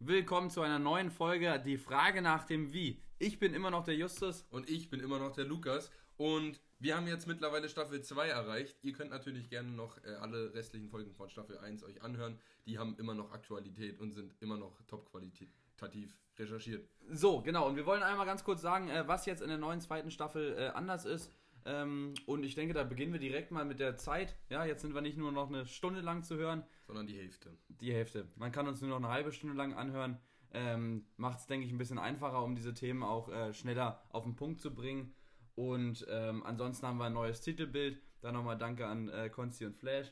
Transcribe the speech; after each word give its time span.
Willkommen 0.00 0.48
zu 0.48 0.62
einer 0.62 0.78
neuen 0.78 1.10
Folge, 1.10 1.60
die 1.64 1.76
Frage 1.76 2.22
nach 2.22 2.44
dem 2.44 2.72
Wie. 2.72 3.02
Ich 3.18 3.40
bin 3.40 3.52
immer 3.52 3.72
noch 3.72 3.82
der 3.82 3.96
Justus. 3.96 4.46
Und 4.48 4.70
ich 4.70 4.90
bin 4.90 5.00
immer 5.00 5.18
noch 5.18 5.32
der 5.32 5.44
Lukas. 5.44 5.90
Und 6.16 6.60
wir 6.78 6.96
haben 6.96 7.08
jetzt 7.08 7.26
mittlerweile 7.26 7.68
Staffel 7.68 8.00
2 8.00 8.28
erreicht. 8.28 8.78
Ihr 8.82 8.92
könnt 8.92 9.10
natürlich 9.10 9.50
gerne 9.50 9.70
noch 9.70 9.98
äh, 10.04 10.10
alle 10.20 10.54
restlichen 10.54 10.88
Folgen 10.88 11.12
von 11.14 11.28
Staffel 11.28 11.58
1 11.58 11.82
euch 11.82 12.00
anhören. 12.00 12.38
Die 12.64 12.78
haben 12.78 12.94
immer 12.96 13.14
noch 13.14 13.32
Aktualität 13.32 13.98
und 13.98 14.12
sind 14.12 14.36
immer 14.38 14.56
noch 14.56 14.80
top-qualitativ 14.86 16.16
recherchiert. 16.38 16.88
So, 17.10 17.42
genau. 17.42 17.66
Und 17.66 17.74
wir 17.74 17.84
wollen 17.84 18.04
einmal 18.04 18.24
ganz 18.24 18.44
kurz 18.44 18.62
sagen, 18.62 18.88
äh, 18.88 19.08
was 19.08 19.26
jetzt 19.26 19.42
in 19.42 19.48
der 19.48 19.58
neuen 19.58 19.80
zweiten 19.80 20.12
Staffel 20.12 20.54
äh, 20.56 20.68
anders 20.68 21.06
ist. 21.06 21.32
Ähm, 21.68 22.14
und 22.24 22.44
ich 22.44 22.54
denke, 22.54 22.72
da 22.72 22.82
beginnen 22.82 23.12
wir 23.12 23.20
direkt 23.20 23.50
mal 23.50 23.66
mit 23.66 23.78
der 23.78 23.96
Zeit. 23.96 24.36
Ja, 24.48 24.64
jetzt 24.64 24.80
sind 24.80 24.94
wir 24.94 25.02
nicht 25.02 25.18
nur 25.18 25.32
noch 25.32 25.48
eine 25.48 25.66
Stunde 25.66 26.00
lang 26.00 26.22
zu 26.22 26.36
hören. 26.36 26.64
Sondern 26.86 27.06
die 27.06 27.18
Hälfte. 27.18 27.58
Die 27.68 27.92
Hälfte. 27.92 28.26
Man 28.36 28.52
kann 28.52 28.66
uns 28.66 28.80
nur 28.80 28.88
noch 28.88 28.96
eine 28.96 29.08
halbe 29.08 29.32
Stunde 29.32 29.54
lang 29.54 29.74
anhören. 29.74 30.18
Ähm, 30.52 31.04
Macht 31.18 31.40
es, 31.40 31.46
denke 31.46 31.66
ich, 31.66 31.72
ein 31.72 31.76
bisschen 31.76 31.98
einfacher, 31.98 32.42
um 32.42 32.56
diese 32.56 32.72
Themen 32.72 33.02
auch 33.02 33.28
äh, 33.28 33.52
schneller 33.52 34.02
auf 34.08 34.24
den 34.24 34.34
Punkt 34.34 34.62
zu 34.62 34.74
bringen. 34.74 35.14
Und 35.56 36.06
ähm, 36.08 36.42
ansonsten 36.42 36.86
haben 36.86 36.96
wir 36.96 37.04
ein 37.04 37.12
neues 37.12 37.42
Titelbild. 37.42 38.00
Dann 38.22 38.32
nochmal 38.32 38.56
Danke 38.56 38.86
an 38.86 39.10
äh, 39.10 39.28
Konsti 39.28 39.66
und 39.66 39.76
Flash. 39.76 40.10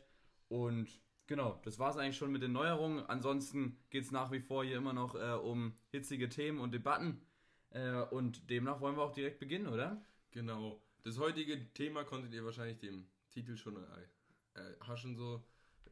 Und 0.48 1.00
genau, 1.27 1.59
das 1.64 1.78
war 1.78 1.88
es 1.88 1.97
eigentlich 1.97 2.19
schon 2.19 2.33
mit 2.33 2.42
den 2.42 2.52
Neuerungen. 2.52 3.06
Ansonsten 3.06 3.78
geht 3.88 4.05
es 4.05 4.11
nach 4.11 4.30
wie 4.30 4.41
vor 4.41 4.62
hier 4.62 4.77
immer 4.77 4.92
noch 4.92 5.14
äh, 5.14 5.38
um 5.38 5.78
hitzige 5.88 6.28
Themen 6.28 6.61
und 6.61 6.75
Debatten. 6.75 7.23
Äh, 7.70 8.02
und 8.11 8.50
demnach 8.50 8.83
wollen 8.83 8.97
wir 8.97 9.05
auch 9.05 9.12
direkt 9.12 9.38
beginnen, 9.38 9.69
oder? 9.69 10.05
Genau. 10.33 10.83
Das 11.06 11.19
heutige 11.19 11.73
Thema 11.73 12.02
konntet 12.02 12.34
ihr 12.34 12.45
wahrscheinlich 12.45 12.78
dem 12.78 13.06
Titel 13.30 13.56
schon 13.56 13.77
äh, 13.77 14.60
haschen 14.80 15.14
so. 15.14 15.41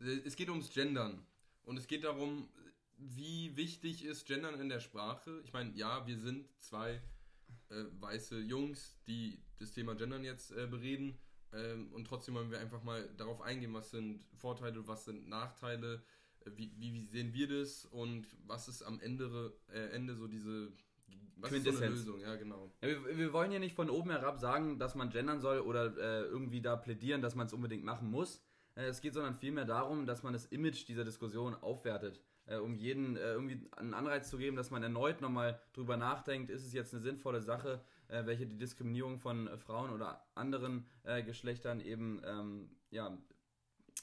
Es 0.00 0.34
geht 0.34 0.48
ums 0.48 0.70
Gendern. 0.70 1.24
Und 1.62 1.76
es 1.76 1.86
geht 1.86 2.02
darum, 2.02 2.48
wie 2.96 3.56
wichtig 3.56 4.04
ist 4.04 4.26
Gendern 4.26 4.58
in 4.60 4.68
der 4.68 4.80
Sprache. 4.80 5.40
Ich 5.44 5.52
meine, 5.52 5.72
ja, 5.76 6.04
wir 6.08 6.18
sind 6.18 6.48
zwei 6.58 7.00
äh, 7.68 7.84
weiße 8.00 8.40
Jungs, 8.40 8.96
die 9.06 9.40
das 9.60 9.70
Thema 9.70 9.94
Gendern 9.94 10.24
jetzt 10.24 10.50
äh, 10.50 10.66
bereden. 10.66 11.16
Ähm, 11.52 11.92
und 11.92 12.08
trotzdem 12.08 12.34
wollen 12.34 12.50
wir 12.50 12.58
einfach 12.58 12.82
mal 12.82 13.08
darauf 13.16 13.40
eingehen, 13.40 13.72
was 13.72 13.92
sind 13.92 14.26
Vorteile, 14.34 14.88
was 14.88 15.04
sind 15.04 15.28
Nachteile, 15.28 16.02
äh, 16.40 16.50
wie, 16.56 16.72
wie, 16.76 17.06
sehen 17.06 17.32
wir 17.32 17.46
das 17.46 17.84
und 17.84 18.26
was 18.48 18.66
ist 18.66 18.82
am 18.82 18.98
Ende, 18.98 19.56
äh, 19.68 19.90
Ende 19.90 20.16
so 20.16 20.26
diese 20.26 20.72
was 21.36 21.52
ist 21.52 21.64
so 21.64 21.76
eine 21.76 21.88
Lösung, 21.88 22.20
ja, 22.20 22.36
genau. 22.36 22.70
Ja, 22.80 22.88
wir, 22.88 23.18
wir, 23.18 23.32
wollen 23.32 23.52
ja 23.52 23.58
nicht 23.58 23.74
von 23.74 23.90
oben 23.90 24.10
herab 24.10 24.38
sagen, 24.38 24.78
dass 24.78 24.94
man 24.94 25.10
gendern 25.10 25.40
soll 25.40 25.60
oder 25.60 25.96
äh, 25.96 26.22
irgendwie 26.22 26.62
da 26.62 26.76
plädieren, 26.76 27.20
dass 27.22 27.34
man 27.34 27.46
es 27.46 27.52
unbedingt 27.52 27.84
machen 27.84 28.10
muss. 28.10 28.42
Äh, 28.74 28.86
es 28.86 29.00
geht 29.00 29.14
sondern 29.14 29.34
vielmehr 29.34 29.64
darum, 29.64 30.06
dass 30.06 30.22
man 30.22 30.32
das 30.32 30.46
Image 30.46 30.88
dieser 30.88 31.04
Diskussion 31.04 31.54
aufwertet. 31.54 32.20
Äh, 32.46 32.56
um 32.56 32.74
jeden 32.74 33.16
äh, 33.16 33.32
irgendwie 33.32 33.68
einen 33.76 33.94
Anreiz 33.94 34.28
zu 34.28 34.38
geben, 34.38 34.56
dass 34.56 34.70
man 34.70 34.82
erneut 34.82 35.20
nochmal 35.20 35.60
drüber 35.72 35.96
nachdenkt, 35.96 36.50
ist 36.50 36.64
es 36.64 36.72
jetzt 36.72 36.92
eine 36.92 37.02
sinnvolle 37.02 37.40
Sache, 37.40 37.82
äh, 38.08 38.26
welche 38.26 38.46
die 38.46 38.58
Diskriminierung 38.58 39.18
von 39.18 39.48
äh, 39.48 39.56
Frauen 39.56 39.90
oder 39.90 40.26
anderen 40.34 40.86
Geschlechtern 41.26 41.82
eben 41.82 42.22
ähm, 42.24 42.70
ja, 42.90 43.18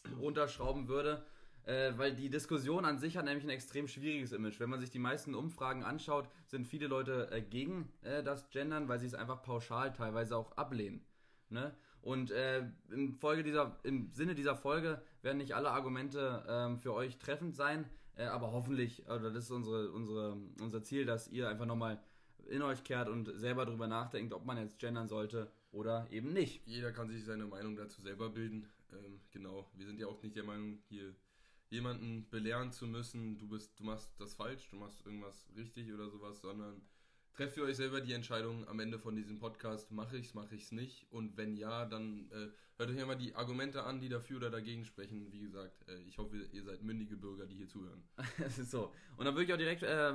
runterschrauben 0.20 0.88
würde 0.88 1.26
äh, 1.66 1.94
weil 1.98 2.16
die 2.16 2.30
Diskussion 2.30 2.86
an 2.86 2.98
sich 2.98 3.18
hat 3.18 3.26
nämlich 3.26 3.46
ein 3.46 3.50
extrem 3.50 3.88
schwieriges 3.88 4.32
Image. 4.32 4.60
Wenn 4.60 4.70
man 4.70 4.80
sich 4.80 4.90
die 4.90 5.00
meisten 5.00 5.36
Umfragen 5.36 5.84
anschaut, 5.84 6.28
sind 6.48 6.66
viele 6.66 6.88
Leute 6.88 7.30
äh, 7.32 7.42
gegen 7.42 7.92
äh, 8.02 8.24
das 8.24 8.50
Gendern, 8.50 8.88
weil 8.88 9.00
sie 9.00 9.08
es 9.08 9.14
einfach 9.14 9.42
pauschal 9.44 9.94
teilweise 9.94 10.38
auch 10.38 10.52
ablehnen. 10.58 11.06
Ne? 11.50 11.76
Und 12.02 12.32
äh, 12.32 12.64
in 12.90 13.14
Folge 13.14 13.44
dieser, 13.44 13.78
im 13.84 14.12
Sinne 14.12 14.34
dieser 14.34 14.56
Folge 14.56 15.02
werden 15.22 15.38
nicht 15.38 15.54
alle 15.54 15.70
Argumente 15.70 16.44
ähm, 16.48 16.80
für 16.80 16.94
euch 16.94 17.20
treffend 17.20 17.56
sein, 17.56 17.86
äh, 18.16 18.24
aber 18.24 18.52
hoffentlich, 18.52 19.06
oder 19.06 19.32
das 19.32 19.46
ist 19.46 19.52
unsere, 19.52 19.92
unsere, 19.92 20.38
unser 20.60 20.84
Ziel, 20.84 21.06
dass 21.06 21.28
ihr 21.28 21.48
einfach 21.48 21.66
nochmal 21.66 22.02
in 22.48 22.64
euch 22.64 22.84
kehrt 22.84 23.08
und 23.08 23.32
selber 23.36 23.66
darüber 23.66 23.88
nachdenkt, 23.88 24.34
ob 24.34 24.46
man 24.46 24.58
jetzt 24.58 24.80
gendern 24.80 25.08
sollte 25.08 25.52
oder 25.72 26.08
eben 26.12 26.34
nicht. 26.34 26.66
Jeder 26.66 26.92
kann 26.92 27.08
sich 27.08 27.24
seine 27.24 27.46
Meinung 27.46 27.76
dazu 27.76 28.02
selber 28.02 28.30
bilden. 28.30 28.68
Ähm, 28.92 29.22
genau, 29.32 29.70
wir 29.76 29.86
sind 29.86 30.00
ja 30.00 30.08
auch 30.08 30.22
nicht 30.24 30.36
der 30.36 30.44
Meinung, 30.44 30.80
hier 30.90 31.16
jemanden 31.72 32.30
belehren 32.30 32.72
zu 32.72 32.86
müssen, 32.86 33.38
du 33.40 33.48
bist, 33.48 33.80
du 33.80 33.84
machst 33.84 34.12
das 34.20 34.36
falsch, 34.36 34.70
du 34.70 34.76
machst 34.76 35.04
irgendwas 35.06 35.48
richtig 35.56 35.92
oder 35.92 36.10
sowas, 36.10 36.42
sondern 36.42 36.82
trefft 37.34 37.58
ihr 37.58 37.64
euch 37.64 37.78
selber 37.78 38.02
die 38.02 38.12
Entscheidung 38.12 38.68
am 38.68 38.80
Ende 38.80 39.00
von 39.00 39.16
diesem 39.16 39.40
Podcast, 39.40 39.90
mache 39.90 40.18
ich 40.18 40.28
es, 40.28 40.34
mache 40.34 40.54
ich 40.54 40.64
es 40.64 40.72
nicht. 40.74 41.08
Und 41.12 41.38
wenn 41.38 41.56
ja, 41.56 41.86
dann 41.86 42.30
äh, 42.32 42.50
hört 42.78 42.90
euch 42.90 43.00
einmal 43.00 43.18
die 43.18 43.34
Argumente 43.36 43.84
an, 43.84 44.02
die 44.02 44.10
dafür 44.10 44.38
oder 44.38 44.50
dagegen 44.50 44.84
sprechen. 44.84 45.32
Wie 45.32 45.40
gesagt, 45.40 45.88
äh, 45.88 46.02
ich 46.02 46.18
hoffe, 46.18 46.38
ihr 46.52 46.64
seid 46.64 46.84
mündige 46.84 47.16
Bürger, 47.16 47.46
die 47.46 47.56
hier 47.56 47.68
zuhören. 47.68 48.04
Es 48.46 48.60
ist 48.60 48.72
so. 48.72 48.92
Und 49.16 49.26
dann 49.26 49.34
würde 49.34 49.46
ich 49.46 49.54
auch 49.54 49.58
direkt 49.58 49.84
äh, 49.84 50.14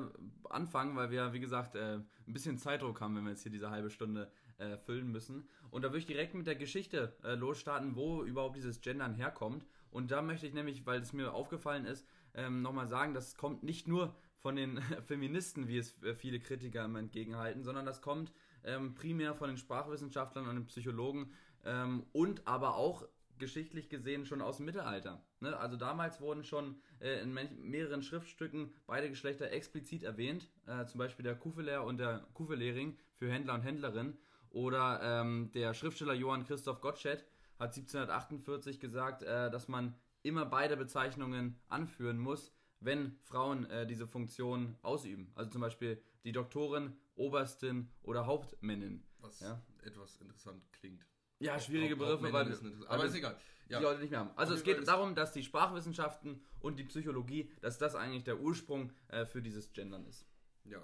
anfangen, 0.50 0.94
weil 0.94 1.10
wir, 1.10 1.32
wie 1.32 1.40
gesagt, 1.40 1.74
äh, 1.74 1.94
ein 1.94 2.32
bisschen 2.32 2.58
Zeitdruck 2.58 3.00
haben, 3.00 3.16
wenn 3.16 3.24
wir 3.24 3.30
jetzt 3.30 3.44
hier 3.44 3.52
diese 3.52 3.70
halbe 3.70 3.88
Stunde 3.88 4.30
äh, 4.58 4.76
füllen 4.76 5.10
müssen. 5.10 5.48
Und 5.70 5.82
da 5.82 5.88
würde 5.88 5.98
ich 5.98 6.06
direkt 6.06 6.34
mit 6.34 6.46
der 6.46 6.56
Geschichte 6.56 7.16
äh, 7.24 7.34
losstarten, 7.34 7.96
wo 7.96 8.24
überhaupt 8.24 8.56
dieses 8.56 8.82
Gendern 8.82 9.14
herkommt. 9.14 9.66
Und 9.96 10.10
da 10.10 10.20
möchte 10.20 10.46
ich 10.46 10.52
nämlich, 10.52 10.84
weil 10.84 11.00
es 11.00 11.14
mir 11.14 11.32
aufgefallen 11.32 11.86
ist, 11.86 12.06
ähm, 12.34 12.60
nochmal 12.60 12.86
sagen, 12.86 13.14
das 13.14 13.34
kommt 13.34 13.62
nicht 13.62 13.88
nur 13.88 14.14
von 14.40 14.54
den 14.54 14.78
Feministen, 15.06 15.68
wie 15.68 15.78
es 15.78 16.02
äh, 16.02 16.14
viele 16.14 16.38
Kritiker 16.38 16.84
immer 16.84 16.98
entgegenhalten, 16.98 17.64
sondern 17.64 17.86
das 17.86 18.02
kommt 18.02 18.30
ähm, 18.62 18.94
primär 18.94 19.34
von 19.34 19.48
den 19.48 19.56
Sprachwissenschaftlern 19.56 20.46
und 20.48 20.54
den 20.54 20.66
Psychologen 20.66 21.32
ähm, 21.64 22.04
und 22.12 22.46
aber 22.46 22.76
auch 22.76 23.08
geschichtlich 23.38 23.88
gesehen 23.88 24.26
schon 24.26 24.42
aus 24.42 24.58
dem 24.58 24.66
Mittelalter. 24.66 25.24
Ne? 25.40 25.56
Also 25.56 25.78
damals 25.78 26.20
wurden 26.20 26.44
schon 26.44 26.78
äh, 27.00 27.22
in 27.22 27.32
mehreren 27.32 28.02
Schriftstücken 28.02 28.74
beide 28.86 29.08
Geschlechter 29.08 29.50
explizit 29.50 30.02
erwähnt, 30.02 30.50
äh, 30.66 30.84
zum 30.84 30.98
Beispiel 30.98 31.22
der 31.22 31.36
Kufeler 31.36 31.84
und 31.84 31.96
der 31.96 32.26
Kufelering 32.34 32.98
für 33.14 33.30
Händler 33.30 33.54
und 33.54 33.62
Händlerin 33.62 34.18
oder 34.50 35.00
ähm, 35.02 35.50
der 35.54 35.72
Schriftsteller 35.72 36.12
Johann 36.12 36.44
Christoph 36.44 36.82
Gottsched 36.82 37.24
hat 37.58 37.76
1748 37.76 38.80
gesagt, 38.80 39.22
äh, 39.22 39.50
dass 39.50 39.68
man 39.68 39.94
immer 40.22 40.44
beide 40.44 40.76
Bezeichnungen 40.76 41.58
anführen 41.68 42.18
muss, 42.18 42.52
wenn 42.80 43.16
Frauen 43.22 43.68
äh, 43.70 43.86
diese 43.86 44.06
Funktion 44.06 44.76
ausüben. 44.82 45.30
Also 45.34 45.50
zum 45.50 45.60
Beispiel 45.60 46.02
die 46.24 46.32
Doktorin, 46.32 46.96
Oberstin 47.14 47.90
oder 48.02 48.26
Hauptmännin. 48.26 49.04
Was 49.20 49.40
ja? 49.40 49.62
etwas 49.82 50.16
interessant 50.20 50.62
klingt. 50.72 51.06
Ja, 51.38 51.58
schwierige 51.60 51.96
Begriffe, 51.96 52.32
weil 52.32 52.48
ist 52.48 52.62
aber 52.88 53.04
ist 53.04 53.14
egal. 53.14 53.36
Ja. 53.68 53.78
Die 53.78 53.84
Leute 53.84 54.00
nicht 54.00 54.10
mehr 54.10 54.20
haben. 54.20 54.30
Also 54.36 54.54
es 54.54 54.62
geht 54.62 54.86
darum, 54.86 55.14
dass 55.14 55.32
die 55.32 55.42
Sprachwissenschaften 55.42 56.40
und 56.60 56.78
die 56.78 56.84
Psychologie, 56.84 57.50
dass 57.60 57.78
das 57.78 57.94
eigentlich 57.96 58.24
der 58.24 58.40
Ursprung 58.40 58.92
äh, 59.08 59.26
für 59.26 59.42
dieses 59.42 59.72
Gendern 59.72 60.06
ist. 60.06 60.26
Ja. 60.64 60.80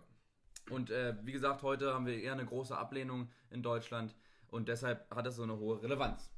Und 0.71 0.91
äh, 0.91 1.17
wie 1.23 1.33
gesagt, 1.33 1.63
heute 1.63 1.95
haben 1.95 2.07
wir 2.07 2.21
eher 2.21 2.33
eine 2.33 2.45
große 2.45 2.77
Ablehnung 2.77 3.31
in 3.51 3.63
Deutschland 3.63 4.15
und 4.49 4.69
deshalb 4.69 5.09
hat 5.15 5.27
es 5.27 5.37
so 5.37 5.43
eine 5.45 5.59
hohe 5.59 5.83
Relevanz. 5.83 6.33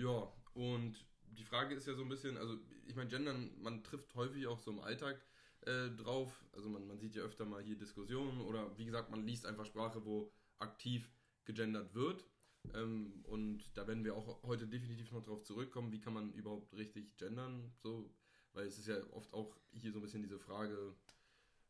Ja, 0.00 0.32
und 0.54 1.04
die 1.26 1.44
Frage 1.44 1.74
ist 1.74 1.86
ja 1.86 1.94
so 1.94 2.02
ein 2.02 2.08
bisschen, 2.08 2.38
also 2.38 2.58
ich 2.86 2.96
meine, 2.96 3.10
Gendern, 3.10 3.50
man 3.60 3.84
trifft 3.84 4.14
häufig 4.14 4.46
auch 4.46 4.58
so 4.58 4.70
im 4.70 4.80
Alltag 4.80 5.20
äh, 5.66 5.90
drauf. 5.90 6.42
Also 6.52 6.70
man, 6.70 6.86
man 6.86 6.98
sieht 6.98 7.14
ja 7.14 7.22
öfter 7.22 7.44
mal 7.44 7.62
hier 7.62 7.76
Diskussionen 7.76 8.40
oder 8.40 8.76
wie 8.78 8.86
gesagt, 8.86 9.10
man 9.10 9.26
liest 9.26 9.44
einfach 9.44 9.66
Sprache, 9.66 10.02
wo 10.06 10.32
aktiv 10.58 11.12
gegendert 11.44 11.94
wird. 11.94 12.24
Ähm, 12.74 13.22
und 13.24 13.76
da 13.76 13.86
werden 13.86 14.04
wir 14.04 14.14
auch 14.14 14.42
heute 14.42 14.66
definitiv 14.66 15.12
noch 15.12 15.22
drauf 15.22 15.42
zurückkommen, 15.42 15.92
wie 15.92 16.00
kann 16.00 16.14
man 16.14 16.32
überhaupt 16.32 16.72
richtig 16.74 17.16
gendern, 17.18 17.70
so, 17.82 18.10
weil 18.54 18.66
es 18.66 18.78
ist 18.78 18.88
ja 18.88 18.96
oft 19.12 19.34
auch 19.34 19.54
hier 19.72 19.92
so 19.92 19.98
ein 19.98 20.02
bisschen 20.02 20.22
diese 20.22 20.38
Frage, 20.38 20.94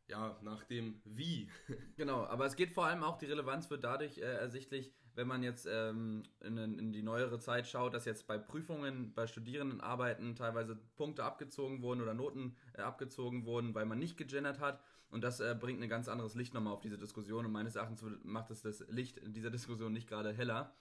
ja, 0.07 0.37
nach 0.41 0.63
dem 0.65 1.01
Wie. 1.03 1.49
genau, 1.97 2.25
aber 2.25 2.45
es 2.45 2.55
geht 2.55 2.71
vor 2.71 2.85
allem 2.85 3.03
auch, 3.03 3.17
die 3.17 3.25
Relevanz 3.25 3.69
wird 3.69 3.83
dadurch 3.83 4.17
äh, 4.17 4.21
ersichtlich, 4.21 4.93
wenn 5.15 5.27
man 5.27 5.43
jetzt 5.43 5.67
ähm, 5.69 6.23
in, 6.41 6.57
in, 6.57 6.91
die 6.91 7.03
neuere 7.03 7.39
Zeit 7.39 7.67
schaut, 7.67 7.93
dass 7.93 8.05
jetzt 8.05 8.27
bei 8.27 8.37
Prüfungen, 8.37 9.13
bei 9.13 9.27
Studierendenarbeiten 9.27 10.35
teilweise 10.35 10.75
Punkte 10.95 11.23
abgezogen 11.23 11.81
wurden 11.81 12.01
oder 12.01 12.13
Noten 12.13 12.55
äh, 12.73 12.81
abgezogen 12.81 13.45
wurden, 13.45 13.73
weil 13.75 13.85
man 13.85 13.99
nicht 13.99 14.17
gegendert 14.17 14.59
hat. 14.59 14.81
Und 15.09 15.23
das 15.23 15.39
äh, 15.41 15.55
bringt 15.59 15.81
ein 15.81 15.89
ganz 15.89 16.07
anderes 16.07 16.35
Licht 16.35 16.53
nochmal 16.53 16.73
auf 16.73 16.81
diese 16.81 16.97
Diskussion. 16.97 17.45
Und 17.45 17.51
meines 17.51 17.75
Erachtens 17.75 18.03
macht 18.23 18.49
es 18.51 18.61
das 18.61 18.85
Licht 18.87 19.19
dieser 19.23 19.49
Diskussion 19.51 19.91
nicht 19.91 20.07
gerade 20.07 20.33
heller. 20.33 20.73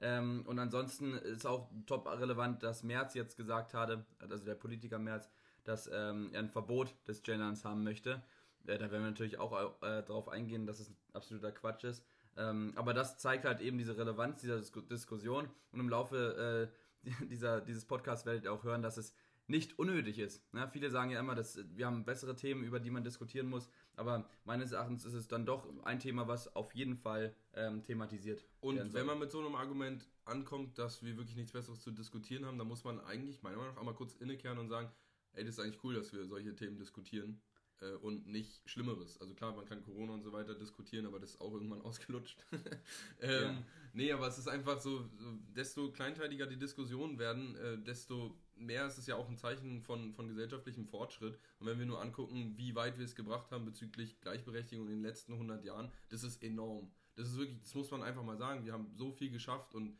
Ähm, 0.00 0.42
und 0.46 0.58
ansonsten 0.58 1.14
ist 1.14 1.46
auch 1.46 1.70
top 1.86 2.06
relevant, 2.06 2.62
dass 2.62 2.82
Merz 2.82 3.14
jetzt 3.14 3.36
gesagt 3.36 3.72
hatte, 3.72 4.04
also 4.18 4.44
der 4.44 4.54
Politiker 4.54 4.98
Merz, 4.98 5.30
dass 5.64 5.88
ähm, 5.92 6.30
er 6.32 6.40
ein 6.40 6.50
Verbot 6.50 6.94
des 7.08 7.22
Genderns 7.22 7.64
haben 7.64 7.82
möchte. 7.82 8.22
Äh, 8.66 8.78
da 8.78 8.90
werden 8.90 9.04
wir 9.04 9.10
natürlich 9.10 9.38
auch 9.38 9.52
äh, 9.82 10.02
darauf 10.02 10.28
eingehen, 10.28 10.66
dass 10.66 10.80
es 10.80 10.92
absoluter 11.12 11.52
Quatsch 11.52 11.84
ist. 11.84 12.04
Ähm, 12.36 12.72
aber 12.76 12.94
das 12.94 13.18
zeigt 13.18 13.44
halt 13.44 13.60
eben 13.60 13.78
diese 13.78 13.96
Relevanz 13.96 14.40
dieser 14.40 14.58
Dis 14.58 14.72
Diskussion 14.90 15.48
und 15.72 15.80
im 15.80 15.88
Laufe 15.88 16.70
äh, 17.04 17.06
dieser, 17.30 17.60
dieses 17.60 17.84
Podcasts 17.84 18.26
werdet 18.26 18.44
ihr 18.44 18.52
auch 18.52 18.64
hören, 18.64 18.82
dass 18.82 18.96
es 18.96 19.14
nicht 19.48 19.78
unnötig 19.78 20.18
ist. 20.18 20.42
Ja, 20.54 20.66
viele 20.66 20.90
sagen 20.90 21.10
ja 21.10 21.20
immer, 21.20 21.34
dass 21.34 21.60
wir 21.76 21.86
haben 21.86 22.04
bessere 22.04 22.34
Themen, 22.34 22.64
über 22.64 22.80
die 22.80 22.90
man 22.90 23.04
diskutieren 23.04 23.48
muss, 23.48 23.68
aber 23.94 24.28
meines 24.44 24.72
Erachtens 24.72 25.04
ist 25.04 25.14
es 25.14 25.28
dann 25.28 25.46
doch 25.46 25.66
ein 25.84 26.00
Thema, 26.00 26.26
was 26.26 26.54
auf 26.56 26.74
jeden 26.74 26.96
Fall 26.96 27.34
ähm, 27.54 27.84
thematisiert 27.84 28.44
Und 28.60 28.92
wenn 28.92 29.06
man 29.06 29.18
mit 29.18 29.30
so 29.30 29.38
einem 29.38 29.54
Argument 29.54 30.08
ankommt, 30.24 30.78
dass 30.78 31.02
wir 31.04 31.16
wirklich 31.16 31.36
nichts 31.36 31.52
Besseres 31.52 31.80
zu 31.80 31.92
diskutieren 31.92 32.44
haben, 32.44 32.58
dann 32.58 32.66
muss 32.66 32.84
man 32.84 33.00
eigentlich 33.00 33.42
meiner 33.42 33.56
Meinung 33.56 33.74
nach 33.74 33.80
einmal 33.80 33.94
kurz 33.94 34.14
innekehren 34.14 34.58
und 34.58 34.68
sagen, 34.68 34.90
ey, 35.34 35.44
das 35.44 35.54
ist 35.54 35.60
eigentlich 35.60 35.82
cool, 35.84 35.94
dass 35.94 36.12
wir 36.12 36.26
solche 36.26 36.54
Themen 36.54 36.76
diskutieren. 36.76 37.40
Äh, 37.80 37.92
und 37.96 38.26
nicht 38.26 38.68
Schlimmeres. 38.68 39.20
Also 39.20 39.34
klar, 39.34 39.54
man 39.54 39.64
kann 39.66 39.82
Corona 39.82 40.14
und 40.14 40.22
so 40.22 40.32
weiter 40.32 40.54
diskutieren, 40.54 41.06
aber 41.06 41.20
das 41.20 41.30
ist 41.30 41.40
auch 41.40 41.52
irgendwann 41.52 41.80
ausgelutscht. 41.82 42.38
ähm, 43.20 43.42
ja. 43.42 43.62
Nee, 43.92 44.12
aber 44.12 44.28
es 44.28 44.38
ist 44.38 44.48
einfach 44.48 44.78
so, 44.78 45.08
desto 45.54 45.90
kleinteiliger 45.90 46.46
die 46.46 46.58
Diskussionen 46.58 47.18
werden, 47.18 47.56
äh, 47.56 47.78
desto 47.78 48.36
mehr 48.56 48.86
ist 48.86 48.98
es 48.98 49.06
ja 49.06 49.16
auch 49.16 49.28
ein 49.28 49.38
Zeichen 49.38 49.82
von, 49.82 50.12
von 50.12 50.28
gesellschaftlichem 50.28 50.86
Fortschritt. 50.86 51.38
Und 51.60 51.66
wenn 51.66 51.78
wir 51.78 51.86
nur 51.86 52.00
angucken, 52.00 52.54
wie 52.56 52.74
weit 52.74 52.98
wir 52.98 53.04
es 53.04 53.14
gebracht 53.14 53.50
haben 53.50 53.64
bezüglich 53.64 54.20
Gleichberechtigung 54.20 54.86
in 54.86 54.96
den 54.96 55.02
letzten 55.02 55.32
100 55.32 55.64
Jahren, 55.64 55.90
das 56.08 56.22
ist 56.24 56.42
enorm. 56.42 56.90
Das 57.14 57.28
ist 57.28 57.38
wirklich, 57.38 57.60
das 57.62 57.74
muss 57.74 57.90
man 57.90 58.02
einfach 58.02 58.22
mal 58.22 58.36
sagen. 58.36 58.64
Wir 58.64 58.72
haben 58.74 58.90
so 58.94 59.10
viel 59.10 59.30
geschafft 59.30 59.74
und 59.74 59.96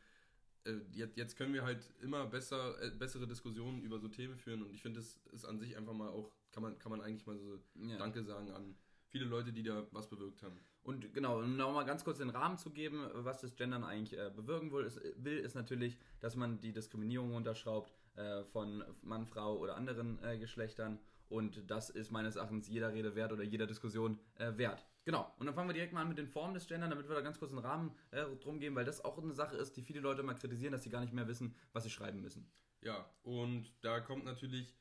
jetzt, 0.91 1.17
jetzt 1.17 1.35
können 1.35 1.53
wir 1.53 1.63
halt 1.63 1.91
immer 2.01 2.25
besser, 2.25 2.81
äh, 2.81 2.91
bessere 2.91 3.27
Diskussionen 3.27 3.81
über 3.81 3.99
so 3.99 4.07
Themen 4.07 4.37
führen. 4.37 4.63
Und 4.63 4.73
ich 4.73 4.81
finde, 4.81 4.99
das 4.99 5.17
ist 5.31 5.45
an 5.45 5.59
sich 5.59 5.77
einfach 5.77 5.93
mal 5.93 6.09
auch, 6.09 6.31
kann 6.51 6.63
man, 6.63 6.77
kann 6.79 6.91
man 6.91 7.01
eigentlich 7.01 7.25
mal 7.25 7.37
so 7.37 7.59
ja. 7.75 7.97
Danke 7.97 8.23
sagen 8.23 8.51
an 8.51 8.75
viele 9.09 9.25
Leute, 9.25 9.53
die 9.53 9.63
da 9.63 9.87
was 9.91 10.09
bewirkt 10.09 10.43
haben. 10.43 10.59
Und 10.83 11.13
genau, 11.13 11.39
um 11.39 11.57
nochmal 11.57 11.85
ganz 11.85 12.03
kurz 12.03 12.19
den 12.19 12.29
Rahmen 12.29 12.57
zu 12.57 12.69
geben, 12.69 13.09
was 13.13 13.41
das 13.41 13.55
Gendern 13.55 13.83
eigentlich 13.83 14.17
äh, 14.17 14.31
bewirken 14.33 14.71
will 14.71 14.85
ist, 14.85 15.01
will, 15.17 15.37
ist 15.37 15.55
natürlich, 15.55 15.97
dass 16.19 16.35
man 16.35 16.61
die 16.61 16.71
Diskriminierung 16.71 17.35
unterschraubt 17.35 17.93
äh, 18.15 18.43
von 18.45 18.83
Mann, 19.01 19.25
Frau 19.25 19.57
oder 19.57 19.75
anderen 19.75 20.21
äh, 20.23 20.37
Geschlechtern. 20.37 20.99
Und 21.29 21.69
das 21.69 21.89
ist 21.89 22.11
meines 22.11 22.35
Erachtens 22.35 22.67
jeder 22.67 22.93
Rede 22.93 23.15
wert 23.15 23.31
oder 23.31 23.43
jeder 23.43 23.67
Diskussion 23.67 24.19
äh, 24.35 24.57
wert. 24.57 24.85
Genau, 25.05 25.33
und 25.39 25.45
dann 25.45 25.55
fangen 25.55 25.69
wir 25.69 25.73
direkt 25.73 25.93
mal 25.93 26.01
an 26.01 26.09
mit 26.09 26.17
den 26.17 26.27
Formen 26.27 26.53
des 26.53 26.67
Gendern, 26.67 26.89
damit 26.89 27.07
wir 27.07 27.15
da 27.15 27.21
ganz 27.21 27.39
kurz 27.39 27.51
einen 27.51 27.61
Rahmen 27.61 27.95
äh, 28.11 28.25
drum 28.41 28.59
geben, 28.59 28.75
weil 28.75 28.85
das 28.85 29.03
auch 29.05 29.17
eine 29.17 29.33
Sache 29.33 29.55
ist, 29.55 29.77
die 29.77 29.81
viele 29.81 30.01
Leute 30.01 30.21
mal 30.21 30.33
kritisieren, 30.33 30.73
dass 30.73 30.83
sie 30.83 30.89
gar 30.89 31.01
nicht 31.01 31.13
mehr 31.13 31.27
wissen, 31.27 31.55
was 31.71 31.83
sie 31.83 31.89
schreiben 31.89 32.21
müssen. 32.21 32.51
Ja, 32.81 33.09
und 33.23 33.71
da 33.81 34.01
kommt 34.01 34.25
natürlich 34.25 34.75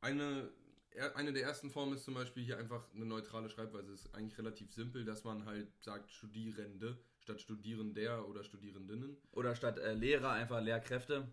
eine, 0.00 0.50
eine 1.14 1.32
der 1.32 1.42
ersten 1.42 1.70
Formen 1.70 1.94
ist 1.94 2.04
zum 2.04 2.14
Beispiel 2.14 2.44
hier 2.44 2.58
einfach 2.58 2.84
eine 2.94 3.06
neutrale 3.06 3.50
Schreibweise. 3.50 3.92
Es 3.92 4.04
ist 4.04 4.14
eigentlich 4.14 4.38
relativ 4.38 4.72
simpel, 4.72 5.04
dass 5.04 5.24
man 5.24 5.46
halt 5.46 5.68
sagt 5.80 6.12
Studierende 6.12 6.96
statt 7.22 7.40
Studierender 7.40 8.28
oder 8.28 8.44
Studierendinnen. 8.44 9.16
Oder 9.30 9.54
statt 9.54 9.78
äh, 9.78 9.94
Lehrer 9.94 10.30
einfach 10.30 10.60
Lehrkräfte. 10.60 11.28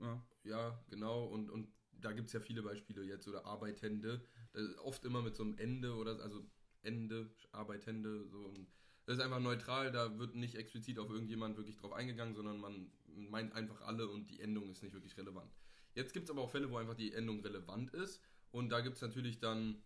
Ja, 0.00 0.22
ja 0.44 0.84
genau, 0.88 1.24
und, 1.24 1.50
und 1.50 1.68
da 2.04 2.12
gibt 2.12 2.28
es 2.28 2.32
ja 2.32 2.40
viele 2.40 2.62
Beispiele 2.62 3.02
jetzt, 3.02 3.26
oder 3.28 3.46
Arbeitende, 3.46 4.22
oft 4.82 5.04
immer 5.04 5.22
mit 5.22 5.36
so 5.36 5.42
einem 5.42 5.56
Ende 5.58 5.94
oder 5.94 6.20
also 6.20 6.44
Ende, 6.82 7.30
Arbeitende, 7.52 8.28
so. 8.28 8.38
Und 8.38 8.68
das 9.06 9.16
ist 9.18 9.22
einfach 9.22 9.40
neutral, 9.40 9.92
da 9.92 10.18
wird 10.18 10.34
nicht 10.34 10.54
explizit 10.54 10.98
auf 10.98 11.10
irgendjemand 11.10 11.56
wirklich 11.56 11.76
drauf 11.76 11.92
eingegangen, 11.92 12.34
sondern 12.34 12.58
man 12.58 12.92
meint 13.06 13.52
einfach 13.52 13.80
alle 13.82 14.08
und 14.08 14.30
die 14.30 14.40
Endung 14.40 14.70
ist 14.70 14.82
nicht 14.82 14.92
wirklich 14.92 15.16
relevant. 15.16 15.50
Jetzt 15.94 16.12
gibt 16.12 16.24
es 16.24 16.30
aber 16.30 16.42
auch 16.42 16.50
Fälle, 16.50 16.70
wo 16.70 16.76
einfach 16.76 16.94
die 16.94 17.12
Endung 17.12 17.40
relevant 17.40 17.90
ist 17.90 18.20
und 18.50 18.70
da 18.70 18.80
gibt 18.80 18.96
es 18.96 19.02
natürlich 19.02 19.38
dann, 19.38 19.82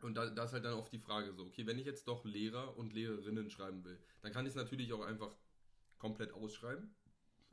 und 0.00 0.14
da, 0.14 0.30
da 0.30 0.44
ist 0.44 0.52
halt 0.52 0.64
dann 0.64 0.74
oft 0.74 0.92
die 0.92 0.98
Frage 0.98 1.32
so, 1.32 1.44
okay, 1.44 1.66
wenn 1.66 1.78
ich 1.78 1.86
jetzt 1.86 2.08
doch 2.08 2.24
Lehrer 2.24 2.76
und 2.76 2.92
Lehrerinnen 2.92 3.50
schreiben 3.50 3.84
will, 3.84 3.98
dann 4.22 4.32
kann 4.32 4.46
ich 4.46 4.50
es 4.50 4.56
natürlich 4.56 4.92
auch 4.92 5.04
einfach 5.04 5.30
komplett 5.98 6.32
ausschreiben 6.32 6.94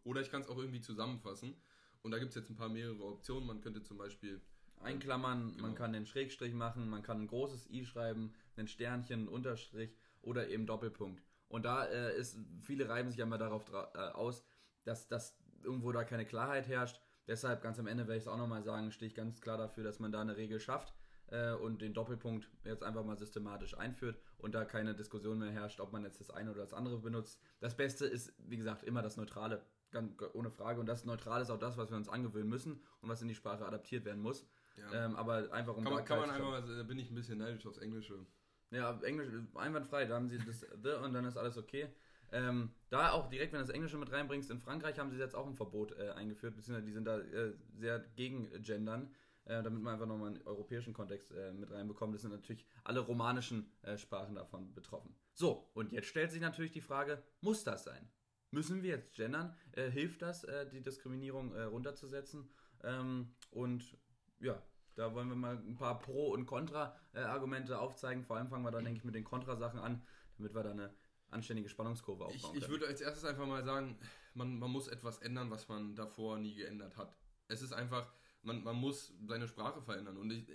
oder 0.04 0.22
ich 0.22 0.32
kann 0.32 0.42
es 0.42 0.48
auch 0.48 0.58
irgendwie 0.58 0.82
zusammenfassen 0.82 1.56
und 2.06 2.12
da 2.12 2.20
gibt 2.20 2.30
es 2.30 2.36
jetzt 2.36 2.52
ein 2.52 2.56
paar 2.56 2.70
mehrere 2.70 3.04
Optionen. 3.04 3.48
Man 3.48 3.62
könnte 3.62 3.82
zum 3.82 3.98
Beispiel 3.98 4.40
einklammern, 4.80 5.54
genau. 5.54 5.64
man 5.64 5.74
kann 5.74 5.92
den 5.92 6.06
Schrägstrich 6.06 6.54
machen, 6.54 6.88
man 6.88 7.02
kann 7.02 7.22
ein 7.22 7.28
großes 7.28 7.68
i 7.72 7.84
schreiben, 7.84 8.32
ein 8.58 8.68
Sternchen, 8.68 9.24
ein 9.24 9.28
Unterstrich 9.28 9.98
oder 10.22 10.48
eben 10.48 10.68
Doppelpunkt. 10.68 11.24
Und 11.48 11.66
da 11.66 11.84
äh, 11.86 12.16
ist, 12.16 12.38
viele 12.62 12.90
reiben 12.90 13.10
sich 13.10 13.18
ja 13.18 13.26
mal 13.26 13.40
darauf 13.40 13.72
äh, 13.72 13.98
aus, 13.98 14.46
dass, 14.84 15.08
dass 15.08 15.40
irgendwo 15.64 15.92
da 15.92 16.04
keine 16.04 16.28
Klarheit 16.28 16.68
herrscht. 16.68 17.02
Deshalb 17.28 17.64
ganz 17.64 17.80
am 17.80 17.88
Ende 17.88 18.04
werde 18.04 18.18
ich 18.18 18.24
es 18.24 18.28
auch 18.28 18.38
nochmal 18.38 18.62
sagen, 18.62 18.92
stehe 18.92 19.08
ich 19.08 19.16
ganz 19.16 19.42
klar 19.42 19.58
dafür, 19.58 19.84
dass 19.84 20.00
man 20.00 20.12
da 20.12 20.22
eine 20.22 20.38
Regel 20.38 20.60
schafft 20.60 20.94
äh, 21.32 21.54
und 21.54 21.82
den 21.82 21.96
Doppelpunkt 21.96 22.52
jetzt 22.66 22.84
einfach 22.84 23.04
mal 23.04 23.18
systematisch 23.18 23.76
einführt 23.76 24.20
und 24.38 24.54
da 24.54 24.64
keine 24.64 24.94
Diskussion 24.94 25.40
mehr 25.40 25.52
herrscht, 25.52 25.80
ob 25.80 25.92
man 25.92 26.04
jetzt 26.04 26.20
das 26.20 26.30
eine 26.30 26.52
oder 26.52 26.62
das 26.62 26.74
andere 26.74 27.00
benutzt. 27.00 27.42
Das 27.62 27.76
Beste 27.76 28.06
ist, 28.06 28.32
wie 28.38 28.58
gesagt, 28.58 28.84
immer 28.84 29.02
das 29.02 29.18
Neutrale, 29.18 29.66
ganz 29.96 30.14
ohne 30.34 30.52
Frage. 30.52 30.80
Und 30.80 30.86
das 30.86 31.06
Neutrale 31.06 31.42
ist 31.42 31.50
auch 31.50 31.60
das, 31.60 31.78
was 31.78 31.90
wir 31.90 31.98
uns 31.98 32.10
angewöhnen 32.10 32.50
müssen 32.50 32.82
und 33.02 33.10
was 33.10 33.22
in 33.22 33.28
die 33.28 33.36
Sprache 33.36 33.66
adaptiert 33.66 34.06
werden 34.06 34.22
muss. 34.22 34.46
Ja. 34.78 35.06
Ähm, 35.06 35.16
aber 35.16 35.52
einfach 35.52 35.76
um 35.76 35.84
kann 35.84 35.94
man, 35.94 36.06
kann 36.06 36.20
man 36.20 36.30
einfach, 36.30 36.64
da 36.68 36.84
bin 36.84 37.00
ich 37.00 37.10
ein 37.10 37.16
bisschen 37.16 37.40
neidisch 37.40 37.66
aufs 37.66 37.78
Englische. 37.78 38.26
Ja, 38.72 39.00
Englisch 39.02 39.30
einwandfrei, 39.56 40.06
da 40.06 40.16
haben 40.16 40.28
sie 40.28 40.38
das 40.38 40.60
The 40.84 41.04
und 41.04 41.14
dann 41.14 41.26
ist 41.26 41.38
alles 41.38 41.58
okay. 41.58 41.88
Ähm, 42.32 42.72
da 42.90 43.12
auch 43.12 43.30
direkt, 43.30 43.54
wenn 43.54 43.60
du 43.60 43.66
das 43.66 43.74
Englische 43.74 43.98
mit 43.98 44.12
reinbringst, 44.12 44.50
in 44.50 44.60
Frankreich 44.60 45.00
haben 45.00 45.12
sie 45.12 45.18
jetzt 45.18 45.36
auch 45.36 45.48
ein 45.48 45.56
Verbot 45.56 45.98
äh, 45.98 46.10
eingeführt, 46.10 46.56
beziehungsweise 46.56 46.86
die 46.86 46.92
sind 46.92 47.06
da 47.06 47.20
äh, 47.20 47.54
sehr 47.74 48.00
gegen 48.16 48.50
Gendern, 48.62 49.14
äh, 49.46 49.62
damit 49.62 49.82
man 49.82 49.94
einfach 49.94 50.08
nochmal 50.08 50.30
einen 50.30 50.42
europäischen 50.42 50.94
Kontext 50.94 51.32
äh, 51.32 51.54
mit 51.54 51.72
reinbekommt. 51.72 52.14
Das 52.14 52.24
sind 52.24 52.32
natürlich 52.32 52.66
alle 52.84 53.00
romanischen 53.00 53.72
äh, 53.84 53.98
Sprachen 53.98 54.36
davon 54.36 54.74
betroffen. 54.74 55.16
So, 55.34 55.70
und 55.76 55.92
jetzt 55.92 56.08
stellt 56.08 56.32
sich 56.32 56.42
natürlich 56.42 56.72
die 56.72 56.82
Frage, 56.82 57.22
muss 57.42 57.64
das 57.64 57.84
sein? 57.84 58.10
Müssen 58.56 58.82
wir 58.82 58.92
jetzt 58.92 59.14
gendern? 59.14 59.56
Äh, 59.74 59.92
hilft 59.92 60.22
das, 60.22 60.48
die 60.72 60.82
Diskriminierung 60.82 61.56
runterzusetzen? 61.56 62.50
Ähm, 62.84 63.36
und 63.52 63.98
ja, 64.40 64.62
da 64.96 65.14
wollen 65.14 65.28
wir 65.28 65.36
mal 65.36 65.58
ein 65.58 65.76
paar 65.76 66.00
Pro- 66.00 66.32
und 66.32 66.46
Kontra-Argumente 66.46 67.78
aufzeigen. 67.78 68.24
Vor 68.24 68.38
allem 68.38 68.48
fangen 68.48 68.64
wir 68.64 68.72
dann, 68.72 68.86
denke 68.86 69.00
ich, 69.00 69.04
mit 69.04 69.16
den 69.16 69.26
Kontrasachen 69.26 69.80
an, 69.80 70.02
damit 70.38 70.56
wir 70.56 70.64
da 70.64 70.72
eine 70.72 70.94
anständige 71.32 71.70
Spannungskurve 71.70 72.26
aufbauen. 72.26 72.56
Ich, 72.56 72.64
ich 72.64 72.70
würde 72.70 72.88
als 72.88 73.02
erstes 73.02 73.26
einfach 73.26 73.46
mal 73.46 73.64
sagen, 73.64 73.98
man, 74.34 74.58
man 74.58 74.72
muss 74.72 74.88
etwas 74.88 75.20
ändern, 75.20 75.52
was 75.52 75.68
man 75.68 75.96
davor 75.96 76.38
nie 76.38 76.56
geändert 76.56 76.96
hat. 76.96 77.16
Es 77.48 77.62
ist 77.62 77.74
einfach, 77.74 78.12
man, 78.42 78.64
man 78.64 78.78
muss 78.78 79.14
seine 79.28 79.48
Sprache 79.48 79.82
verändern. 79.82 80.18
Und 80.18 80.32
ich, 80.32 80.48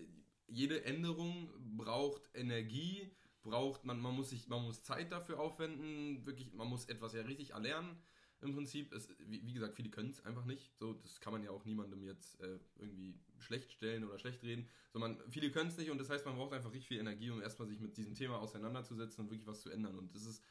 jede 0.46 0.84
Änderung 0.84 1.50
braucht 1.76 2.30
Energie, 2.34 3.14
braucht, 3.42 3.84
man, 3.84 4.00
man, 4.00 4.14
muss 4.14 4.30
sich, 4.30 4.48
man 4.48 4.62
muss 4.62 4.82
Zeit 4.82 5.12
dafür 5.12 5.40
aufwenden, 5.40 6.24
wirklich, 6.26 6.52
man 6.52 6.68
muss 6.68 6.86
etwas 6.86 7.12
ja 7.14 7.22
richtig 7.22 7.50
erlernen 7.50 7.96
im 8.40 8.54
Prinzip. 8.54 8.92
Es, 8.92 9.08
wie, 9.18 9.46
wie, 9.46 9.52
gesagt, 9.52 9.74
viele 9.74 9.90
können 9.90 10.10
es 10.10 10.24
einfach 10.24 10.44
nicht. 10.44 10.76
So, 10.78 10.94
das 10.94 11.20
kann 11.20 11.32
man 11.32 11.42
ja 11.42 11.50
auch 11.50 11.64
niemandem 11.64 12.02
jetzt 12.02 12.40
äh, 12.40 12.58
irgendwie 12.78 13.18
schlecht 13.38 13.72
stellen 13.72 14.04
oder 14.04 14.18
schlecht 14.18 14.42
reden. 14.42 14.68
Sondern 14.92 15.18
viele 15.30 15.50
können 15.50 15.68
es 15.68 15.76
nicht 15.76 15.90
und 15.90 15.98
das 15.98 16.10
heißt, 16.10 16.26
man 16.26 16.36
braucht 16.36 16.52
einfach 16.52 16.72
richtig 16.72 16.88
viel 16.88 16.98
Energie, 16.98 17.30
um 17.30 17.42
erstmal 17.42 17.68
sich 17.68 17.80
mit 17.80 17.96
diesem 17.96 18.14
Thema 18.14 18.38
auseinanderzusetzen 18.38 19.24
und 19.24 19.30
wirklich 19.30 19.46
was 19.46 19.62
zu 19.62 19.70
ändern. 19.70 19.98
Und 19.98 20.14
das 20.14 20.24
ist, 20.24 20.42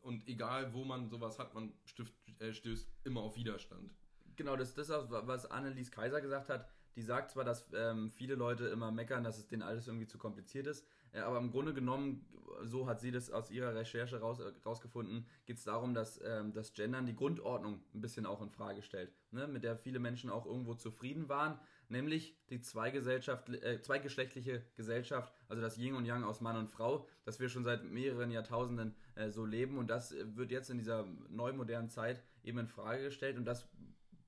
und 0.00 0.26
egal 0.28 0.72
wo 0.72 0.84
man 0.84 1.08
sowas 1.08 1.38
hat, 1.38 1.54
man 1.54 1.72
stift, 1.84 2.14
äh, 2.40 2.52
stößt 2.52 2.88
immer 3.04 3.20
auf 3.20 3.36
Widerstand. 3.36 3.94
Genau, 4.36 4.56
das 4.56 4.68
ist 4.68 4.78
das, 4.78 4.90
was 5.10 5.50
Annelies 5.50 5.90
Kaiser 5.90 6.20
gesagt 6.20 6.48
hat. 6.48 6.68
Die 6.96 7.02
sagt 7.02 7.30
zwar, 7.30 7.44
dass 7.44 7.66
ähm, 7.74 8.10
viele 8.10 8.34
Leute 8.36 8.66
immer 8.68 8.90
meckern, 8.90 9.22
dass 9.22 9.38
es 9.38 9.46
denen 9.46 9.62
alles 9.62 9.86
irgendwie 9.86 10.06
zu 10.06 10.16
kompliziert 10.16 10.66
ist, 10.66 10.86
äh, 11.12 11.20
aber 11.20 11.38
im 11.38 11.50
Grunde 11.50 11.74
genommen, 11.74 12.26
so 12.62 12.86
hat 12.86 13.00
sie 13.00 13.10
das 13.10 13.30
aus 13.30 13.50
ihrer 13.50 13.74
Recherche 13.74 14.20
raus, 14.20 14.40
äh, 14.40 14.50
rausgefunden, 14.64 15.26
geht 15.44 15.58
es 15.58 15.64
darum, 15.64 15.94
dass 15.94 16.20
ähm, 16.24 16.52
das 16.52 16.72
Gendern 16.72 17.04
die 17.04 17.14
Grundordnung 17.14 17.82
ein 17.94 18.00
bisschen 18.00 18.24
auch 18.24 18.40
in 18.40 18.50
Frage 18.50 18.82
stellt, 18.82 19.12
ne? 19.30 19.46
mit 19.46 19.62
der 19.62 19.76
viele 19.76 19.98
Menschen 19.98 20.30
auch 20.30 20.46
irgendwo 20.46 20.74
zufrieden 20.74 21.28
waren, 21.28 21.58
nämlich 21.88 22.34
die 22.48 22.60
zweigesellschaft, 22.60 23.48
äh, 23.50 23.80
zweigeschlechtliche 23.80 24.62
Gesellschaft, 24.76 25.34
also 25.48 25.60
das 25.60 25.76
Yin 25.76 25.94
und 25.94 26.06
Yang 26.06 26.24
aus 26.24 26.40
Mann 26.40 26.56
und 26.56 26.68
Frau, 26.68 27.06
das 27.24 27.40
wir 27.40 27.48
schon 27.48 27.64
seit 27.64 27.84
mehreren 27.84 28.30
Jahrtausenden 28.30 28.94
äh, 29.16 29.30
so 29.30 29.44
leben 29.44 29.78
und 29.78 29.88
das 29.88 30.14
wird 30.18 30.50
jetzt 30.50 30.70
in 30.70 30.78
dieser 30.78 31.04
neumodernen 31.28 31.90
Zeit 31.90 32.22
eben 32.42 32.58
in 32.58 32.68
Frage 32.68 33.04
gestellt 33.04 33.36
und 33.36 33.44
das 33.44 33.68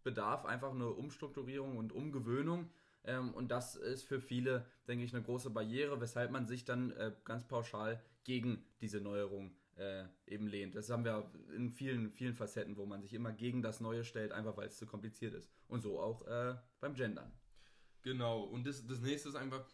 bedarf 0.02 0.44
einfach 0.44 0.72
eine 0.72 0.88
Umstrukturierung 0.88 1.76
und 1.76 1.92
Umgewöhnung 1.92 2.70
ähm, 3.04 3.32
und 3.32 3.50
das 3.50 3.76
ist 3.76 4.04
für 4.04 4.20
viele, 4.20 4.66
denke 4.86 5.04
ich, 5.04 5.14
eine 5.14 5.24
große 5.24 5.50
Barriere, 5.50 6.00
weshalb 6.00 6.30
man 6.30 6.46
sich 6.46 6.64
dann 6.64 6.90
äh, 6.92 7.12
ganz 7.24 7.46
pauschal 7.46 8.02
gegen 8.24 8.64
diese 8.80 9.00
Neuerung 9.00 9.56
äh, 9.76 10.04
eben 10.26 10.46
lehnt. 10.46 10.74
Das 10.74 10.90
haben 10.90 11.04
wir 11.04 11.30
in 11.56 11.70
vielen, 11.70 12.10
vielen 12.10 12.34
Facetten, 12.34 12.76
wo 12.76 12.84
man 12.84 13.00
sich 13.00 13.14
immer 13.14 13.32
gegen 13.32 13.62
das 13.62 13.80
Neue 13.80 14.04
stellt, 14.04 14.32
einfach 14.32 14.56
weil 14.56 14.68
es 14.68 14.76
zu 14.76 14.86
kompliziert 14.86 15.34
ist. 15.34 15.48
Und 15.68 15.80
so 15.80 16.00
auch 16.00 16.26
äh, 16.26 16.56
beim 16.80 16.94
Gendern. 16.94 17.32
Genau, 18.02 18.42
und 18.42 18.66
das, 18.66 18.86
das 18.86 19.00
nächste 19.00 19.30
ist 19.30 19.36
einfach, 19.36 19.64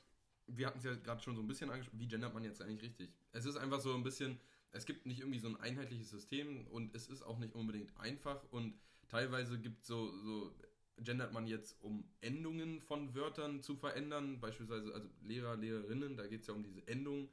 wir 0.47 0.67
hatten 0.67 0.79
es 0.79 0.85
ja 0.85 0.95
gerade 0.95 1.23
schon 1.23 1.35
so 1.35 1.43
ein 1.43 1.49
bisschen 1.49 1.71
angesprochen, 1.71 2.01
wie 2.01 2.09
gendert 2.09 2.35
man 2.35 2.45
jetzt 2.45 2.63
eigentlich 2.63 2.83
richtig? 2.83 3.15
Es 3.33 3.47
ist 3.47 3.57
einfach 3.57 3.81
so 3.81 3.95
ein 3.95 4.03
bisschen, 4.03 4.39
es 4.71 4.87
gibt 4.87 5.07
nicht 5.07 5.21
irgendwie 5.21 5.39
so 5.39 5.49
ein 5.49 5.57
einheitliches 5.57 6.11
System 6.11 6.67
und 6.69 6.95
es 6.95 7.09
ist 7.09 7.23
auch 7.23 7.39
nicht 7.39 7.55
unbedingt 7.55 7.97
einfach 7.99 8.45
und 8.51 8.79
teilweise 9.09 9.59
gibt 9.59 9.83
es 9.83 9.87
so, 9.87 10.11
so, 10.19 10.55
gendert 10.99 11.33
man 11.33 11.47
jetzt, 11.47 11.83
um 11.83 12.05
Endungen 12.21 12.81
von 12.81 13.15
Wörtern 13.15 13.61
zu 13.61 13.77
verändern, 13.77 14.41
beispielsweise 14.41 14.95
also 14.95 15.09
Lehrer, 15.23 15.57
Lehrerinnen, 15.57 16.17
da 16.17 16.27
geht 16.27 16.43
es 16.43 16.47
ja 16.47 16.55
um 16.55 16.63
diese 16.63 16.87
Endung, 16.87 17.29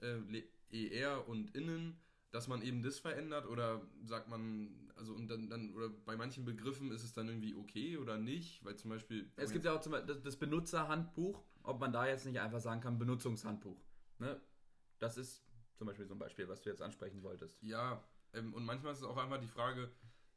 äh, 0.00 0.42
ER 0.70 1.28
und 1.28 1.54
Innen, 1.54 1.98
dass 2.30 2.48
man 2.48 2.62
eben 2.62 2.82
das 2.82 2.98
verändert 2.98 3.46
oder 3.46 3.82
sagt 4.04 4.28
man, 4.28 4.90
also 4.96 5.12
und 5.12 5.28
dann, 5.28 5.50
dann 5.50 5.74
oder 5.74 5.90
bei 5.90 6.16
manchen 6.16 6.44
Begriffen 6.44 6.90
ist 6.90 7.04
es 7.04 7.12
dann 7.12 7.28
irgendwie 7.28 7.54
okay 7.54 7.98
oder 7.98 8.18
nicht, 8.18 8.64
weil 8.64 8.76
zum 8.76 8.90
Beispiel. 8.90 9.30
Es 9.36 9.52
gibt 9.52 9.64
ja 9.64 9.74
auch 9.74 9.80
zum 9.80 9.92
Beispiel 9.92 10.16
das 10.22 10.36
Benutzerhandbuch, 10.36 11.42
ob 11.62 11.80
man 11.80 11.92
da 11.92 12.06
jetzt 12.06 12.24
nicht 12.24 12.40
einfach 12.40 12.60
sagen 12.60 12.80
kann, 12.80 12.98
Benutzungshandbuch. 12.98 13.76
Ne? 14.18 14.40
Das 14.98 15.18
ist 15.18 15.44
zum 15.74 15.86
Beispiel 15.86 16.06
so 16.06 16.14
ein 16.14 16.18
Beispiel, 16.18 16.48
was 16.48 16.62
du 16.62 16.70
jetzt 16.70 16.80
ansprechen 16.80 17.22
wolltest. 17.22 17.62
Ja, 17.62 18.02
ähm, 18.32 18.54
und 18.54 18.64
manchmal 18.64 18.92
ist 18.92 19.00
es 19.00 19.04
auch 19.04 19.16
einfach 19.16 19.40
die 19.40 19.48
Frage, 19.48 19.90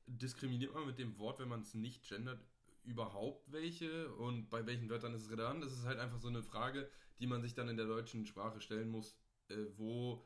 diskriminiert 0.08 0.74
man 0.74 0.86
mit 0.86 0.98
dem 0.98 1.18
Wort, 1.18 1.40
wenn 1.40 1.50
man 1.50 1.62
es 1.62 1.74
nicht 1.74 2.08
gendert, 2.08 2.44
überhaupt 2.84 3.52
welche 3.52 4.14
und 4.14 4.50
bei 4.50 4.66
welchen 4.66 4.90
Wörtern 4.90 5.14
ist 5.14 5.24
es 5.24 5.32
relevant? 5.32 5.64
Das 5.64 5.74
ist 5.74 5.86
halt 5.86 6.00
einfach 6.00 6.20
so 6.20 6.28
eine 6.28 6.44
Frage, 6.44 6.90
die 7.20 7.28
man 7.28 7.42
sich 7.42 7.54
dann 7.54 7.70
in 7.70 7.78
der 7.78 7.88
deutschen 7.88 8.26
Sprache 8.26 8.62
stellen 8.62 8.90
muss. 8.90 9.18
Äh, 9.50 9.66
wo, 9.78 10.26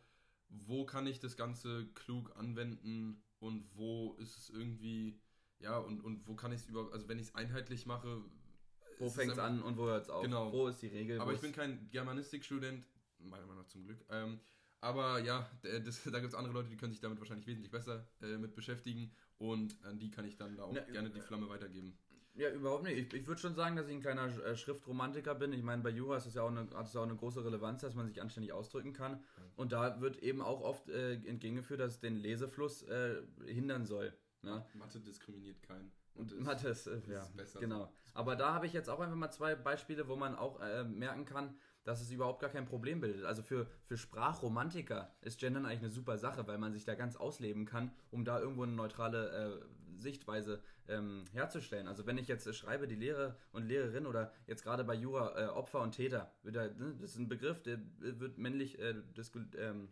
wo 0.49 0.85
kann 0.85 1.07
ich 1.07 1.19
das 1.19 1.37
Ganze 1.37 1.87
klug 1.93 2.35
anwenden 2.35 3.23
und 3.39 3.65
wo 3.75 4.13
ist 4.19 4.37
es 4.37 4.49
irgendwie, 4.49 5.19
ja, 5.59 5.77
und, 5.77 6.01
und 6.01 6.27
wo 6.27 6.35
kann 6.35 6.51
ich 6.51 6.61
es 6.61 6.67
überhaupt, 6.67 6.93
also 6.93 7.07
wenn 7.07 7.19
ich 7.19 7.27
es 7.27 7.35
einheitlich 7.35 7.85
mache. 7.85 8.23
Wo 8.97 9.09
fängt 9.09 9.31
es 9.31 9.39
an 9.39 9.61
und 9.61 9.77
wo 9.77 9.85
hört 9.85 10.03
es 10.03 10.09
auf? 10.09 10.23
Genau. 10.23 10.51
Wo 10.51 10.67
ist 10.67 10.81
die 10.81 10.87
Regel? 10.87 11.21
Aber 11.21 11.33
ich 11.33 11.39
bin 11.39 11.53
kein 11.53 11.89
Germanistikstudent, 11.89 12.85
meiner 13.19 13.45
Meinung 13.45 13.63
nach 13.63 13.67
zum 13.67 13.85
Glück. 13.85 14.03
Ähm, 14.09 14.41
aber 14.81 15.19
ja, 15.19 15.49
das, 15.61 16.03
da 16.11 16.19
gibt 16.19 16.33
es 16.33 16.35
andere 16.35 16.53
Leute, 16.53 16.69
die 16.69 16.77
können 16.77 16.91
sich 16.91 17.01
damit 17.01 17.19
wahrscheinlich 17.19 17.47
wesentlich 17.47 17.71
besser 17.71 18.07
äh, 18.21 18.37
mit 18.37 18.55
beschäftigen 18.55 19.11
und 19.37 19.75
an 19.83 19.99
die 19.99 20.09
kann 20.09 20.25
ich 20.25 20.37
dann 20.37 20.55
da 20.55 20.63
auch 20.63 20.75
Ja, 20.75 20.81
gerne 20.83 21.09
die 21.09 21.21
Flamme 21.21 21.49
weitergeben. 21.49 21.97
Ja, 22.35 22.51
überhaupt 22.51 22.83
nicht. 22.83 22.97
Ich, 22.97 23.21
ich 23.21 23.27
würde 23.27 23.41
schon 23.41 23.55
sagen, 23.55 23.75
dass 23.75 23.87
ich 23.87 23.93
ein 23.95 24.01
kleiner 24.01 24.27
äh, 24.45 24.55
Schriftromantiker 24.55 25.35
bin. 25.35 25.51
Ich 25.51 25.63
meine, 25.63 25.81
bei 25.81 25.89
Jura 25.89 26.15
ist 26.15 26.25
es 26.25 26.35
ja 26.35 26.43
auch 26.43 26.47
eine, 26.49 26.69
hat 26.73 26.87
es 26.87 26.93
ja 26.93 27.01
auch 27.01 27.05
eine 27.05 27.15
große 27.15 27.43
Relevanz, 27.43 27.81
dass 27.81 27.95
man 27.95 28.07
sich 28.07 28.21
anständig 28.21 28.53
ausdrücken 28.53 28.93
kann. 28.93 29.21
Und 29.57 29.73
da 29.73 29.99
wird 29.99 30.17
eben 30.23 30.41
auch 30.41 30.61
oft 30.61 30.87
äh, 30.89 31.15
entgegengeführt, 31.15 31.81
dass 31.81 31.95
es 31.95 31.99
den 31.99 32.15
Lesefluss 32.15 32.83
äh, 32.83 33.21
hindern 33.45 33.85
soll. 33.85 34.13
Ne? 34.41 34.65
Mathe 34.75 35.01
diskriminiert 35.01 35.61
keinen. 35.63 35.91
Und 36.13 36.31
ist- 36.31 36.39
Mathe 36.41 36.69
ist, 36.69 36.87
äh, 36.87 37.01
ja, 37.09 37.19
ist 37.19 37.35
besser 37.35 37.59
genau. 37.59 37.85
so. 37.87 37.91
Aber 38.13 38.35
da 38.37 38.53
habe 38.53 38.67
ich 38.67 38.73
jetzt 38.73 38.89
auch 38.89 38.99
einfach 39.01 39.17
mal 39.17 39.31
zwei 39.31 39.55
Beispiele, 39.55 40.07
wo 40.07 40.15
man 40.15 40.35
auch 40.35 40.61
äh, 40.61 40.83
merken 40.85 41.25
kann, 41.25 41.57
dass 41.89 42.01
es 42.01 42.11
überhaupt 42.11 42.39
gar 42.39 42.51
kein 42.51 42.67
Problem 42.67 43.01
bildet. 43.01 43.25
Also 43.25 43.41
für, 43.41 43.65
für 43.85 43.97
Sprachromantiker 43.97 45.11
ist 45.21 45.39
Gendern 45.39 45.65
eigentlich 45.65 45.79
eine 45.79 45.89
super 45.89 46.19
Sache, 46.19 46.45
weil 46.45 46.59
man 46.59 46.71
sich 46.71 46.85
da 46.85 46.93
ganz 46.93 47.15
ausleben 47.15 47.65
kann, 47.65 47.91
um 48.11 48.23
da 48.25 48.39
irgendwo 48.39 48.61
eine 48.61 48.73
neutrale 48.73 49.59
äh, 49.59 49.99
Sichtweise 49.99 50.61
ähm, 50.87 51.25
herzustellen. 51.33 51.87
Also 51.87 52.05
wenn 52.05 52.19
ich 52.19 52.27
jetzt 52.27 52.45
äh, 52.45 52.53
schreibe, 52.53 52.87
die 52.87 52.95
Lehrer 52.95 53.35
und 53.53 53.65
Lehrerin 53.67 54.05
oder 54.05 54.31
jetzt 54.45 54.63
gerade 54.63 54.83
bei 54.83 54.93
Jura 54.93 55.35
äh, 55.35 55.47
Opfer 55.47 55.81
und 55.81 55.93
Täter, 55.93 56.31
wird 56.43 56.57
da, 56.57 56.67
ne, 56.67 56.95
das 57.01 57.11
ist 57.11 57.17
ein 57.17 57.27
Begriff, 57.27 57.63
der 57.63 57.79
wird 57.97 58.37
männlich, 58.37 58.77
äh, 58.77 58.93
disku- 59.17 59.57
ähm, 59.57 59.89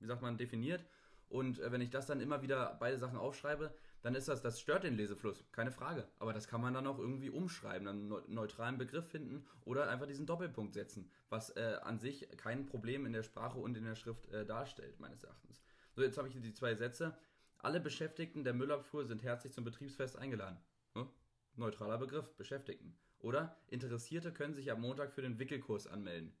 wie 0.00 0.06
sagt 0.06 0.20
man, 0.20 0.36
definiert. 0.36 0.84
Und 1.30 1.60
äh, 1.60 1.72
wenn 1.72 1.80
ich 1.80 1.88
das 1.88 2.04
dann 2.04 2.20
immer 2.20 2.42
wieder 2.42 2.76
beide 2.78 2.98
Sachen 2.98 3.16
aufschreibe, 3.16 3.72
dann 4.02 4.14
ist 4.14 4.28
das, 4.28 4.42
das 4.42 4.60
stört 4.60 4.84
den 4.84 4.96
Lesefluss, 4.96 5.44
keine 5.52 5.72
Frage. 5.72 6.08
Aber 6.18 6.32
das 6.32 6.48
kann 6.48 6.60
man 6.60 6.74
dann 6.74 6.86
auch 6.86 6.98
irgendwie 6.98 7.30
umschreiben, 7.30 7.88
einen 7.88 8.08
neu- 8.08 8.22
neutralen 8.28 8.78
Begriff 8.78 9.06
finden 9.08 9.46
oder 9.64 9.88
einfach 9.88 10.06
diesen 10.06 10.26
Doppelpunkt 10.26 10.74
setzen, 10.74 11.10
was 11.28 11.50
äh, 11.56 11.78
an 11.82 11.98
sich 11.98 12.28
kein 12.36 12.66
Problem 12.66 13.06
in 13.06 13.12
der 13.12 13.22
Sprache 13.22 13.58
und 13.58 13.76
in 13.76 13.84
der 13.84 13.96
Schrift 13.96 14.28
äh, 14.30 14.46
darstellt, 14.46 15.00
meines 15.00 15.24
Erachtens. 15.24 15.62
So, 15.94 16.02
jetzt 16.02 16.18
habe 16.18 16.28
ich 16.28 16.40
die 16.40 16.52
zwei 16.52 16.74
Sätze. 16.74 17.16
Alle 17.58 17.80
Beschäftigten 17.80 18.44
der 18.44 18.54
Müllabfuhr 18.54 19.04
sind 19.04 19.22
herzlich 19.24 19.52
zum 19.52 19.64
Betriebsfest 19.64 20.16
eingeladen. 20.16 20.58
Hm? 20.94 21.08
Neutraler 21.56 21.98
Begriff, 21.98 22.32
Beschäftigten. 22.36 22.96
Oder 23.18 23.56
Interessierte 23.66 24.32
können 24.32 24.54
sich 24.54 24.70
am 24.70 24.80
Montag 24.80 25.12
für 25.12 25.22
den 25.22 25.40
Wickelkurs 25.40 25.88
anmelden. 25.88 26.32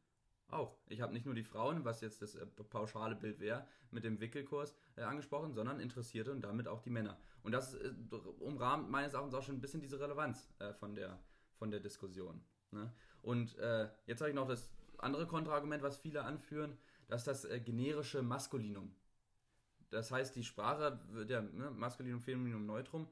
Auch. 0.50 0.78
Ich 0.88 1.02
habe 1.02 1.12
nicht 1.12 1.26
nur 1.26 1.34
die 1.34 1.42
Frauen, 1.42 1.84
was 1.84 2.00
jetzt 2.00 2.22
das 2.22 2.34
äh, 2.34 2.46
pauschale 2.46 3.14
Bild 3.14 3.38
wäre, 3.38 3.66
mit 3.90 4.04
dem 4.04 4.18
Wickelkurs 4.20 4.74
äh, 4.96 5.02
angesprochen, 5.02 5.52
sondern 5.52 5.78
Interessierte 5.78 6.32
und 6.32 6.40
damit 6.40 6.68
auch 6.68 6.80
die 6.80 6.90
Männer. 6.90 7.18
Und 7.42 7.52
das 7.52 7.74
äh, 7.74 7.92
umrahmt 8.40 8.90
meines 8.90 9.12
Erachtens 9.12 9.34
auch 9.34 9.42
schon 9.42 9.56
ein 9.56 9.60
bisschen 9.60 9.82
diese 9.82 10.00
Relevanz 10.00 10.48
äh, 10.58 10.72
von, 10.72 10.94
der, 10.94 11.18
von 11.58 11.70
der 11.70 11.80
Diskussion. 11.80 12.40
Ne? 12.70 12.90
Und 13.20 13.58
äh, 13.58 13.90
jetzt 14.06 14.20
habe 14.20 14.30
ich 14.30 14.36
noch 14.36 14.48
das 14.48 14.70
andere 14.96 15.26
Kontraargument, 15.26 15.82
was 15.82 15.98
viele 15.98 16.24
anführen, 16.24 16.78
das 17.08 17.22
ist 17.22 17.26
das 17.26 17.44
äh, 17.44 17.60
generische 17.60 18.22
Maskulinum. 18.22 18.94
Das 19.90 20.10
heißt, 20.10 20.34
die 20.34 20.44
Sprache 20.44 20.98
wird 21.10 21.28
ja 21.30 21.42
ne, 21.42 21.70
Maskulinum, 21.70 22.20
Femininum, 22.20 22.66
Neutrum 22.66 23.08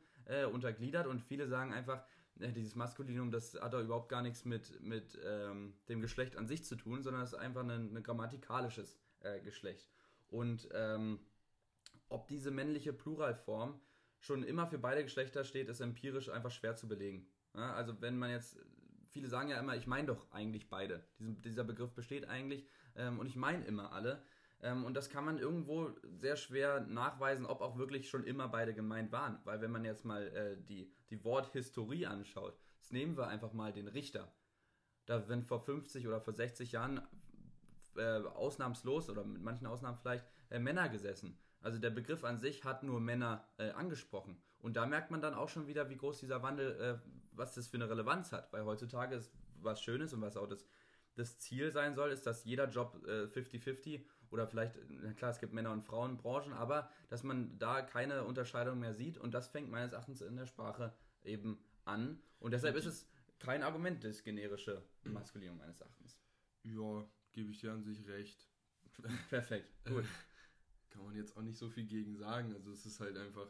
untergliedert 0.52 1.06
und 1.06 1.20
viele 1.20 1.46
sagen 1.46 1.72
einfach, 1.72 2.04
dieses 2.38 2.74
Maskulinum, 2.74 3.30
das 3.30 3.54
hat 3.54 3.72
doch 3.72 3.80
überhaupt 3.80 4.08
gar 4.08 4.22
nichts 4.22 4.44
mit, 4.44 4.80
mit 4.82 5.18
ähm, 5.24 5.74
dem 5.88 6.00
Geschlecht 6.00 6.36
an 6.36 6.46
sich 6.46 6.64
zu 6.64 6.76
tun, 6.76 7.02
sondern 7.02 7.22
es 7.22 7.32
ist 7.32 7.38
einfach 7.38 7.62
ein, 7.62 7.96
ein 7.96 8.02
grammatikalisches 8.02 8.98
äh, 9.20 9.40
Geschlecht. 9.40 9.88
Und 10.28 10.68
ähm, 10.72 11.20
ob 12.08 12.28
diese 12.28 12.50
männliche 12.50 12.92
Pluralform 12.92 13.80
schon 14.18 14.42
immer 14.42 14.66
für 14.66 14.78
beide 14.78 15.02
Geschlechter 15.02 15.44
steht, 15.44 15.68
ist 15.68 15.80
empirisch 15.80 16.28
einfach 16.28 16.50
schwer 16.50 16.76
zu 16.76 16.88
belegen. 16.88 17.26
Ja, 17.54 17.74
also 17.74 18.00
wenn 18.00 18.18
man 18.18 18.30
jetzt, 18.30 18.58
viele 19.08 19.28
sagen 19.28 19.48
ja 19.48 19.58
immer, 19.58 19.76
ich 19.76 19.86
meine 19.86 20.08
doch 20.08 20.30
eigentlich 20.32 20.68
beide. 20.68 21.04
Diesen, 21.18 21.40
dieser 21.42 21.64
Begriff 21.64 21.92
besteht 21.92 22.28
eigentlich 22.28 22.66
ähm, 22.96 23.18
und 23.18 23.26
ich 23.26 23.36
meine 23.36 23.64
immer 23.64 23.92
alle. 23.92 24.22
Ähm, 24.62 24.84
und 24.84 24.94
das 24.94 25.10
kann 25.10 25.24
man 25.24 25.38
irgendwo 25.38 25.90
sehr 26.02 26.36
schwer 26.36 26.80
nachweisen, 26.80 27.46
ob 27.46 27.60
auch 27.60 27.76
wirklich 27.76 28.08
schon 28.08 28.24
immer 28.24 28.48
beide 28.48 28.74
gemeint 28.74 29.12
waren. 29.12 29.38
Weil 29.44 29.60
wenn 29.60 29.70
man 29.70 29.84
jetzt 29.84 30.04
mal 30.04 30.26
äh, 30.28 30.56
die, 30.56 30.90
die 31.10 31.22
Worthistorie 31.24 32.06
anschaut, 32.06 32.58
jetzt 32.78 32.92
nehmen 32.92 33.16
wir 33.16 33.28
einfach 33.28 33.52
mal 33.52 33.72
den 33.72 33.88
Richter. 33.88 34.32
Da, 35.06 35.28
wenn 35.28 35.44
vor 35.44 35.60
50 35.60 36.06
oder 36.08 36.20
vor 36.20 36.32
60 36.32 36.72
Jahren 36.72 37.00
äh, 37.96 38.22
ausnahmslos 38.22 39.08
oder 39.08 39.24
mit 39.24 39.42
manchen 39.42 39.66
Ausnahmen 39.66 39.98
vielleicht 39.98 40.26
äh, 40.50 40.58
Männer 40.58 40.88
gesessen. 40.88 41.38
Also 41.60 41.78
der 41.78 41.90
Begriff 41.90 42.24
an 42.24 42.38
sich 42.38 42.64
hat 42.64 42.82
nur 42.82 43.00
Männer 43.00 43.46
äh, 43.58 43.70
angesprochen. 43.70 44.40
Und 44.58 44.76
da 44.76 44.86
merkt 44.86 45.10
man 45.10 45.20
dann 45.20 45.34
auch 45.34 45.48
schon 45.48 45.66
wieder, 45.66 45.88
wie 45.90 45.96
groß 45.96 46.18
dieser 46.18 46.42
Wandel, 46.42 46.80
äh, 46.80 47.10
was 47.32 47.54
das 47.54 47.68
für 47.68 47.76
eine 47.76 47.88
Relevanz 47.88 48.32
hat. 48.32 48.52
Weil 48.52 48.64
heutzutage 48.64 49.16
ist 49.16 49.32
was 49.60 49.80
Schönes 49.80 50.12
und 50.12 50.20
was 50.20 50.36
auch 50.36 50.46
das, 50.46 50.66
das 51.14 51.38
Ziel 51.38 51.70
sein 51.70 51.94
soll, 51.94 52.10
ist, 52.10 52.26
dass 52.26 52.44
jeder 52.44 52.68
Job 52.68 53.02
äh, 53.06 53.24
50-50 53.24 54.04
oder 54.36 54.46
vielleicht, 54.46 54.74
na 54.88 55.12
klar, 55.14 55.30
es 55.30 55.38
gibt 55.38 55.54
Männer- 55.54 55.72
und 55.72 55.82
Frauenbranchen, 55.82 56.52
aber 56.52 56.90
dass 57.08 57.22
man 57.22 57.58
da 57.58 57.80
keine 57.80 58.24
Unterscheidung 58.24 58.78
mehr 58.78 58.92
sieht 58.92 59.16
und 59.16 59.32
das 59.32 59.48
fängt 59.48 59.70
meines 59.70 59.92
Erachtens 59.92 60.20
in 60.20 60.36
der 60.36 60.46
Sprache 60.46 60.94
eben 61.24 61.58
an. 61.86 62.20
Und 62.38 62.50
deshalb 62.52 62.76
ist 62.76 62.84
es 62.84 63.08
kein 63.38 63.62
Argument, 63.62 64.04
das 64.04 64.22
generische 64.22 64.82
Maskulinum 65.04 65.56
meines 65.56 65.80
Erachtens. 65.80 66.20
Ja, 66.64 67.04
gebe 67.32 67.50
ich 67.50 67.60
dir 67.60 67.72
an 67.72 67.82
sich 67.82 68.06
recht. 68.06 68.46
Perfekt, 69.30 69.72
gut. 69.86 70.04
Kann 70.90 71.04
man 71.04 71.16
jetzt 71.16 71.36
auch 71.36 71.42
nicht 71.42 71.58
so 71.58 71.68
viel 71.70 71.86
gegen 71.86 72.16
sagen. 72.16 72.52
Also 72.54 72.72
es 72.72 72.84
ist 72.84 73.00
halt 73.00 73.16
einfach. 73.16 73.48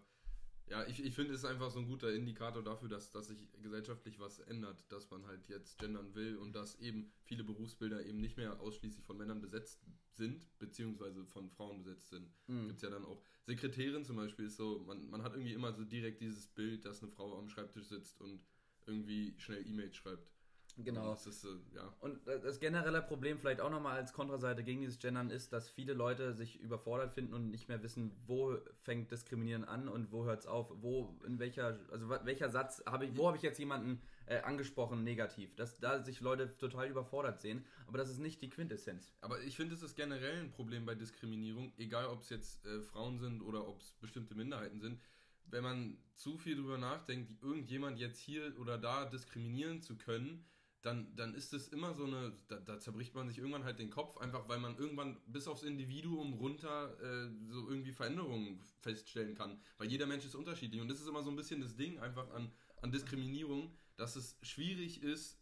Ja, 0.68 0.84
ich, 0.86 1.04
ich 1.04 1.14
finde, 1.14 1.32
es 1.32 1.40
ist 1.40 1.44
einfach 1.44 1.70
so 1.70 1.78
ein 1.78 1.86
guter 1.86 2.12
Indikator 2.12 2.62
dafür, 2.62 2.88
dass, 2.88 3.10
dass 3.12 3.28
sich 3.28 3.38
gesellschaftlich 3.62 4.18
was 4.18 4.40
ändert, 4.40 4.84
dass 4.90 5.08
man 5.10 5.24
halt 5.26 5.48
jetzt 5.48 5.78
gendern 5.78 6.14
will 6.14 6.36
und 6.38 6.54
dass 6.54 6.80
eben 6.80 7.12
viele 7.22 7.44
Berufsbilder 7.44 8.04
eben 8.04 8.20
nicht 8.20 8.36
mehr 8.36 8.60
ausschließlich 8.60 9.04
von 9.04 9.16
Männern 9.16 9.40
besetzt 9.40 9.80
sind, 10.14 10.46
beziehungsweise 10.58 11.24
von 11.24 11.50
Frauen 11.50 11.78
besetzt 11.78 12.10
sind. 12.10 12.28
Mhm. 12.48 12.66
Gibt 12.66 12.76
es 12.76 12.82
ja 12.82 12.90
dann 12.90 13.04
auch. 13.04 13.22
Sekretärin 13.44 14.04
zum 14.04 14.16
Beispiel 14.16 14.46
ist 14.46 14.56
so, 14.56 14.82
man, 14.86 15.08
man 15.08 15.22
hat 15.22 15.34
irgendwie 15.34 15.52
immer 15.52 15.72
so 15.72 15.84
direkt 15.84 16.20
dieses 16.20 16.48
Bild, 16.48 16.84
dass 16.84 17.00
eine 17.00 17.12
Frau 17.12 17.38
am 17.38 17.48
Schreibtisch 17.48 17.86
sitzt 17.86 18.20
und 18.20 18.40
irgendwie 18.86 19.34
schnell 19.38 19.64
E-Mails 19.66 19.94
schreibt. 19.94 20.35
Genau. 20.78 21.02
Und 21.02 21.10
das 21.12 21.26
ist, 21.26 21.44
äh, 21.44 21.48
ja. 21.74 21.92
Und 22.00 22.26
äh, 22.28 22.38
das 22.40 22.60
generelle 22.60 23.00
Problem 23.00 23.38
vielleicht 23.38 23.60
auch 23.60 23.70
nochmal 23.70 23.96
als 23.96 24.12
Kontraseite 24.12 24.62
gegen 24.62 24.82
dieses 24.82 24.98
Gendern 24.98 25.30
ist, 25.30 25.52
dass 25.52 25.70
viele 25.70 25.94
Leute 25.94 26.34
sich 26.34 26.60
überfordert 26.60 27.14
finden 27.14 27.32
und 27.32 27.50
nicht 27.50 27.68
mehr 27.68 27.82
wissen, 27.82 28.12
wo 28.26 28.58
fängt 28.82 29.10
Diskriminieren 29.10 29.64
an 29.64 29.88
und 29.88 30.12
wo 30.12 30.24
hört 30.24 30.40
es 30.40 30.46
auf, 30.46 30.70
wo, 30.82 31.18
in 31.26 31.38
welcher, 31.38 31.78
also 31.90 32.10
welcher 32.10 32.50
Satz 32.50 32.82
habe 32.86 33.06
ich, 33.06 33.16
wo 33.16 33.26
habe 33.26 33.38
ich 33.38 33.42
jetzt 33.42 33.58
jemanden 33.58 34.02
äh, 34.26 34.40
angesprochen 34.40 35.02
negativ, 35.02 35.54
dass 35.56 35.78
da 35.78 36.02
sich 36.02 36.20
Leute 36.20 36.56
total 36.58 36.88
überfordert 36.88 37.40
sehen, 37.40 37.64
aber 37.86 37.96
das 37.96 38.10
ist 38.10 38.18
nicht 38.18 38.42
die 38.42 38.50
Quintessenz. 38.50 39.14
Aber 39.22 39.40
ich 39.40 39.56
finde, 39.56 39.74
es 39.74 39.82
ist 39.82 39.96
generell 39.96 40.40
ein 40.40 40.50
Problem 40.50 40.84
bei 40.84 40.94
Diskriminierung, 40.94 41.72
egal 41.78 42.06
ob 42.06 42.20
es 42.20 42.28
jetzt 42.28 42.66
äh, 42.66 42.82
Frauen 42.82 43.18
sind 43.18 43.40
oder 43.40 43.66
ob 43.66 43.80
es 43.80 43.94
bestimmte 43.94 44.34
Minderheiten 44.34 44.80
sind. 44.80 45.00
Wenn 45.48 45.62
man 45.62 45.96
zu 46.16 46.36
viel 46.36 46.56
drüber 46.56 46.76
nachdenkt, 46.76 47.40
irgendjemand 47.40 47.98
jetzt 47.98 48.18
hier 48.18 48.58
oder 48.58 48.78
da 48.78 49.04
diskriminieren 49.04 49.80
zu 49.80 49.96
können, 49.96 50.44
dann, 50.86 51.16
dann 51.16 51.34
ist 51.34 51.52
es 51.52 51.66
immer 51.68 51.94
so 51.94 52.04
eine, 52.04 52.32
da, 52.46 52.60
da 52.60 52.78
zerbricht 52.78 53.12
man 53.12 53.26
sich 53.26 53.38
irgendwann 53.38 53.64
halt 53.64 53.80
den 53.80 53.90
Kopf, 53.90 54.16
einfach 54.18 54.48
weil 54.48 54.58
man 54.58 54.78
irgendwann 54.78 55.20
bis 55.26 55.48
aufs 55.48 55.64
Individuum 55.64 56.34
runter 56.34 56.96
äh, 57.00 57.28
so 57.50 57.68
irgendwie 57.68 57.90
Veränderungen 57.90 58.60
feststellen 58.82 59.34
kann. 59.34 59.60
Weil 59.78 59.90
jeder 59.90 60.06
Mensch 60.06 60.24
ist 60.24 60.36
unterschiedlich 60.36 60.80
und 60.80 60.88
das 60.88 61.00
ist 61.00 61.08
immer 61.08 61.24
so 61.24 61.30
ein 61.30 61.36
bisschen 61.36 61.60
das 61.60 61.74
Ding 61.74 61.98
einfach 61.98 62.30
an, 62.30 62.52
an 62.82 62.92
Diskriminierung, 62.92 63.74
dass 63.96 64.14
es 64.14 64.38
schwierig 64.42 65.02
ist, 65.02 65.40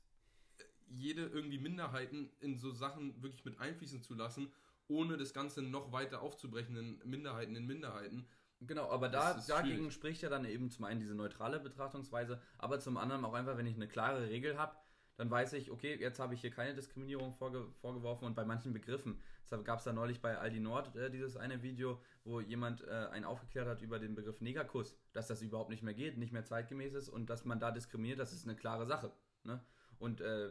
jede 0.87 1.27
irgendwie 1.27 1.59
Minderheiten 1.59 2.31
in 2.41 2.57
so 2.57 2.71
Sachen 2.71 3.23
wirklich 3.23 3.45
mit 3.45 3.61
einfließen 3.61 4.03
zu 4.03 4.15
lassen, 4.15 4.51
ohne 4.89 5.19
das 5.19 5.35
Ganze 5.35 5.61
noch 5.61 5.93
weiter 5.93 6.23
aufzubrechen 6.23 6.77
in 6.77 7.03
Minderheiten 7.05 7.55
in 7.55 7.67
Minderheiten. 7.67 8.27
Genau, 8.61 8.89
aber 8.89 9.11
da, 9.11 9.35
dagegen 9.47 9.77
schwierig. 9.77 9.93
spricht 9.93 10.23
ja 10.23 10.31
dann 10.31 10.47
eben 10.47 10.71
zum 10.71 10.87
einen 10.87 11.01
diese 11.01 11.15
neutrale 11.15 11.61
Betrachtungsweise, 11.61 12.41
aber 12.57 12.81
zum 12.81 12.97
anderen 12.97 13.25
auch 13.27 13.35
einfach, 13.35 13.59
wenn 13.59 13.67
ich 13.67 13.75
eine 13.75 13.89
klare 13.89 14.31
Regel 14.31 14.57
habe, 14.57 14.75
dann 15.17 15.31
weiß 15.31 15.53
ich, 15.55 15.71
okay, 15.71 15.97
jetzt 16.01 16.19
habe 16.19 16.35
ich 16.35 16.41
hier 16.41 16.51
keine 16.51 16.75
Diskriminierung 16.75 17.35
vorge 17.35 17.67
vorgeworfen 17.81 18.25
und 18.27 18.35
bei 18.35 18.45
manchen 18.45 18.73
Begriffen, 18.73 19.21
deshalb 19.45 19.65
gab 19.65 19.79
es 19.79 19.85
da 19.85 19.93
neulich 19.93 20.21
bei 20.21 20.37
Aldi 20.37 20.61
Nord 20.61 20.95
äh, 20.97 21.11
dieses 21.11 21.37
eine 21.37 21.63
Video, 21.63 22.01
wo 22.25 22.41
jemand 22.41 22.83
äh, 22.83 22.91
einen 23.13 23.25
aufgeklärt 23.25 23.69
hat 23.69 23.83
über 23.83 23.99
den 23.99 24.15
Begriff 24.15 24.41
Negerkuss, 24.41 24.97
dass 25.13 25.27
das 25.27 25.43
überhaupt 25.43 25.71
nicht 25.71 25.83
mehr 25.83 25.95
geht, 25.95 26.19
nicht 26.19 26.33
mehr 26.33 26.45
zeitgemäß 26.45 26.95
ist 26.95 27.09
und 27.09 27.31
dass 27.31 27.45
man 27.45 27.61
da 27.61 27.71
diskriminiert, 27.71 28.19
das 28.19 28.33
ist 28.33 28.47
eine 28.47 28.57
klare 28.57 28.87
Sache. 28.87 29.13
Ne? 29.45 29.61
Und 29.99 30.21
äh, 30.21 30.51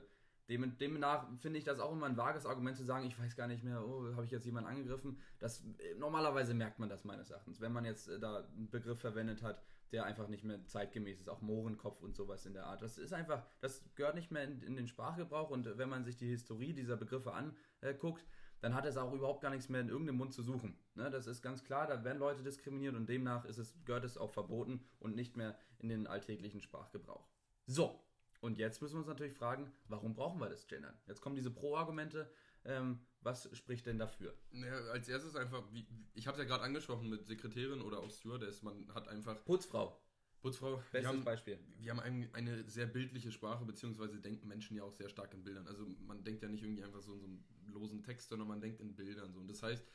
Dem, 0.49 0.77
demnach 0.77 1.25
finde 1.39 1.57
ich 1.57 1.63
das 1.63 1.79
auch 1.79 1.93
immer 1.93 2.05
ein 2.05 2.17
vages 2.17 2.45
Argument 2.45 2.75
zu 2.75 2.83
sagen, 2.83 3.07
ich 3.07 3.17
weiß 3.17 3.35
gar 3.37 3.47
nicht 3.47 3.63
mehr, 3.63 3.81
oh, 3.81 4.13
habe 4.13 4.25
ich 4.25 4.31
jetzt 4.31 4.45
jemanden 4.45 4.69
angegriffen. 4.69 5.17
Das, 5.39 5.63
äh, 5.79 5.95
normalerweise 5.97 6.53
merkt 6.53 6.79
man 6.79 6.89
das 6.89 7.05
meines 7.05 7.29
Erachtens, 7.31 7.61
wenn 7.61 7.71
man 7.71 7.85
jetzt 7.85 8.09
äh, 8.09 8.19
da 8.19 8.43
einen 8.43 8.69
Begriff 8.69 8.99
verwendet 8.99 9.41
hat, 9.41 9.61
der 9.93 10.05
einfach 10.05 10.27
nicht 10.27 10.43
mehr 10.43 10.65
zeitgemäß 10.65 11.21
ist, 11.21 11.29
auch 11.29 11.41
Mohrenkopf 11.41 12.01
und 12.01 12.15
sowas 12.15 12.45
in 12.45 12.53
der 12.53 12.65
Art. 12.65 12.81
Das 12.81 12.97
ist 12.97 13.13
einfach, 13.13 13.45
das 13.61 13.83
gehört 13.95 14.15
nicht 14.15 14.31
mehr 14.31 14.43
in, 14.43 14.61
in 14.63 14.75
den 14.75 14.87
Sprachgebrauch 14.87 15.51
und 15.51 15.77
wenn 15.77 15.87
man 15.87 16.03
sich 16.03 16.17
die 16.17 16.27
Historie 16.27 16.73
dieser 16.73 16.97
Begriffe 16.97 17.31
anguckt, 17.33 18.25
dann 18.59 18.73
hat 18.73 18.85
es 18.85 18.97
auch 18.97 19.13
überhaupt 19.13 19.41
gar 19.41 19.51
nichts 19.51 19.69
mehr 19.69 19.81
in 19.81 19.89
irgendeinem 19.89 20.17
Mund 20.17 20.33
zu 20.33 20.41
suchen. 20.41 20.77
Ne, 20.95 21.09
das 21.09 21.27
ist 21.27 21.41
ganz 21.41 21.63
klar, 21.63 21.85
da 21.85 22.03
werden 22.03 22.17
Leute 22.17 22.43
diskriminiert 22.43 22.95
und 22.95 23.07
demnach 23.07 23.45
ist 23.45 23.59
es, 23.59 23.75
gehört 23.85 24.03
es 24.03 24.17
auch 24.17 24.31
verboten 24.31 24.83
und 24.99 25.15
nicht 25.15 25.37
mehr 25.37 25.57
in 25.79 25.89
den 25.89 26.07
alltäglichen 26.07 26.61
Sprachgebrauch. 26.61 27.27
So, 27.67 28.03
und 28.39 28.57
jetzt 28.57 28.81
müssen 28.81 28.95
wir 28.95 28.99
uns 28.99 29.07
natürlich 29.07 29.35
fragen, 29.35 29.71
warum 29.87 30.15
brauchen 30.15 30.39
wir 30.39 30.49
das 30.49 30.67
Gendern? 30.67 30.97
Jetzt 31.07 31.21
kommen 31.21 31.35
diese 31.35 31.51
Pro-Argumente. 31.51 32.29
Ähm, 32.65 32.99
was 33.21 33.49
spricht 33.55 33.85
denn 33.85 33.97
dafür? 33.97 34.33
Naja, 34.51 34.77
als 34.91 35.07
erstes 35.07 35.35
einfach, 35.35 35.63
wie, 35.71 35.87
ich 36.13 36.27
habe 36.27 36.37
es 36.37 36.43
ja 36.43 36.47
gerade 36.47 36.63
angesprochen 36.63 37.09
mit 37.09 37.25
Sekretärin 37.25 37.81
oder 37.81 37.99
auch 37.99 38.11
Stewardess, 38.11 38.61
man 38.61 38.93
hat 38.93 39.07
einfach... 39.07 39.43
Putzfrau. 39.45 40.01
Putzfrau. 40.41 40.75
Bestes 40.75 41.01
wir 41.01 41.07
haben, 41.07 41.23
Beispiel. 41.23 41.59
Wir 41.79 41.91
haben 41.91 42.01
ein, 42.01 42.29
eine 42.33 42.69
sehr 42.69 42.85
bildliche 42.85 43.31
Sprache, 43.31 43.63
beziehungsweise 43.63 44.19
denken 44.19 44.47
Menschen 44.47 44.75
ja 44.75 44.83
auch 44.83 44.91
sehr 44.91 45.07
stark 45.07 45.33
in 45.33 45.43
Bildern. 45.43 45.67
Also 45.67 45.85
man 46.05 46.23
denkt 46.23 46.43
ja 46.43 46.49
nicht 46.49 46.63
irgendwie 46.63 46.83
einfach 46.83 47.01
so 47.01 47.13
in 47.13 47.19
so 47.19 47.25
einem 47.25 47.43
losen 47.67 48.03
Text, 48.03 48.27
sondern 48.27 48.49
man 48.49 48.59
denkt 48.59 48.81
in 48.81 48.93
Bildern 48.93 49.31
so. 49.31 49.39
Und 49.39 49.49
das 49.49 49.63
heißt, 49.63 49.85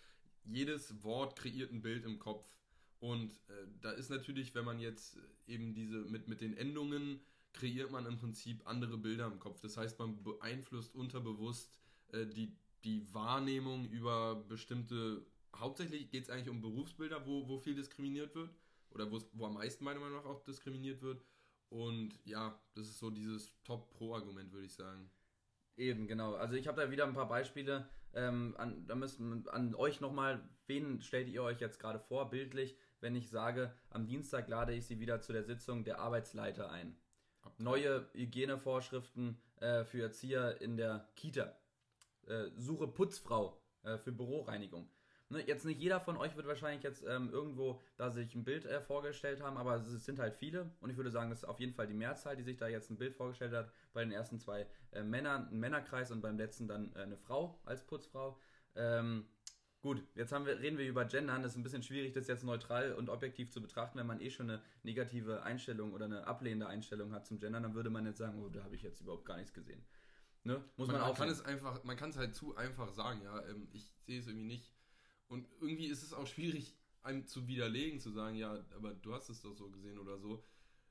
jedes 0.44 1.02
Wort 1.02 1.36
kreiert 1.36 1.70
ein 1.70 1.82
Bild 1.82 2.04
im 2.06 2.18
Kopf. 2.18 2.50
Und 2.98 3.32
äh, 3.48 3.66
da 3.82 3.92
ist 3.92 4.08
natürlich, 4.08 4.54
wenn 4.54 4.64
man 4.64 4.80
jetzt 4.80 5.18
eben 5.46 5.74
diese 5.74 5.98
mit, 5.98 6.28
mit 6.28 6.40
den 6.40 6.56
Endungen 6.56 7.20
kreiert 7.52 7.90
man 7.90 8.06
im 8.06 8.16
Prinzip 8.16 8.66
andere 8.66 8.96
Bilder 8.96 9.26
im 9.26 9.38
Kopf. 9.38 9.60
Das 9.60 9.76
heißt, 9.76 9.98
man 9.98 10.22
beeinflusst 10.22 10.94
unterbewusst 10.94 11.78
äh, 12.12 12.26
die, 12.26 12.56
die 12.84 13.12
Wahrnehmung 13.12 13.86
über 13.86 14.36
bestimmte, 14.36 15.24
hauptsächlich 15.56 16.10
geht 16.10 16.24
es 16.24 16.30
eigentlich 16.30 16.48
um 16.48 16.60
Berufsbilder, 16.60 17.26
wo, 17.26 17.48
wo 17.48 17.58
viel 17.58 17.74
diskriminiert 17.74 18.34
wird 18.34 18.50
oder 18.90 19.10
wo 19.10 19.46
am 19.46 19.54
meisten 19.54 19.84
meiner 19.84 20.00
Meinung 20.00 20.18
nach 20.18 20.26
auch 20.30 20.44
diskriminiert 20.44 21.02
wird. 21.02 21.22
Und 21.70 22.18
ja, 22.24 22.58
das 22.74 22.88
ist 22.88 22.98
so 22.98 23.10
dieses 23.10 23.52
Top-Pro-Argument, 23.64 24.52
würde 24.52 24.66
ich 24.66 24.72
sagen. 24.72 25.10
Eben, 25.76 26.06
genau. 26.06 26.34
Also 26.34 26.54
ich 26.54 26.66
habe 26.66 26.80
da 26.80 26.90
wieder 26.90 27.04
ein 27.04 27.14
paar 27.14 27.28
Beispiele. 27.28 27.88
Ähm, 28.14 28.54
an, 28.56 28.86
da 28.86 28.94
müssen 28.94 29.46
an 29.48 29.74
euch 29.74 30.00
nochmal, 30.00 30.42
wen 30.66 31.02
stellt 31.02 31.28
ihr 31.28 31.42
euch 31.42 31.60
jetzt 31.60 31.78
gerade 31.78 32.00
vor, 32.00 32.30
bildlich, 32.30 32.74
wenn 33.00 33.14
ich 33.14 33.28
sage, 33.28 33.74
am 33.90 34.06
Dienstag 34.06 34.48
lade 34.48 34.72
ich 34.72 34.86
sie 34.86 34.98
wieder 34.98 35.20
zu 35.20 35.32
der 35.32 35.44
Sitzung 35.44 35.84
der 35.84 36.00
Arbeitsleiter 36.00 36.70
ein 36.70 36.96
neue 37.58 38.06
Hygienevorschriften 38.12 39.38
äh, 39.60 39.84
für 39.84 40.02
Erzieher 40.02 40.60
in 40.60 40.76
der 40.76 41.08
Kita. 41.16 41.56
Äh, 42.28 42.50
suche 42.56 42.88
Putzfrau 42.88 43.60
äh, 43.82 43.98
für 43.98 44.12
Büroreinigung. 44.12 44.88
Ne, 45.30 45.46
jetzt 45.46 45.66
nicht 45.66 45.78
jeder 45.78 46.00
von 46.00 46.16
euch 46.16 46.36
wird 46.36 46.46
wahrscheinlich 46.46 46.82
jetzt 46.82 47.04
ähm, 47.06 47.30
irgendwo 47.30 47.82
da 47.96 48.10
sich 48.10 48.34
ein 48.34 48.44
Bild 48.44 48.64
äh, 48.64 48.80
vorgestellt 48.80 49.42
haben, 49.42 49.58
aber 49.58 49.76
es 49.76 50.04
sind 50.04 50.18
halt 50.18 50.34
viele 50.34 50.70
und 50.80 50.88
ich 50.88 50.96
würde 50.96 51.10
sagen, 51.10 51.28
das 51.28 51.40
ist 51.40 51.44
auf 51.44 51.60
jeden 51.60 51.74
Fall 51.74 51.86
die 51.86 51.94
Mehrzahl, 51.94 52.34
die 52.34 52.42
sich 52.42 52.56
da 52.56 52.66
jetzt 52.66 52.90
ein 52.90 52.96
Bild 52.96 53.14
vorgestellt 53.14 53.52
hat. 53.52 53.70
Bei 53.92 54.02
den 54.02 54.12
ersten 54.12 54.38
zwei 54.38 54.66
äh, 54.92 55.02
Männern 55.02 55.48
ein 55.50 55.58
Männerkreis 55.60 56.10
und 56.10 56.22
beim 56.22 56.38
letzten 56.38 56.66
dann 56.66 56.94
äh, 56.94 57.00
eine 57.00 57.18
Frau 57.18 57.60
als 57.64 57.86
Putzfrau. 57.86 58.38
Ähm, 58.74 59.26
Gut, 59.80 60.02
jetzt 60.16 60.32
wir, 60.32 60.58
reden 60.58 60.76
wir 60.76 60.88
über 60.88 61.04
Gendern. 61.04 61.42
Das 61.42 61.52
ist 61.52 61.58
ein 61.58 61.62
bisschen 61.62 61.84
schwierig, 61.84 62.12
das 62.12 62.26
jetzt 62.26 62.42
neutral 62.42 62.94
und 62.94 63.08
objektiv 63.08 63.52
zu 63.52 63.62
betrachten. 63.62 63.96
Wenn 63.96 64.08
man 64.08 64.20
eh 64.20 64.28
schon 64.28 64.50
eine 64.50 64.60
negative 64.82 65.44
Einstellung 65.44 65.92
oder 65.92 66.06
eine 66.06 66.26
ablehnende 66.26 66.66
Einstellung 66.66 67.12
hat 67.12 67.26
zum 67.26 67.38
Gendern, 67.38 67.62
dann 67.62 67.74
würde 67.74 67.88
man 67.88 68.04
jetzt 68.04 68.18
sagen, 68.18 68.42
oh, 68.42 68.48
da 68.48 68.64
habe 68.64 68.74
ich 68.74 68.82
jetzt 68.82 69.00
überhaupt 69.00 69.24
gar 69.24 69.36
nichts 69.36 69.52
gesehen. 69.52 69.86
Ne? 70.44 70.64
Muss 70.76 70.88
man, 70.88 70.96
man, 70.96 71.08
man 71.08 71.14
kann 71.16 71.28
es 71.28 71.44
einfach, 71.44 71.84
man 71.84 71.96
kann 71.96 72.10
es 72.10 72.16
halt 72.16 72.34
zu 72.34 72.56
einfach 72.56 72.92
sagen, 72.92 73.22
ja, 73.22 73.44
ähm, 73.46 73.68
ich 73.72 73.92
sehe 74.06 74.18
es 74.18 74.26
irgendwie 74.26 74.46
nicht. 74.46 74.72
Und 75.26 75.46
irgendwie 75.60 75.86
ist 75.86 76.02
es 76.02 76.12
auch 76.12 76.26
schwierig, 76.26 76.74
einem 77.02 77.26
zu 77.26 77.46
widerlegen, 77.46 78.00
zu 78.00 78.10
sagen, 78.10 78.36
ja, 78.36 78.64
aber 78.74 78.94
du 78.94 79.14
hast 79.14 79.28
es 79.28 79.42
doch 79.42 79.54
so 79.54 79.70
gesehen 79.70 79.98
oder 79.98 80.18
so. 80.18 80.42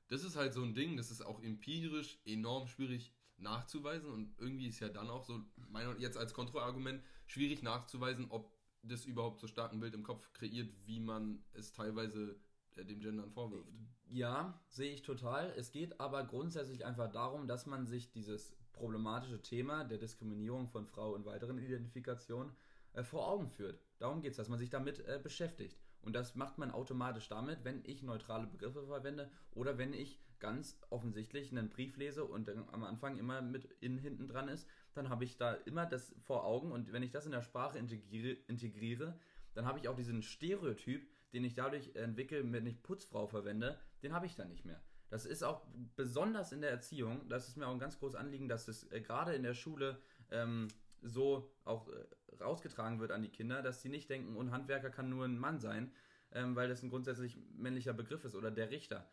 Das 0.08 0.24
ist 0.24 0.36
halt 0.36 0.54
so 0.54 0.62
ein 0.62 0.74
Ding, 0.74 0.96
das 0.96 1.10
ist 1.10 1.22
auch 1.22 1.42
empirisch 1.42 2.18
enorm 2.24 2.66
schwierig 2.66 3.12
nachzuweisen 3.36 4.10
und 4.10 4.34
irgendwie 4.38 4.68
ist 4.68 4.80
ja 4.80 4.88
dann 4.88 5.10
auch 5.10 5.22
so, 5.22 5.40
mein, 5.68 5.98
jetzt 6.00 6.16
als 6.16 6.34
Kontrollargument, 6.34 7.02
schwierig 7.26 7.62
nachzuweisen, 7.62 8.26
ob 8.30 8.52
das 8.82 9.04
überhaupt 9.04 9.40
so 9.40 9.46
stark 9.46 9.72
ein 9.72 9.80
Bild 9.80 9.94
im 9.94 10.02
Kopf 10.02 10.32
kreiert, 10.32 10.70
wie 10.86 11.00
man 11.00 11.44
es 11.52 11.72
teilweise 11.72 12.36
äh, 12.76 12.84
dem 12.84 13.00
Gendern 13.00 13.30
vorwirft. 13.30 13.68
Ja, 14.06 14.60
sehe 14.68 14.92
ich 14.92 15.02
total. 15.02 15.52
Es 15.56 15.70
geht 15.70 16.00
aber 16.00 16.24
grundsätzlich 16.24 16.84
einfach 16.84 17.10
darum, 17.10 17.46
dass 17.46 17.66
man 17.66 17.86
sich 17.86 18.10
dieses 18.10 18.56
problematische 18.78 19.42
Thema 19.42 19.84
der 19.84 19.98
Diskriminierung 19.98 20.68
von 20.68 20.86
Frau 20.86 21.14
und 21.14 21.26
weiteren 21.26 21.58
Identifikationen 21.58 22.52
äh, 22.94 23.02
vor 23.02 23.28
Augen 23.28 23.50
führt. 23.50 23.80
Darum 23.98 24.22
geht 24.22 24.32
es, 24.32 24.36
dass 24.36 24.48
man 24.48 24.58
sich 24.58 24.70
damit 24.70 25.00
äh, 25.00 25.20
beschäftigt. 25.22 25.76
Und 26.00 26.14
das 26.14 26.34
macht 26.36 26.58
man 26.58 26.70
automatisch 26.70 27.28
damit, 27.28 27.64
wenn 27.64 27.82
ich 27.84 28.02
neutrale 28.02 28.46
Begriffe 28.46 28.86
verwende 28.86 29.30
oder 29.50 29.78
wenn 29.78 29.92
ich 29.92 30.20
ganz 30.38 30.78
offensichtlich 30.90 31.50
einen 31.50 31.68
Brief 31.68 31.96
lese 31.96 32.24
und 32.24 32.48
am 32.48 32.84
Anfang 32.84 33.18
immer 33.18 33.42
mit 33.42 33.64
in 33.80 33.98
hinten 33.98 34.28
dran 34.28 34.48
ist, 34.48 34.68
dann 34.94 35.08
habe 35.08 35.24
ich 35.24 35.36
da 35.36 35.54
immer 35.54 35.84
das 35.84 36.14
vor 36.20 36.44
Augen 36.44 36.70
und 36.70 36.92
wenn 36.92 37.02
ich 37.02 37.10
das 37.10 37.26
in 37.26 37.32
der 37.32 37.42
Sprache 37.42 37.78
integriere, 37.78 38.36
integriere 38.46 39.18
dann 39.54 39.66
habe 39.66 39.80
ich 39.80 39.88
auch 39.88 39.96
diesen 39.96 40.22
Stereotyp, 40.22 41.04
den 41.32 41.42
ich 41.42 41.54
dadurch 41.54 41.94
entwickle, 41.96 42.50
wenn 42.52 42.66
ich 42.66 42.80
Putzfrau 42.82 43.26
verwende, 43.26 43.76
den 44.04 44.12
habe 44.12 44.26
ich 44.26 44.36
dann 44.36 44.48
nicht 44.48 44.64
mehr. 44.64 44.80
Das 45.10 45.24
ist 45.24 45.42
auch 45.42 45.62
besonders 45.96 46.52
in 46.52 46.60
der 46.60 46.70
Erziehung, 46.70 47.28
das 47.28 47.48
ist 47.48 47.56
mir 47.56 47.66
auch 47.66 47.72
ein 47.72 47.78
ganz 47.78 47.98
großes 47.98 48.18
Anliegen, 48.18 48.48
dass 48.48 48.68
es 48.68 48.90
äh, 48.92 49.00
gerade 49.00 49.34
in 49.34 49.42
der 49.42 49.54
Schule 49.54 50.00
ähm, 50.30 50.68
so 51.02 51.50
auch 51.64 51.88
äh, 51.88 52.42
rausgetragen 52.42 53.00
wird 53.00 53.10
an 53.10 53.22
die 53.22 53.30
Kinder, 53.30 53.62
dass 53.62 53.82
sie 53.82 53.88
nicht 53.88 54.10
denken, 54.10 54.38
ein 54.38 54.50
Handwerker 54.50 54.90
kann 54.90 55.08
nur 55.08 55.24
ein 55.24 55.38
Mann 55.38 55.60
sein, 55.60 55.92
ähm, 56.32 56.56
weil 56.56 56.68
das 56.68 56.82
ein 56.82 56.90
grundsätzlich 56.90 57.38
männlicher 57.56 57.94
Begriff 57.94 58.24
ist 58.24 58.34
oder 58.34 58.50
der 58.50 58.70
Richter. 58.70 59.08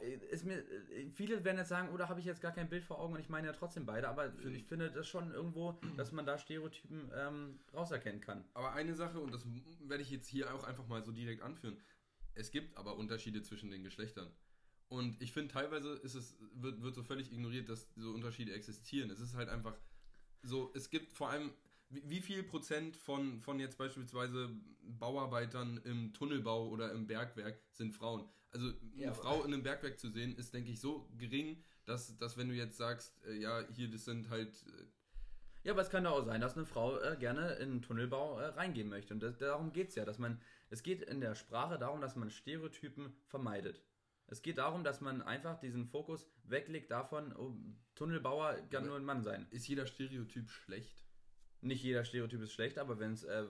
Äh, 0.00 0.14
ist 0.30 0.44
mir, 0.44 0.58
äh, 0.58 1.10
viele 1.10 1.44
werden 1.44 1.58
jetzt 1.58 1.68
sagen, 1.68 1.90
oder 1.90 2.04
oh, 2.04 2.08
habe 2.08 2.20
ich 2.20 2.26
jetzt 2.26 2.40
gar 2.40 2.52
kein 2.52 2.68
Bild 2.68 2.84
vor 2.84 3.00
Augen 3.00 3.14
und 3.14 3.20
ich 3.20 3.28
meine 3.28 3.48
ja 3.48 3.52
trotzdem 3.52 3.84
beide, 3.84 4.08
aber 4.08 4.32
ich 4.40 4.64
finde 4.64 4.90
das 4.90 5.06
schon 5.06 5.32
irgendwo, 5.32 5.78
dass 5.96 6.12
man 6.12 6.24
da 6.24 6.38
Stereotypen 6.38 7.10
ähm, 7.14 7.58
rauserkennen 7.74 8.20
kann. 8.20 8.44
Aber 8.54 8.72
eine 8.72 8.94
Sache, 8.94 9.18
und 9.18 9.32
das 9.32 9.44
werde 9.80 10.02
ich 10.02 10.10
jetzt 10.10 10.28
hier 10.28 10.54
auch 10.54 10.64
einfach 10.64 10.86
mal 10.86 11.02
so 11.02 11.12
direkt 11.12 11.42
anführen, 11.42 11.78
es 12.34 12.50
gibt 12.50 12.76
aber 12.76 12.96
Unterschiede 12.96 13.42
zwischen 13.42 13.70
den 13.70 13.82
Geschlechtern. 13.82 14.30
Und 14.92 15.22
ich 15.22 15.32
finde, 15.32 15.54
teilweise 15.54 15.94
ist 15.94 16.14
es, 16.14 16.36
wird, 16.52 16.82
wird 16.82 16.94
so 16.94 17.02
völlig 17.02 17.32
ignoriert, 17.32 17.70
dass 17.70 17.88
so 17.96 18.10
Unterschiede 18.10 18.52
existieren. 18.52 19.08
Es 19.08 19.20
ist 19.20 19.34
halt 19.34 19.48
einfach 19.48 19.74
so, 20.42 20.70
es 20.74 20.90
gibt 20.90 21.12
vor 21.12 21.30
allem, 21.30 21.50
wie, 21.88 22.02
wie 22.10 22.20
viel 22.20 22.42
Prozent 22.42 22.94
von, 22.94 23.40
von 23.40 23.58
jetzt 23.58 23.78
beispielsweise 23.78 24.50
Bauarbeitern 24.82 25.80
im 25.84 26.12
Tunnelbau 26.12 26.68
oder 26.68 26.92
im 26.92 27.06
Bergwerk 27.06 27.58
sind 27.72 27.94
Frauen? 27.94 28.28
Also 28.50 28.66
eine 28.66 29.04
ja, 29.04 29.14
Frau 29.14 29.42
in 29.44 29.54
einem 29.54 29.62
Bergwerk 29.62 29.98
zu 29.98 30.10
sehen, 30.10 30.36
ist, 30.36 30.52
denke 30.52 30.70
ich, 30.70 30.78
so 30.78 31.08
gering, 31.16 31.64
dass, 31.86 32.14
dass 32.18 32.36
wenn 32.36 32.50
du 32.50 32.54
jetzt 32.54 32.76
sagst, 32.76 33.18
äh, 33.24 33.32
ja, 33.32 33.66
hier, 33.70 33.90
das 33.90 34.04
sind 34.04 34.28
halt. 34.28 34.50
Äh, 34.66 34.84
ja, 35.64 35.72
aber 35.72 35.80
es 35.80 35.88
kann 35.88 36.04
ja 36.04 36.10
auch 36.10 36.26
sein, 36.26 36.42
dass 36.42 36.54
eine 36.54 36.66
Frau 36.66 36.98
äh, 37.00 37.16
gerne 37.18 37.54
in 37.54 37.70
den 37.70 37.82
Tunnelbau 37.82 38.38
äh, 38.40 38.46
reingehen 38.48 38.90
möchte. 38.90 39.14
Und 39.14 39.20
das, 39.22 39.38
darum 39.38 39.72
geht 39.72 39.88
es 39.88 39.94
ja, 39.94 40.04
dass 40.04 40.18
man. 40.18 40.38
Es 40.68 40.82
geht 40.82 41.00
in 41.00 41.22
der 41.22 41.34
Sprache 41.34 41.78
darum, 41.78 42.02
dass 42.02 42.14
man 42.14 42.30
Stereotypen 42.30 43.14
vermeidet. 43.24 43.82
Es 44.32 44.40
geht 44.40 44.56
darum, 44.56 44.82
dass 44.82 45.02
man 45.02 45.20
einfach 45.20 45.60
diesen 45.60 45.84
Fokus 45.84 46.26
weglegt 46.44 46.90
davon, 46.90 47.36
oh, 47.36 47.54
Tunnelbauer 47.94 48.54
kann 48.70 48.78
aber 48.78 48.86
nur 48.86 48.96
ein 48.96 49.04
Mann 49.04 49.22
sein. 49.22 49.46
Ist 49.50 49.68
jeder 49.68 49.84
Stereotyp 49.84 50.48
schlecht? 50.48 51.04
Nicht 51.60 51.84
jeder 51.84 52.02
Stereotyp 52.06 52.40
ist 52.40 52.54
schlecht, 52.54 52.78
aber 52.78 52.98
wenn 52.98 53.12
es 53.12 53.24
äh, 53.24 53.44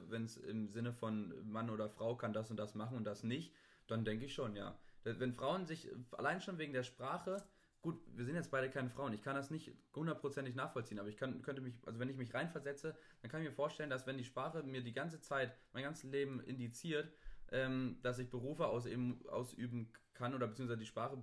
im 0.49 0.69
Sinne 0.69 0.93
von 0.93 1.49
Mann 1.49 1.71
oder 1.71 1.89
Frau 1.89 2.17
kann 2.17 2.33
das 2.33 2.51
und 2.51 2.57
das 2.57 2.75
machen 2.75 2.97
und 2.97 3.05
das 3.05 3.23
nicht, 3.23 3.55
dann 3.87 4.05
denke 4.05 4.25
ich 4.25 4.35
schon, 4.35 4.57
ja. 4.57 4.77
Wenn 5.05 5.33
Frauen 5.33 5.67
sich 5.67 5.89
allein 6.11 6.41
schon 6.41 6.59
wegen 6.59 6.73
der 6.73 6.83
Sprache, 6.83 7.45
gut, 7.81 8.03
wir 8.17 8.25
sind 8.25 8.35
jetzt 8.35 8.51
beide 8.51 8.69
keine 8.69 8.91
Frauen, 8.91 9.13
ich 9.13 9.23
kann 9.23 9.37
das 9.37 9.53
nicht 9.53 9.71
hundertprozentig 9.95 10.57
nachvollziehen, 10.57 10.99
aber 10.99 11.09
ich 11.09 11.17
kann, 11.17 11.43
könnte 11.43 11.63
mich, 11.63 11.75
also 11.87 12.01
wenn 12.01 12.09
ich 12.09 12.17
mich 12.17 12.35
reinversetze, 12.35 12.97
dann 13.21 13.31
kann 13.31 13.41
ich 13.41 13.49
mir 13.49 13.55
vorstellen, 13.55 13.91
dass 13.91 14.09
wenn 14.09 14.19
die 14.19 14.25
Sprache 14.25 14.65
mir 14.65 14.83
die 14.83 14.93
ganze 14.93 15.21
Zeit, 15.21 15.57
mein 15.73 15.85
ganzes 15.85 16.11
Leben 16.11 16.41
indiziert, 16.41 17.13
ähm, 17.53 17.99
dass 18.03 18.19
ich 18.19 18.29
Berufe 18.31 18.67
aus, 18.67 18.87
eben, 18.87 19.25
ausüben 19.29 19.93
kann 20.15 20.35
oder 20.35 20.47
beziehungsweise 20.47 20.81
die 20.81 20.87
Sprache, 20.87 21.19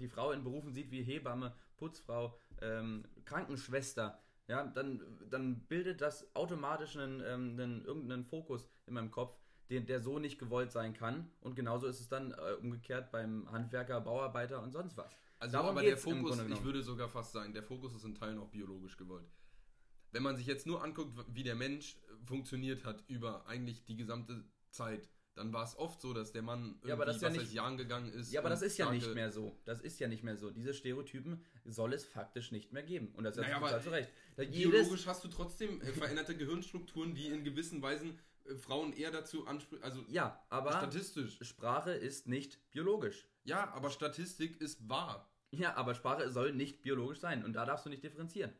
die 0.00 0.08
Frau 0.08 0.32
in 0.32 0.44
Berufen 0.44 0.72
sieht 0.72 0.90
wie 0.90 1.02
Hebamme, 1.02 1.54
Putzfrau, 1.76 2.38
ähm, 2.60 3.04
Krankenschwester, 3.24 4.20
ja, 4.48 4.64
dann, 4.64 5.00
dann 5.30 5.60
bildet 5.66 6.00
das 6.00 6.34
automatisch 6.34 6.96
einen, 6.96 7.20
ähm, 7.20 7.58
einen, 7.58 7.84
irgendeinen 7.84 8.24
Fokus 8.24 8.68
in 8.86 8.94
meinem 8.94 9.10
Kopf, 9.10 9.38
den, 9.70 9.86
der 9.86 10.00
so 10.00 10.18
nicht 10.18 10.38
gewollt 10.38 10.72
sein 10.72 10.92
kann. 10.92 11.30
Und 11.40 11.54
genauso 11.54 11.86
ist 11.86 12.00
es 12.00 12.08
dann 12.08 12.32
äh, 12.32 12.54
umgekehrt 12.60 13.10
beim 13.10 13.50
Handwerker, 13.50 14.00
Bauarbeiter 14.00 14.62
und 14.62 14.72
sonst 14.72 14.96
was. 14.96 15.10
Also 15.38 15.54
Darum 15.54 15.70
aber 15.70 15.82
der 15.82 15.96
Fokus, 15.96 16.38
ich 16.38 16.62
würde 16.62 16.82
sogar 16.82 17.08
fast 17.08 17.32
sagen, 17.32 17.52
der 17.52 17.62
Fokus 17.62 17.94
ist 17.94 18.04
in 18.04 18.14
Teilen 18.14 18.38
auch 18.38 18.48
biologisch 18.48 18.96
gewollt. 18.96 19.30
Wenn 20.12 20.22
man 20.22 20.36
sich 20.36 20.46
jetzt 20.46 20.66
nur 20.66 20.84
anguckt, 20.84 21.18
wie 21.34 21.42
der 21.42 21.54
Mensch 21.54 21.96
funktioniert 22.26 22.84
hat 22.84 23.02
über 23.08 23.46
eigentlich 23.46 23.84
die 23.84 23.96
gesamte 23.96 24.44
Zeit, 24.70 25.08
dann 25.34 25.52
war 25.52 25.64
es 25.64 25.76
oft 25.78 26.00
so, 26.00 26.12
dass 26.12 26.32
der 26.32 26.42
Mann 26.42 26.64
irgendwie 26.74 26.88
Ja, 26.88 26.94
aber 26.94 27.06
das 27.06 27.20
ja 27.20 27.30
nicht- 27.30 27.52
Jahren 27.52 27.76
gegangen 27.76 28.12
ist. 28.12 28.32
Ja, 28.32 28.40
aber 28.40 28.50
das 28.50 28.62
ist 28.62 28.76
ja 28.78 28.90
nicht 28.90 29.14
mehr 29.14 29.30
so. 29.30 29.56
Das 29.64 29.80
ist 29.80 29.98
ja 30.00 30.08
nicht 30.08 30.22
mehr 30.22 30.36
so. 30.36 30.50
Diese 30.50 30.74
Stereotypen 30.74 31.42
soll 31.64 31.92
es 31.94 32.04
faktisch 32.04 32.52
nicht 32.52 32.72
mehr 32.72 32.82
geben. 32.82 33.12
Und 33.14 33.24
das 33.24 33.36
ist 33.36 33.42
Naja, 33.42 33.58
total 33.58 33.82
zu 33.82 33.90
Recht. 33.90 34.10
Biologisch 34.36 35.06
hast 35.06 35.24
du 35.24 35.28
trotzdem 35.28 35.80
äh, 35.80 35.86
veränderte 35.86 36.36
Gehirnstrukturen, 36.36 37.14
die 37.14 37.28
in 37.28 37.44
gewissen 37.44 37.80
Weisen 37.82 38.18
äh, 38.44 38.54
Frauen 38.56 38.92
eher 38.92 39.10
dazu 39.10 39.46
ansprechen. 39.46 39.82
Also 39.82 40.04
ja, 40.08 40.42
aber 40.50 40.72
statistisch. 40.72 41.38
Sprache 41.42 41.92
ist 41.92 42.28
nicht 42.28 42.58
biologisch. 42.70 43.26
Ja, 43.44 43.72
aber 43.72 43.90
Statistik 43.90 44.60
ist 44.60 44.88
wahr. 44.88 45.28
Ja, 45.50 45.74
aber 45.76 45.94
Sprache 45.94 46.30
soll 46.30 46.52
nicht 46.52 46.82
biologisch 46.82 47.20
sein. 47.20 47.44
Und 47.44 47.52
da 47.54 47.64
darfst 47.66 47.84
du 47.86 47.90
nicht 47.90 48.02
differenzieren. 48.02 48.52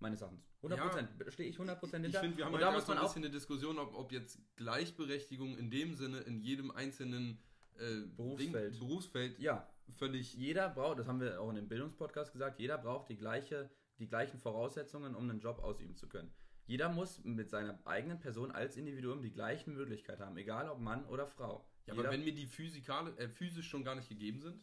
Meines 0.00 0.20
Erachtens. 0.20 0.48
100%. 0.62 1.30
Stehe 1.30 1.48
ich 1.48 1.56
100% 1.58 1.84
Ich 1.84 1.90
hinter. 1.90 2.20
finde, 2.20 2.36
wir 2.36 2.44
haben 2.44 2.54
und 2.54 2.60
halt 2.60 2.68
da 2.68 2.72
muss 2.72 2.86
so 2.86 2.92
ein 2.92 2.96
man 2.96 3.04
auch 3.04 3.08
bisschen 3.08 3.24
eine 3.24 3.32
Diskussion, 3.32 3.78
ob, 3.78 3.94
ob 3.94 4.12
jetzt 4.12 4.38
Gleichberechtigung 4.56 5.58
in 5.58 5.70
dem 5.70 5.94
Sinne 5.94 6.18
in 6.20 6.40
jedem 6.40 6.70
einzelnen 6.70 7.38
äh, 7.78 8.02
Berufsfeld. 8.16 8.74
Ding, 8.74 8.80
Berufsfeld 8.80 9.38
Ja, 9.38 9.68
völlig. 9.96 10.34
jeder 10.34 10.68
braucht, 10.68 10.98
das 10.98 11.08
haben 11.08 11.20
wir 11.20 11.40
auch 11.40 11.48
in 11.50 11.56
dem 11.56 11.68
Bildungspodcast 11.68 12.32
gesagt, 12.32 12.58
jeder 12.60 12.78
braucht 12.78 13.08
die, 13.08 13.16
gleiche, 13.16 13.70
die 13.98 14.06
gleichen 14.08 14.38
Voraussetzungen, 14.38 15.14
um 15.14 15.28
einen 15.28 15.40
Job 15.40 15.58
ausüben 15.58 15.96
zu 15.96 16.08
können. 16.08 16.32
Jeder 16.66 16.90
muss 16.90 17.24
mit 17.24 17.48
seiner 17.48 17.80
eigenen 17.86 18.20
Person 18.20 18.50
als 18.50 18.76
Individuum 18.76 19.22
die 19.22 19.32
gleichen 19.32 19.74
Möglichkeiten 19.74 20.22
haben, 20.22 20.36
egal 20.36 20.68
ob 20.68 20.78
Mann 20.80 21.06
oder 21.06 21.26
Frau. 21.26 21.66
Ja, 21.86 21.94
jeder, 21.94 22.08
aber 22.08 22.12
wenn 22.12 22.24
mir 22.24 22.34
die 22.34 22.46
physikale, 22.46 23.16
äh, 23.16 23.28
physisch 23.28 23.68
schon 23.68 23.84
gar 23.84 23.94
nicht 23.94 24.08
gegeben 24.08 24.40
sind, 24.40 24.62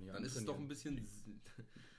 ich 0.00 0.12
dann 0.12 0.24
ist 0.24 0.36
es 0.36 0.44
doch 0.44 0.58
ein 0.58 0.68
bisschen. 0.68 1.06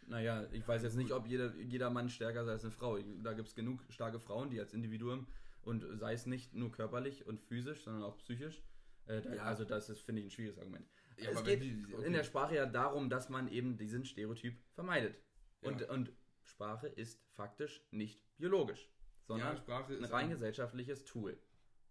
Naja, 0.07 0.47
ich 0.51 0.67
weiß 0.67 0.83
jetzt 0.83 0.95
nicht, 0.95 1.11
ob 1.11 1.27
jeder, 1.27 1.53
jeder 1.55 1.89
Mann 1.89 2.09
stärker 2.09 2.41
ist 2.43 2.49
als 2.49 2.63
eine 2.63 2.71
Frau. 2.71 2.97
Da 3.23 3.33
gibt 3.33 3.47
es 3.47 3.55
genug 3.55 3.81
starke 3.89 4.19
Frauen, 4.19 4.49
die 4.49 4.59
als 4.59 4.73
Individuum 4.73 5.27
und 5.61 5.85
sei 5.97 6.13
es 6.13 6.25
nicht 6.25 6.53
nur 6.53 6.71
körperlich 6.71 7.25
und 7.25 7.41
physisch, 7.41 7.83
sondern 7.83 8.03
auch 8.03 8.17
psychisch. 8.17 8.61
Äh, 9.05 9.21
da, 9.21 9.35
Ja. 9.35 9.43
Also 9.43 9.63
das 9.63 9.89
ist, 9.89 10.01
finde 10.01 10.21
ich, 10.21 10.27
ein 10.27 10.31
schwieriges 10.31 10.57
Argument. 10.59 10.87
Ja, 11.17 11.29
es 11.31 11.43
geht 11.43 11.61
die- 11.61 11.85
okay. 11.93 12.05
in 12.05 12.13
der 12.13 12.23
Sprache 12.23 12.55
ja 12.55 12.65
darum, 12.65 13.09
dass 13.09 13.29
man 13.29 13.47
eben 13.47 13.77
diesen 13.77 14.03
Stereotyp 14.05 14.57
vermeidet. 14.73 15.15
Und, 15.61 15.81
Ja. 15.81 15.89
und 15.91 16.11
Sprache 16.41 16.87
ist 16.87 17.23
faktisch 17.35 17.85
nicht 17.91 18.21
biologisch, 18.37 18.89
sondern 19.23 19.57
ein 19.57 20.03
rein 20.05 20.29
gesellschaftliches 20.29 21.05
Tool. 21.05 21.37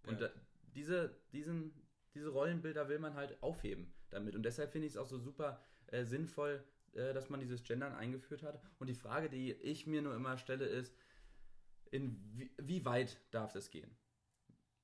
Und 0.07 0.21
da, 0.21 0.31
diese, 0.75 1.17
diesen, 1.33 1.73
diese 2.15 2.29
Rollenbilder 2.29 2.89
will 2.89 2.99
man 2.99 3.15
halt 3.15 3.43
aufheben 3.43 3.95
damit. 4.11 4.35
Und 4.35 4.43
deshalb 4.43 4.73
finde 4.73 4.87
ich 4.87 4.93
es 4.95 4.97
auch 4.99 5.07
so 5.07 5.19
super 5.19 5.63
äh, 5.87 6.05
sinnvoll, 6.05 6.63
äh, 6.95 7.13
dass 7.15 7.31
man 7.31 7.41
dieses 7.41 7.63
Gendern 7.63 7.93
eingeführt 7.95 8.43
hat. 8.43 8.61
Und 8.79 8.87
die 8.89 8.95
Frage, 8.95 9.29
die 9.29 9.53
ich 9.53 9.87
mir 9.87 10.03
nur 10.03 10.15
immer 10.15 10.37
stelle, 10.39 10.67
ist, 10.67 10.95
in 11.91 12.19
wie, 12.35 12.51
wie 12.59 12.85
weit 12.85 13.19
darf 13.31 13.55
es 13.55 13.71
gehen? 13.71 13.91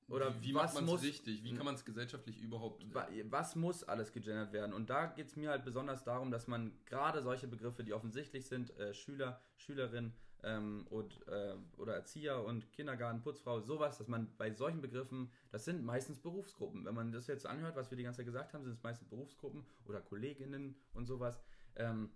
Oder 0.07 0.33
wie, 0.41 0.49
wie 0.49 0.53
was 0.55 0.73
macht 0.73 0.85
man 0.85 0.95
es 0.95 1.03
richtig? 1.03 1.43
Wie 1.43 1.53
kann 1.53 1.65
man 1.65 1.75
es 1.75 1.85
gesellschaftlich 1.85 2.39
überhaupt. 2.39 2.83
Wa- 2.95 3.07
Was 3.25 3.55
muss 3.55 3.83
alles 3.83 4.11
gegendert 4.11 4.51
werden? 4.53 4.73
Und 4.73 4.89
da 4.89 5.05
geht 5.05 5.27
es 5.27 5.35
mir 5.35 5.51
halt 5.51 5.63
besonders 5.63 6.03
darum, 6.03 6.31
dass 6.31 6.47
man 6.47 6.71
gerade 6.85 7.21
solche 7.21 7.47
Begriffe, 7.47 7.83
die 7.83 7.93
offensichtlich 7.93 8.47
sind, 8.47 8.75
äh, 8.77 8.93
Schüler, 8.95 9.39
Schülerin 9.57 10.13
ähm, 10.41 10.87
und, 10.89 11.27
äh, 11.27 11.53
oder 11.77 11.93
Erzieher 11.93 12.43
und 12.43 12.71
Kindergarten, 12.73 13.21
Putzfrau, 13.21 13.59
sowas, 13.61 13.99
dass 13.99 14.07
man 14.07 14.35
bei 14.37 14.51
solchen 14.51 14.81
Begriffen, 14.81 15.31
das 15.51 15.65
sind 15.65 15.83
meistens 15.83 16.19
Berufsgruppen. 16.19 16.85
Wenn 16.85 16.95
man 16.95 17.11
das 17.11 17.27
jetzt 17.27 17.45
anhört, 17.45 17.75
was 17.75 17.91
wir 17.91 17.97
die 17.97 18.03
ganze 18.03 18.17
Zeit 18.17 18.25
gesagt 18.25 18.53
haben, 18.53 18.63
sind 18.63 18.73
es 18.73 18.81
meistens 18.81 19.07
Berufsgruppen 19.09 19.63
oder 19.85 20.01
Kolleginnen 20.01 20.75
und 20.93 21.05
sowas. 21.05 21.39
Ähm, 21.79 22.11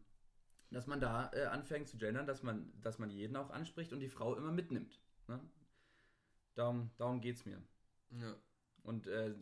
dass 0.69 0.88
man 0.88 0.99
da 0.99 1.32
äh, 1.34 1.45
anfängt 1.45 1.88
zu 1.88 1.97
gendern, 1.97 2.26
dass 2.26 2.43
man, 2.43 2.71
dass 2.82 2.97
man 2.99 3.10
jeden 3.10 3.36
auch 3.36 3.52
anspricht 3.52 3.93
und 3.93 3.99
die 3.99 4.10
Frau 4.10 4.36
immer 4.36 4.52
mitnimmt. 4.52 4.99
Ne? 5.28 5.39
Darum, 6.56 6.91
darum 6.97 7.21
geht 7.21 7.38
es 7.38 7.45
mir. 7.45 7.62
ja. 8.12 8.36
Und 8.82 9.08
äh, 9.08 9.34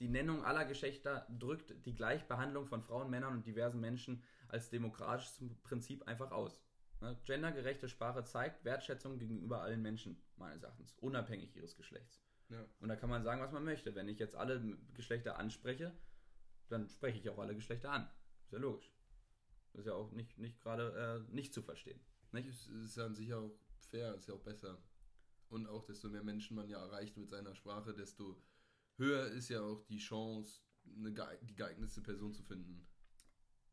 die 0.00 0.08
Nennung 0.08 0.44
aller 0.44 0.64
Geschlechter 0.64 1.26
drückt 1.28 1.84
die 1.84 1.94
Gleichbehandlung 1.94 2.66
von 2.66 2.82
Frauen, 2.82 3.10
Männern 3.10 3.34
und 3.34 3.46
diversen 3.46 3.80
Menschen 3.80 4.22
als 4.46 4.70
demokratisches 4.70 5.42
Prinzip 5.64 6.06
einfach 6.06 6.30
aus. 6.30 6.62
Ne? 7.00 7.18
Gendergerechte 7.24 7.88
Sprache 7.88 8.24
zeigt 8.24 8.64
Wertschätzung 8.64 9.18
gegenüber 9.18 9.60
allen 9.62 9.82
Menschen, 9.82 10.22
meines 10.36 10.62
Erachtens, 10.62 10.94
unabhängig 11.00 11.54
ihres 11.56 11.76
Geschlechts. 11.76 12.22
Ja. 12.48 12.64
Und 12.80 12.88
da 12.88 12.96
kann 12.96 13.10
man 13.10 13.24
sagen, 13.24 13.40
was 13.40 13.52
man 13.52 13.64
möchte. 13.64 13.94
Wenn 13.94 14.08
ich 14.08 14.18
jetzt 14.18 14.36
alle 14.36 14.78
Geschlechter 14.94 15.38
anspreche, 15.38 15.92
dann 16.68 16.88
spreche 16.88 17.18
ich 17.18 17.28
auch 17.28 17.38
alle 17.38 17.54
Geschlechter 17.54 17.90
an. 17.90 18.08
Ist 18.44 18.52
ja 18.52 18.58
logisch. 18.58 18.90
Das 19.72 19.80
ist 19.80 19.86
ja 19.86 19.94
auch 19.94 20.12
nicht, 20.12 20.38
nicht 20.38 20.60
gerade 20.60 21.26
äh, 21.28 21.34
nicht 21.34 21.52
zu 21.54 21.62
verstehen. 21.62 22.00
Nicht? 22.32 22.48
Es 22.48 22.66
ist 22.68 22.96
ja 22.96 23.06
an 23.06 23.14
sich 23.14 23.32
auch 23.32 23.58
fair, 23.88 24.14
ist 24.14 24.28
ja 24.28 24.34
auch 24.34 24.42
besser. 24.42 24.82
Und 25.48 25.66
auch 25.66 25.84
desto 25.84 26.08
mehr 26.08 26.22
Menschen 26.22 26.56
man 26.56 26.68
ja 26.68 26.78
erreicht 26.78 27.16
mit 27.16 27.30
seiner 27.30 27.54
Sprache, 27.54 27.94
desto 27.94 28.42
höher 28.96 29.26
ist 29.28 29.48
ja 29.48 29.62
auch 29.62 29.82
die 29.86 29.98
Chance, 29.98 30.60
eine 30.84 31.10
geeig- 31.10 31.44
die 31.44 31.54
geeignetste 31.54 32.02
Person 32.02 32.34
zu 32.34 32.42
finden. 32.42 32.86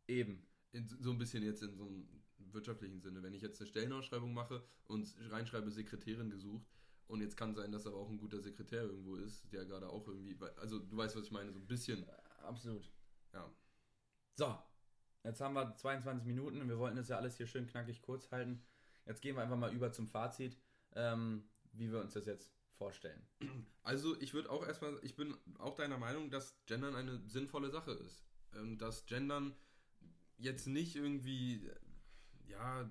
Eben. 0.07 0.47
In, 0.71 0.87
so 0.87 1.11
ein 1.11 1.17
bisschen 1.17 1.43
jetzt 1.43 1.63
in 1.63 1.75
so 1.75 1.85
einem 1.87 2.07
wirtschaftlichen 2.37 3.01
Sinne. 3.01 3.23
Wenn 3.23 3.33
ich 3.33 3.41
jetzt 3.41 3.59
eine 3.59 3.67
Stellenausschreibung 3.67 4.33
mache 4.33 4.63
und 4.85 5.15
reinschreibe 5.29 5.71
Sekretärin 5.71 6.29
gesucht 6.29 6.67
und 7.07 7.21
jetzt 7.21 7.37
kann 7.37 7.55
sein, 7.55 7.71
dass 7.71 7.87
aber 7.87 7.97
auch 7.97 8.09
ein 8.09 8.17
guter 8.17 8.41
Sekretär 8.41 8.83
irgendwo 8.83 9.15
ist, 9.15 9.51
der 9.51 9.65
gerade 9.65 9.89
auch 9.89 10.07
irgendwie, 10.07 10.37
also 10.57 10.79
du 10.79 10.97
weißt, 10.97 11.15
was 11.15 11.25
ich 11.25 11.31
meine, 11.31 11.51
so 11.51 11.59
ein 11.59 11.67
bisschen, 11.67 12.05
Absolut. 12.39 12.91
ja. 13.33 13.53
So, 14.35 14.57
jetzt 15.25 15.41
haben 15.41 15.55
wir 15.55 15.75
22 15.75 16.25
Minuten 16.25 16.61
und 16.61 16.69
wir 16.69 16.77
wollten 16.77 16.97
das 16.97 17.09
ja 17.09 17.17
alles 17.17 17.37
hier 17.37 17.47
schön 17.47 17.67
knackig 17.67 18.01
kurz 18.01 18.31
halten. 18.31 18.63
Jetzt 19.05 19.21
gehen 19.21 19.35
wir 19.35 19.43
einfach 19.43 19.57
mal 19.57 19.73
über 19.73 19.91
zum 19.91 20.07
Fazit, 20.07 20.57
ähm, 20.95 21.49
wie 21.73 21.91
wir 21.91 21.99
uns 21.99 22.13
das 22.13 22.25
jetzt 22.25 22.53
vorstellen. 22.77 23.21
Also 23.83 24.19
ich 24.19 24.33
würde 24.33 24.49
auch 24.49 24.65
erstmal, 24.65 24.97
ich 25.03 25.15
bin 25.15 25.37
auch 25.59 25.75
deiner 25.75 25.99
Meinung, 25.99 26.31
dass 26.31 26.57
Gendern 26.65 26.95
eine 26.95 27.21
sinnvolle 27.27 27.69
Sache 27.69 27.91
ist. 27.91 28.25
Ähm, 28.55 28.79
dass 28.79 29.05
Gendern 29.05 29.55
jetzt 30.37 30.65
nicht 30.65 30.95
irgendwie, 30.95 31.69
ja, 32.47 32.89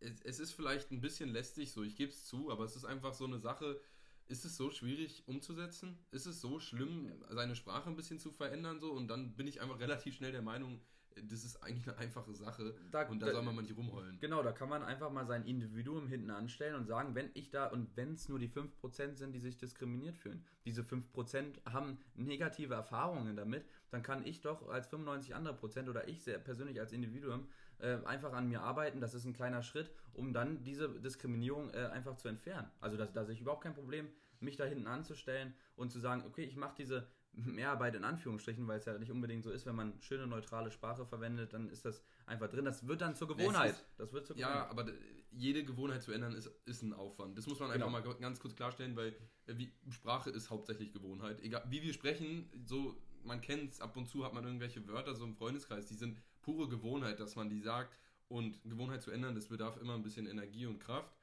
es, 0.00 0.22
es 0.22 0.40
ist 0.40 0.52
vielleicht 0.52 0.90
ein 0.90 1.02
bisschen 1.02 1.28
lästig 1.28 1.72
so, 1.72 1.82
ich 1.82 1.96
gebe 1.96 2.10
es 2.10 2.24
zu, 2.24 2.50
aber 2.50 2.64
es 2.64 2.76
ist 2.76 2.86
einfach 2.86 3.12
so 3.12 3.26
eine 3.26 3.38
Sache, 3.38 3.78
ist 4.26 4.44
es 4.44 4.56
so 4.56 4.70
schwierig 4.70 5.22
umzusetzen? 5.26 5.98
Ist 6.10 6.26
es 6.26 6.40
so 6.40 6.58
schlimm, 6.58 7.12
seine 7.28 7.54
Sprache 7.54 7.90
ein 7.90 7.96
bisschen 7.96 8.18
zu 8.18 8.30
verändern 8.32 8.80
so? 8.80 8.92
Und 8.92 9.08
dann 9.08 9.36
bin 9.36 9.46
ich 9.46 9.60
einfach 9.60 9.80
relativ 9.80 10.14
schnell 10.14 10.32
der 10.32 10.42
Meinung, 10.42 10.80
das 11.28 11.44
ist 11.44 11.62
eigentlich 11.62 11.88
eine 11.88 11.98
einfache 11.98 12.34
Sache 12.34 12.74
Da- 12.90 13.08
und 13.08 13.20
da, 13.20 13.26
da- 13.26 13.32
soll 13.32 13.42
man 13.42 13.54
mal 13.54 13.62
nicht 13.62 13.76
rumheulen. 13.76 14.18
Genau, 14.20 14.42
da 14.42 14.52
kann 14.52 14.68
man 14.68 14.82
einfach 14.82 15.10
mal 15.10 15.26
sein 15.26 15.44
Individuum 15.44 16.08
hinten 16.08 16.30
anstellen 16.30 16.74
und 16.74 16.86
sagen, 16.86 17.14
wenn 17.14 17.30
ich 17.34 17.50
da 17.50 17.66
und 17.66 17.96
wenn 17.96 18.14
es 18.14 18.28
nur 18.28 18.38
die 18.38 18.48
5% 18.48 19.16
sind, 19.18 19.32
die 19.32 19.40
sich 19.40 19.56
diskriminiert 19.58 20.16
fühlen, 20.16 20.44
diese 20.64 20.82
5% 20.82 21.60
haben 21.72 21.98
negative 22.14 22.74
Erfahrungen 22.74 23.36
damit, 23.36 23.64
dann 23.90 24.02
kann 24.02 24.24
ich 24.26 24.40
doch 24.40 24.68
als 24.68 24.86
95 24.88 25.34
andere 25.34 25.54
Prozent 25.54 25.88
oder 25.88 26.08
ich 26.08 26.22
sehr 26.22 26.38
persönlich 26.38 26.80
als 26.80 26.92
Individuum 26.92 27.48
äh, 27.78 27.96
einfach 28.04 28.32
an 28.32 28.48
mir 28.48 28.62
arbeiten. 28.62 29.00
Das 29.00 29.14
ist 29.14 29.24
ein 29.24 29.32
kleiner 29.34 29.62
Schritt, 29.62 29.90
um 30.14 30.32
dann 30.32 30.62
diese 30.62 30.88
Diskriminierung 31.00 31.70
äh, 31.74 31.86
einfach 31.86 32.16
zu 32.16 32.28
entfernen. 32.28 32.70
Also 32.80 32.96
da, 32.96 33.06
da 33.06 33.24
sehe 33.24 33.34
ich 33.34 33.40
überhaupt 33.40 33.62
kein 33.64 33.74
Problem, 33.74 34.08
mich 34.40 34.56
da 34.56 34.64
hinten 34.64 34.86
anzustellen 34.86 35.54
und 35.76 35.90
zu 35.92 35.98
sagen, 36.00 36.24
okay, 36.26 36.44
ich 36.44 36.56
mache 36.56 36.74
diese 36.78 37.06
Mehrarbeit 37.34 37.94
in 37.94 38.04
Anführungsstrichen, 38.04 38.66
weil 38.68 38.78
es 38.78 38.84
ja 38.84 38.98
nicht 38.98 39.10
unbedingt 39.10 39.42
so 39.42 39.50
ist, 39.50 39.64
wenn 39.66 39.74
man 39.74 40.00
schöne 40.02 40.26
neutrale 40.26 40.70
Sprache 40.70 41.06
verwendet, 41.06 41.52
dann 41.54 41.68
ist 41.70 41.84
das 41.84 42.02
einfach 42.26 42.48
drin. 42.48 42.64
Das 42.64 42.86
wird 42.86 43.00
dann 43.00 43.14
zur 43.14 43.28
Gewohnheit. 43.28 43.72
ist- 43.72 43.84
das 43.96 44.12
wird 44.12 44.26
zur 44.26 44.36
Ja, 44.36 44.66
aber 44.68 44.86
jede 45.30 45.64
Gewohnheit 45.64 46.02
zu 46.02 46.12
ändern 46.12 46.34
ist, 46.34 46.50
ist 46.66 46.82
ein 46.82 46.92
Aufwand. 46.92 47.38
Das 47.38 47.46
muss 47.46 47.58
man 47.58 47.70
einfach 47.70 47.86
Genau. 47.86 47.98
mal 48.12 48.14
ganz 48.20 48.38
kurz 48.38 48.54
klarstellen, 48.54 48.96
weil 48.96 49.16
äh, 49.46 49.56
wie, 49.56 49.72
Sprache 49.90 50.30
ist 50.30 50.50
hauptsächlich 50.50 50.92
Gewohnheit. 50.92 51.40
Egal, 51.40 51.64
wie 51.70 51.82
wir 51.82 51.92
sprechen, 51.94 52.50
so 52.64 52.96
man 53.24 53.40
kennt 53.40 53.72
es, 53.72 53.80
ab 53.80 53.96
und 53.96 54.08
zu 54.08 54.24
hat 54.24 54.34
man 54.34 54.44
irgendwelche 54.44 54.86
Wörter 54.88 55.14
so 55.14 55.24
im 55.24 55.34
Freundeskreis, 55.34 55.86
die 55.86 55.94
sind 55.94 56.20
pure 56.42 56.68
Gewohnheit, 56.68 57.18
dass 57.20 57.34
man 57.36 57.48
die 57.48 57.60
sagt. 57.60 57.96
Und 58.28 58.60
Gewohnheit 58.64 59.00
zu 59.02 59.10
ändern, 59.10 59.34
das 59.34 59.46
bedarf 59.48 59.76
immer 59.80 59.94
ein 59.94 60.02
bisschen 60.02 60.26
Energie 60.26 60.66
und 60.66 60.80
Kraft. 60.80 61.14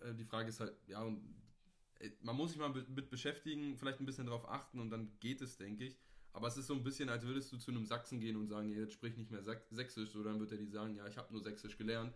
Äh, 0.00 0.14
die 0.14 0.24
Frage 0.24 0.48
ist 0.50 0.60
halt, 0.60 0.72
ja, 0.86 1.02
und 1.02 1.20
man 2.22 2.36
muss 2.36 2.50
sich 2.50 2.58
mal 2.58 2.68
mit, 2.70 3.10
beschäftigen, 3.10 3.76
vielleicht 3.76 4.00
ein 4.00 4.06
bisschen 4.06 4.26
darauf 4.26 4.48
achten 4.48 4.80
und 4.80 4.90
dann 4.90 5.10
geht 5.20 5.40
es, 5.40 5.56
denke 5.56 5.84
ich. 5.84 5.98
Aber 6.32 6.46
es 6.46 6.56
ist 6.56 6.66
so 6.66 6.74
ein 6.74 6.84
bisschen, 6.84 7.08
als 7.08 7.24
würdest 7.24 7.50
du 7.52 7.56
zu 7.56 7.70
einem 7.70 7.86
Sachsen 7.86 8.20
gehen 8.20 8.36
und 8.36 8.46
sagen, 8.46 8.70
jetzt 8.70 8.92
sprich 8.92 9.16
nicht 9.16 9.30
mehr 9.30 9.42
Sächsisch, 9.42 10.10
so 10.10 10.22
dann 10.22 10.38
wird 10.38 10.52
er 10.52 10.58
dir 10.58 10.70
sagen, 10.70 10.94
ja, 10.94 11.06
ich 11.06 11.16
habe 11.16 11.32
nur 11.32 11.42
Sächsisch 11.42 11.76
gelernt. 11.76 12.14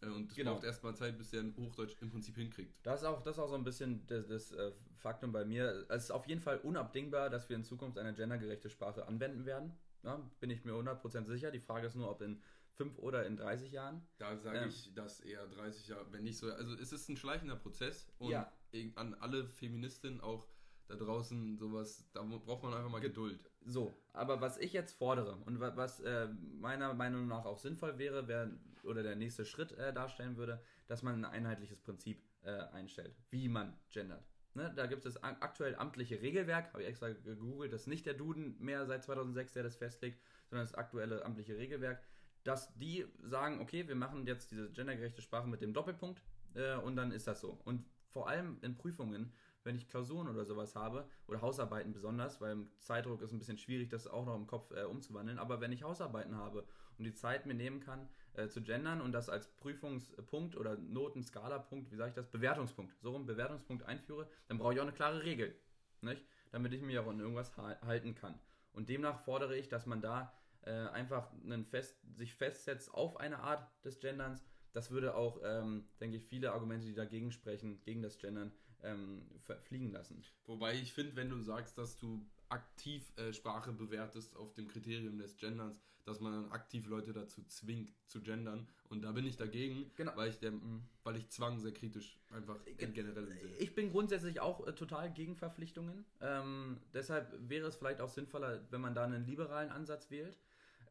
Äh, 0.00 0.06
Und 0.06 0.30
es 0.30 0.36
Genau. 0.36 0.54
braucht 0.54 0.64
erstmal 0.64 0.94
Zeit, 0.94 1.16
bis 1.16 1.30
der 1.30 1.40
ein 1.40 1.56
Hochdeutsch 1.56 1.96
im 2.00 2.10
Prinzip 2.10 2.36
hinkriegt. 2.36 2.74
Das 2.82 3.00
ist 3.00 3.06
auch, 3.06 3.22
das 3.22 3.36
ist 3.36 3.42
auch 3.42 3.48
so 3.48 3.54
ein 3.54 3.64
bisschen 3.64 4.06
das, 4.08 4.26
das 4.26 4.52
äh, 4.52 4.72
Faktum 4.96 5.32
bei 5.32 5.44
mir. 5.44 5.86
Es 5.88 6.04
ist 6.04 6.10
auf 6.10 6.26
jeden 6.26 6.40
Fall 6.40 6.58
unabdingbar, 6.58 7.30
dass 7.30 7.48
wir 7.48 7.56
in 7.56 7.64
Zukunft 7.64 7.98
eine 7.98 8.12
gendergerechte 8.12 8.68
Sprache 8.68 9.06
anwenden 9.06 9.46
werden. 9.46 9.72
Ja, 10.02 10.20
bin 10.40 10.50
ich 10.50 10.64
mir 10.64 10.72
100% 10.72 11.26
sicher. 11.26 11.52
Die 11.52 11.60
Frage 11.60 11.86
ist 11.86 11.94
nur, 11.94 12.10
ob 12.10 12.20
in 12.22 12.42
5 12.76 12.98
oder 12.98 13.26
in 13.26 13.36
30 13.36 13.72
Jahren. 13.72 14.02
Da 14.18 14.36
sage 14.36 14.58
Ja. 14.58 14.66
ich, 14.66 14.92
dass 14.94 15.20
eher 15.20 15.46
30 15.46 15.88
Jahre, 15.88 16.06
wenn 16.12 16.24
nicht 16.24 16.38
so, 16.38 16.52
also 16.52 16.74
es 16.74 16.92
ist 16.92 17.08
ein 17.08 17.16
schleichender 17.16 17.56
Prozess 17.56 18.06
und 18.18 18.30
Ja. 18.30 18.50
an 18.96 19.14
alle 19.14 19.44
Feministinnen 19.46 20.20
auch 20.20 20.46
da 20.88 20.96
draußen 20.96 21.56
sowas, 21.56 22.04
da 22.12 22.22
braucht 22.22 22.62
man 22.64 22.74
einfach 22.74 22.90
mal 22.90 23.00
Ge- 23.00 23.08
Geduld. 23.10 23.48
So, 23.64 23.94
aber 24.12 24.40
was 24.40 24.58
ich 24.58 24.72
jetzt 24.72 24.92
fordere 24.98 25.36
und 25.46 25.60
wa- 25.60 25.76
was 25.76 26.00
äh, 26.00 26.28
meiner 26.58 26.92
Meinung 26.92 27.28
nach 27.28 27.44
auch 27.44 27.58
sinnvoll 27.58 27.98
wäre, 27.98 28.26
wär, 28.28 28.50
oder 28.82 29.02
der 29.02 29.16
nächste 29.16 29.44
Schritt 29.44 29.72
äh, 29.72 29.92
darstellen 29.92 30.36
würde, 30.36 30.60
dass 30.88 31.02
man 31.02 31.14
ein 31.14 31.24
einheitliches 31.24 31.78
Prinzip 31.80 32.22
äh, 32.42 32.50
einstellt, 32.72 33.14
wie 33.30 33.48
man 33.48 33.78
gendert. 33.90 34.26
Ne, 34.54 34.70
da 34.76 34.84
gibt 34.84 35.06
es 35.06 35.14
das 35.14 35.22
aktuell 35.22 35.76
amtliche 35.76 36.20
Regelwerk, 36.20 36.72
habe 36.74 36.82
ich 36.82 36.88
extra 36.90 37.08
gegoogelt, 37.08 37.72
das 37.72 37.82
ist 37.82 37.86
nicht 37.86 38.04
der 38.04 38.12
Duden 38.12 38.54
mehr 38.58 38.84
seit 38.84 39.02
2006, 39.02 39.54
der 39.54 39.62
das 39.62 39.76
festlegt, 39.76 40.20
sondern 40.50 40.66
das 40.66 40.74
aktuelle 40.74 41.24
amtliche 41.24 41.56
Regelwerk, 41.56 42.02
dass 42.44 42.74
die 42.74 43.06
sagen, 43.22 43.60
okay, 43.60 43.86
wir 43.88 43.94
machen 43.94 44.26
jetzt 44.26 44.50
diese 44.50 44.70
gendergerechte 44.70 45.22
Sprache 45.22 45.48
mit 45.48 45.60
dem 45.60 45.72
Doppelpunkt 45.72 46.22
äh, 46.54 46.76
und 46.76 46.96
dann 46.96 47.12
ist 47.12 47.26
das 47.26 47.40
so. 47.40 47.58
Und 47.64 47.84
vor 48.08 48.28
allem 48.28 48.58
in 48.62 48.76
Prüfungen, 48.76 49.32
wenn 49.64 49.76
ich 49.76 49.88
Klausuren 49.88 50.28
oder 50.28 50.44
sowas 50.44 50.74
habe, 50.74 51.08
oder 51.28 51.40
Hausarbeiten 51.40 51.92
besonders, 51.92 52.40
weil 52.40 52.52
im 52.52 52.70
Zeitdruck 52.78 53.22
ist 53.22 53.32
ein 53.32 53.38
bisschen 53.38 53.58
schwierig, 53.58 53.90
das 53.90 54.06
auch 54.06 54.26
noch 54.26 54.36
im 54.36 54.46
Kopf 54.46 54.72
äh, 54.72 54.84
umzuwandeln, 54.84 55.38
aber 55.38 55.60
wenn 55.60 55.72
ich 55.72 55.82
Hausarbeiten 55.82 56.36
habe 56.36 56.66
und 56.98 57.04
die 57.04 57.14
Zeit 57.14 57.46
mir 57.46 57.54
nehmen 57.54 57.80
kann, 57.80 58.08
äh, 58.34 58.48
zu 58.48 58.62
gendern 58.62 59.00
und 59.00 59.12
das 59.12 59.28
als 59.28 59.48
Prüfungspunkt 59.56 60.56
oder 60.56 60.76
Notenskalapunkt, 60.76 61.90
wie 61.92 61.96
sage 61.96 62.10
ich 62.10 62.14
das, 62.14 62.26
Bewertungspunkt, 62.26 62.94
so 63.00 63.12
rum 63.12 63.26
Bewertungspunkt 63.26 63.84
einführe, 63.84 64.28
dann 64.48 64.58
brauche 64.58 64.74
ich 64.74 64.80
auch 64.80 64.84
eine 64.84 64.92
klare 64.92 65.22
Regel, 65.22 65.54
nicht? 66.00 66.24
damit 66.50 66.72
ich 66.74 66.82
mich 66.82 66.98
auch 66.98 67.06
an 67.06 67.20
irgendwas 67.20 67.56
halten 67.56 68.14
kann. 68.14 68.38
Und 68.72 68.88
demnach 68.88 69.20
fordere 69.20 69.56
ich, 69.56 69.68
dass 69.68 69.86
man 69.86 70.00
da 70.00 70.32
äh, 70.62 70.70
einfach 70.70 71.30
einen 71.44 71.64
fest, 71.64 71.96
sich 72.14 72.34
festsetzt 72.34 72.92
auf 72.92 73.18
eine 73.18 73.40
Art 73.40 73.68
des 73.84 74.00
Genderns. 74.00 74.44
Das 74.72 74.90
würde 74.90 75.14
auch, 75.14 75.40
ähm, 75.44 75.84
denke 76.00 76.16
ich, 76.16 76.24
viele 76.24 76.52
Argumente, 76.52 76.86
die 76.86 76.94
dagegen 76.94 77.30
sprechen, 77.30 77.80
gegen 77.82 78.02
das 78.02 78.18
Gendern, 78.18 78.52
ähm, 78.82 79.22
fliegen 79.64 79.90
lassen. 79.90 80.22
Wobei 80.46 80.74
ich 80.74 80.92
finde, 80.92 81.16
wenn 81.16 81.30
du 81.30 81.40
sagst, 81.40 81.78
dass 81.78 81.98
du 81.98 82.26
aktiv 82.48 83.12
äh, 83.16 83.32
Sprache 83.32 83.72
bewertest 83.72 84.36
auf 84.36 84.52
dem 84.54 84.68
Kriterium 84.68 85.18
des 85.18 85.36
Genderns, 85.36 85.80
dass 86.04 86.20
man 86.20 86.32
dann 86.32 86.52
aktiv 86.52 86.86
Leute 86.86 87.12
dazu 87.12 87.42
zwingt 87.44 87.92
zu 88.06 88.20
gendern. 88.20 88.68
Und 88.88 89.02
da 89.02 89.12
bin 89.12 89.24
ich 89.24 89.36
dagegen, 89.36 89.90
genau. 89.96 90.12
weil, 90.16 90.30
ich 90.30 90.38
der, 90.38 90.50
mhm. 90.50 90.82
weil 91.04 91.16
ich 91.16 91.28
Zwang 91.30 91.58
sehr 91.58 91.72
kritisch 91.72 92.18
einfach 92.30 92.58
in 92.66 92.92
generell 92.92 93.26
sehe. 93.26 93.56
Ich 93.58 93.74
bin 93.74 93.90
grundsätzlich 93.90 94.40
auch 94.40 94.66
äh, 94.66 94.74
total 94.74 95.12
gegen 95.12 95.36
Verpflichtungen. 95.36 96.04
Ähm, 96.20 96.78
deshalb 96.92 97.32
wäre 97.48 97.68
es 97.68 97.76
vielleicht 97.76 98.00
auch 98.00 98.08
sinnvoller, 98.08 98.60
wenn 98.70 98.80
man 98.80 98.94
da 98.94 99.04
einen 99.04 99.24
liberalen 99.24 99.70
Ansatz 99.70 100.10
wählt. 100.10 100.36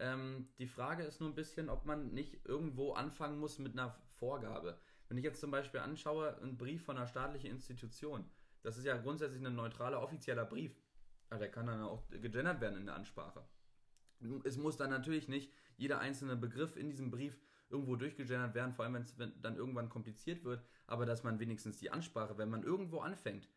Ähm, 0.02 0.48
die 0.58 0.66
Frage 0.66 1.04
ist 1.04 1.22
nur 1.22 1.30
ein 1.30 1.36
bisschen, 1.36 1.70
ob 1.70 1.86
man 1.86 2.12
nicht 2.12 2.44
irgendwo 2.46 2.94
anfangen 2.94 3.40
muss 3.40 3.60
mit 3.60 3.74
einer 3.74 3.96
Vorgabe. 4.18 4.80
Wenn 5.08 5.18
ich 5.18 5.24
jetzt 5.24 5.40
zum 5.40 5.52
Beispiel 5.52 5.80
anschaue, 5.80 6.38
einen 6.42 6.58
Brief 6.58 6.84
von 6.84 6.98
einer 6.98 7.06
staatlichen 7.06 7.52
Institution, 7.52 8.26
das 8.64 8.78
ist 8.78 8.86
ja 8.86 8.98
grundsätzlich 8.98 9.46
ein 9.46 9.56
neutraler 9.56 10.02
offizieller 10.02 10.46
Brief. 10.46 10.76
Ja, 11.30 11.38
der 11.38 11.52
kann 11.52 11.68
dann 11.68 11.84
auch 11.84 12.10
gegendert 12.10 12.62
werden 12.62 12.80
in 12.80 12.88
der 12.88 12.96
Ansprache. 12.96 13.46
Es 14.44 14.58
muss 14.58 14.76
dann 14.76 14.90
natürlich 14.90 15.28
nicht 15.28 15.54
jeder 15.78 16.00
einzelne 16.00 16.36
Begriff 16.36 16.78
in 16.78 16.90
diesem 16.90 17.12
Brief 17.12 17.40
irgendwo 17.70 17.96
durchgegendert 17.96 18.56
werden, 18.56 18.74
vor 18.74 18.86
allem 18.86 18.96
wenn 18.96 19.04
es 19.04 19.16
dann 19.16 19.56
irgendwann 19.56 19.90
kompliziert 19.90 20.44
wird, 20.44 20.64
aber 20.88 21.06
dass 21.06 21.24
man 21.24 21.40
wenigstens 21.40 21.78
die 21.78 21.92
Ansprache, 21.92 22.38
wenn 22.38 22.50
man 22.50 22.64
irgendwo 22.64 23.00
anfängt, 23.00 23.50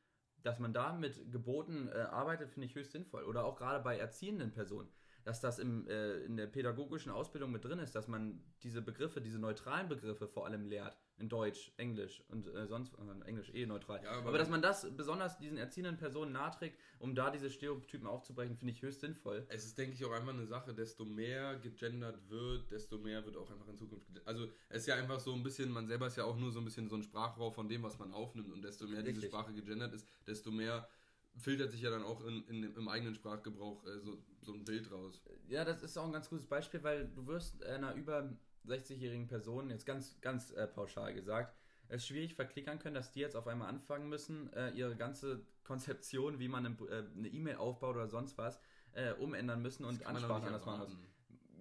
dass 0.43 0.59
man 0.59 0.75
da 0.75 0.93
mit 0.93 1.33
Geboten 1.33 1.89
äh, 1.89 2.01
arbeitet, 2.01 2.51
finde 2.51 2.67
ich 2.67 2.75
höchst 2.75 2.93
sinnvoll. 2.93 3.25
Oder 3.25 3.45
auch 3.45 3.57
gerade 3.57 3.83
bei 3.83 3.99
erziehenden 3.99 4.53
Personen 4.53 4.89
dass 5.25 5.41
das 5.41 5.59
im, 5.59 5.89
äh, 5.89 6.19
in 6.21 6.37
der 6.37 6.47
pädagogischen 6.47 7.11
Ausbildung 7.11 7.51
mit 7.51 7.65
drin 7.65 7.79
ist, 7.79 7.95
dass 7.95 8.09
man 8.09 8.41
diese 8.63 8.83
Begriffe, 8.83 9.21
diese 9.21 9.39
neutralen 9.39 9.89
Begriffe 9.89 10.29
vor 10.29 10.47
allem 10.47 10.67
lehrt. 10.67 10.97
In 11.17 11.29
Deutsch, 11.29 11.73
Englisch 11.77 12.25
und 12.29 12.49
äh, 12.49 12.67
sonst, 12.67 12.93
äh, 12.95 13.29
Englisch 13.29 13.55
eh 13.55 13.67
neutral. 13.67 14.03
Ja, 14.03 14.11
aber, 14.11 14.31
aber, 14.31 14.39
dass 14.39 14.49
man 14.49 14.61
das 14.61 14.85
besonders 14.97 15.39
diesen 15.39 15.57
erziehenden 15.57 15.97
Personen 15.97 16.33
nahträgt, 16.33 16.79
um 16.99 17.15
da 17.15 17.31
diese 17.31 17.51
Stereotypen 17.51 18.09
aufzubrechen, 18.09 18.57
finde 18.57 18.73
ich 18.73 18.83
höchst 18.83 19.01
sinnvoll. 19.01 19.47
Es 19.49 19.65
ist, 19.65 19.79
denke 19.79 19.95
ich, 19.95 20.05
auch 20.05 20.11
einfach 20.11 20.35
eine 20.35 20.47
Sache, 20.47 20.75
desto 20.75 21.05
mehr 21.05 21.57
gegendert 21.61 22.19
wird, 22.29 22.69
desto 22.73 22.99
mehr 22.99 23.25
wird 23.25 23.37
auch 23.37 23.49
einfach 23.49 23.69
in 23.69 23.79
Zukunft. 23.79 24.09
Also 24.25 24.49
es 24.69 24.83
ist 24.83 24.87
ja 24.87 24.97
einfach 24.97 25.21
so 25.21 25.33
ein 25.35 25.45
bisschen, 25.45 25.71
man 25.71 25.87
selber 25.87 26.09
ist 26.09 26.17
ja 26.17 26.25
auch 26.25 26.37
nur 26.37 26.51
so 26.51 26.59
ein 26.59 26.65
bisschen 26.65 26.89
so 26.89 26.97
ein 26.97 27.05
Sprachrohr 27.05 27.53
von 27.53 27.69
dem, 27.69 27.85
was 27.85 27.99
man 27.99 28.13
aufnimmt 28.13 28.53
und 28.53 28.63
desto 28.63 28.87
mehr 28.87 28.99
Richtig. 28.99 29.15
diese 29.15 29.27
Sprache 29.29 29.53
gegendert 29.53 29.95
ist, 29.95 30.09
desto 30.27 30.51
mehr 30.51 30.89
filtert 31.37 31.73
sich 31.73 31.83
ja 31.83 31.91
dann 31.91 32.03
auch 32.03 32.25
in, 32.25 32.45
in, 32.49 32.75
im 32.75 32.89
eigenen 32.89 33.15
Sprachgebrauch 33.15 33.85
äh, 33.87 34.01
so, 34.01 34.19
so 34.43 34.53
ein 34.53 34.65
Bild 34.65 34.91
raus. 34.91 35.21
Ja, 35.49 35.65
das 35.65 35.83
ist 35.83 35.97
auch 35.97 36.07
ein 36.07 36.13
ganz 36.13 36.29
gutes 36.29 36.47
Beispiel, 36.47 36.83
weil 36.83 37.09
du 37.09 37.27
wirst 37.27 37.63
einer 37.65 37.95
über 37.95 38.31
60-jährigen 38.67 39.27
Person, 39.27 39.71
jetzt 39.71 39.87
ganz, 39.87 40.21
ganz 40.21 40.51
äh, 40.53 40.67
pauschal 40.67 41.15
gesagt, 41.15 41.55
es 41.89 42.07
schwierig 42.07 42.35
verklickern 42.35 42.79
können, 42.79 42.95
dass 42.95 43.13
die 43.13 43.21
jetzt 43.21 43.37
auf 43.37 43.47
einmal 43.47 43.69
anfangen 43.69 44.09
müssen, 44.09 44.53
äh, 44.55 44.71
ihre 44.71 44.97
ganze 44.97 45.45
Konzeption, 45.65 46.39
wie 46.39 46.49
man 46.49 46.67
eine 46.67 47.29
äh, 47.29 47.29
E-Mail 47.29 47.57
aufbaut 47.57 47.97
oder 47.97 48.09
sonst 48.09 48.39
was, 48.39 48.59
äh, 48.95 49.13
umändern 49.15 49.61
müssen 49.61 49.85
und 49.85 50.07
Ansprachen 50.07 50.47
anders 50.47 50.65
machen 50.65 50.81
müssen. 50.81 51.07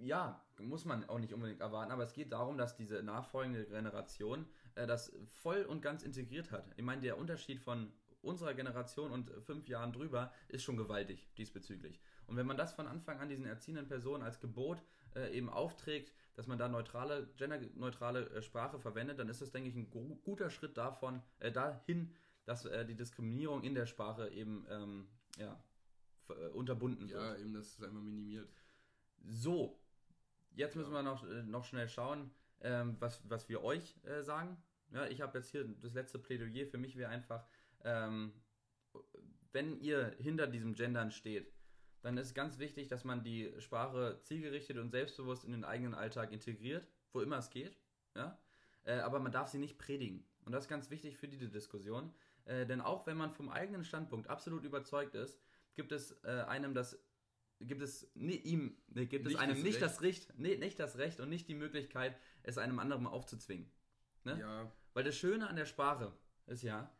Ja, 0.02 0.42
muss 0.60 0.86
man 0.86 1.08
auch 1.10 1.20
nicht 1.20 1.34
unbedingt 1.34 1.62
erwarten, 1.62 1.92
aber 1.92 2.04
es 2.04 2.14
geht 2.14 2.32
darum, 2.32 2.58
dass 2.58 2.76
diese 2.76 3.04
nachfolgende 3.04 3.66
Generation 3.66 4.46
äh, 4.76 4.88
das 4.88 5.14
voll 5.42 5.64
und 5.64 5.82
ganz 5.82 6.04
integriert 6.04 6.52
hat. 6.52 6.66
Ich 6.78 6.84
meine, 6.84 7.02
der 7.02 7.18
Unterschied 7.18 7.60
von 7.60 7.92
unserer 8.24 8.54
Generation 8.54 9.12
und 9.12 9.30
fünf 9.44 9.68
Jahren 9.68 9.92
drüber 9.92 10.32
ist 10.48 10.64
schon 10.64 10.78
gewaltig 10.78 11.28
diesbezüglich. 11.38 12.00
Und 12.26 12.38
wenn 12.38 12.48
man 12.48 12.58
das 12.58 12.74
von 12.74 12.88
Anfang 12.88 13.20
an 13.20 13.30
diesen 13.30 13.46
erziehenden 13.46 13.88
Personen 13.88 14.24
als 14.24 14.40
Gebot 14.40 14.82
äh, 15.16 15.36
eben 15.36 15.50
aufträgt, 15.50 16.14
dass 16.36 16.48
man 16.48 16.58
da 16.58 16.68
neutrale, 16.68 17.28
genderneutrale 17.38 18.30
äh, 18.30 18.42
Sprache 18.42 18.80
verwendet, 18.80 19.20
dann 19.20 19.30
ist 19.30 19.42
das, 19.42 19.52
denke 19.52 19.70
ich, 19.70 19.76
ein 19.76 19.90
guter 19.90 20.50
Schritt 20.50 20.78
davon, 20.78 21.22
äh, 21.40 21.52
dahin, 21.52 22.14
dass 22.46 22.66
äh, 22.66 22.86
die 22.86 22.96
Diskriminierung 22.96 23.64
in 23.64 23.76
der 23.76 23.86
Sprache 23.86 24.30
eben 24.30 24.66
ähm, 24.70 25.08
ja, 25.38 25.62
äh, 26.30 26.48
unterbunden 26.50 27.10
wird. 27.10 27.22
Ja, 27.22 27.36
eben, 27.38 27.54
dass 27.54 27.78
es 27.78 27.84
einmal 27.84 28.04
minimiert. 28.04 28.50
So, 29.26 29.80
jetzt 30.52 30.76
müssen 30.76 30.92
ja. 30.92 31.00
wir 31.00 31.04
noch, 31.04 31.24
äh, 31.30 31.44
noch 31.44 31.66
schnell 31.66 31.88
schauen, 31.88 32.32
ähm, 32.62 32.96
was, 33.00 33.22
was 33.30 33.48
wir 33.50 33.64
euch 33.64 33.96
sagen. 34.22 34.58
Ja, 34.92 35.08
ich 35.08 35.22
habe 35.22 35.40
jetzt 35.40 35.50
hier 35.50 35.66
das 35.82 35.94
letzte 35.94 36.20
Plädoyer. 36.20 36.68
Für 36.68 36.78
mich 36.78 36.96
wäre 36.96 37.10
einfach, 37.10 37.46
ähm, 37.84 38.34
wenn 39.52 39.80
ihr 39.80 40.16
hinter 40.18 40.48
diesem 40.48 40.74
Gendern 40.74 41.12
steht, 41.12 41.54
dann 42.02 42.18
ist 42.18 42.34
ganz 42.34 42.60
wichtig, 42.60 42.88
dass 42.88 43.06
man 43.06 43.24
die 43.24 43.54
Sprache 43.60 44.20
zielgerichtet 44.24 44.78
und 44.78 44.92
selbstbewusst 44.92 45.46
in 45.46 45.52
den 45.52 45.64
eigenen 45.64 45.94
Alltag 45.94 46.32
integriert, 46.32 46.88
wo 47.14 47.22
immer 47.22 47.38
es 47.38 47.50
geht. 47.50 47.78
Ja? 48.16 48.38
Äh, 48.84 49.00
aber 49.00 49.20
man 49.20 49.32
darf 49.32 49.48
sie 49.48 49.58
nicht 49.58 49.78
predigen. 49.78 50.28
Und 50.44 50.52
das 50.52 50.66
ist 50.66 50.70
ganz 50.70 50.90
wichtig 50.90 51.18
für 51.18 51.30
diese 51.30 51.48
Diskussion. 51.48 52.14
Äh, 52.46 52.66
denn 52.66 52.82
auch 52.82 53.08
wenn 53.08 53.16
man 53.16 53.32
vom 53.32 53.50
eigenen 53.50 53.86
Standpunkt 53.86 54.30
absolut 54.30 54.66
überzeugt 54.66 55.16
ist, 55.16 55.40
gibt 55.76 55.92
es 55.92 56.12
äh, 56.24 56.44
einem 56.48 56.74
das 56.74 57.00
gibt 57.60 57.82
es 57.82 58.12
nee, 58.14 58.36
ihm 58.36 58.78
nee, 58.88 59.06
gibt 59.06 59.26
nicht 59.26 59.36
es 59.36 59.42
einem 59.42 59.56
das 59.56 59.64
nicht 59.64 59.76
Recht. 59.76 59.84
das 59.84 60.02
Recht 60.02 60.34
nee, 60.38 60.58
nicht 60.58 60.80
das 60.80 60.98
Recht 60.98 61.20
und 61.22 61.30
nicht 61.30 61.48
die 61.48 61.56
Möglichkeit 61.56 62.18
es 62.42 62.58
einem 62.58 62.80
anderen 62.80 63.08
aufzuzwingen 63.08 63.72
ne? 64.26 64.38
ja. 64.40 64.72
weil 64.94 65.06
das 65.06 65.16
Schöne 65.16 65.48
an 65.48 65.56
der 65.56 65.66
Sprache 65.66 66.12
ist 66.48 66.64
ja 66.64 66.92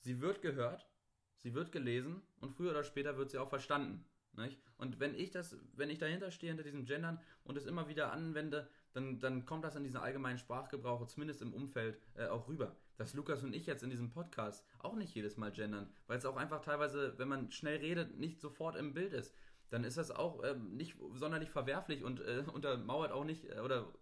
sie 0.00 0.20
wird 0.20 0.42
gehört, 0.42 0.88
sie 1.36 1.54
wird 1.54 1.72
gelesen 1.72 2.22
und 2.40 2.52
früher 2.52 2.70
oder 2.70 2.84
später 2.84 3.16
wird 3.16 3.30
sie 3.30 3.38
auch 3.38 3.48
verstanden. 3.48 4.04
Nicht? 4.36 4.60
Und 4.76 5.00
wenn 5.00 5.14
ich 5.14 5.30
das, 5.30 5.56
wenn 5.74 5.90
ich 5.90 5.98
dahinter 5.98 6.30
stehe, 6.30 6.50
hinter 6.50 6.62
diesem 6.62 6.84
Gendern 6.84 7.20
und 7.44 7.56
es 7.56 7.66
immer 7.66 7.88
wieder 7.88 8.12
anwende, 8.12 8.68
dann, 8.92 9.18
dann 9.18 9.44
kommt 9.44 9.64
das 9.64 9.76
in 9.76 9.84
diesen 9.84 9.98
allgemeinen 9.98 10.38
Sprachgebrauch, 10.38 11.06
zumindest 11.06 11.42
im 11.42 11.52
Umfeld, 11.52 11.98
äh, 12.14 12.26
auch 12.26 12.48
rüber. 12.48 12.76
Dass 12.96 13.14
Lukas 13.14 13.42
und 13.42 13.54
ich 13.54 13.66
jetzt 13.66 13.82
in 13.82 13.90
diesem 13.90 14.10
Podcast 14.10 14.64
auch 14.78 14.94
nicht 14.94 15.14
jedes 15.14 15.36
Mal 15.36 15.50
gendern, 15.50 15.92
weil 16.06 16.18
es 16.18 16.26
auch 16.26 16.36
einfach 16.36 16.60
teilweise, 16.60 17.18
wenn 17.18 17.28
man 17.28 17.50
schnell 17.50 17.78
redet, 17.78 18.16
nicht 18.18 18.40
sofort 18.40 18.76
im 18.76 18.94
Bild 18.94 19.12
ist. 19.12 19.34
Dann 19.70 19.84
ist 19.84 19.98
das 19.98 20.10
auch 20.10 20.42
äh, 20.42 20.54
nicht 20.54 20.96
sonderlich 21.14 21.50
verwerflich 21.50 22.04
und 22.04 22.20
äh, 22.20 22.44
untermauert 22.52 23.12
auch 23.12 23.24
nicht 23.24 23.44
äh, 23.50 23.60
oder 23.60 23.92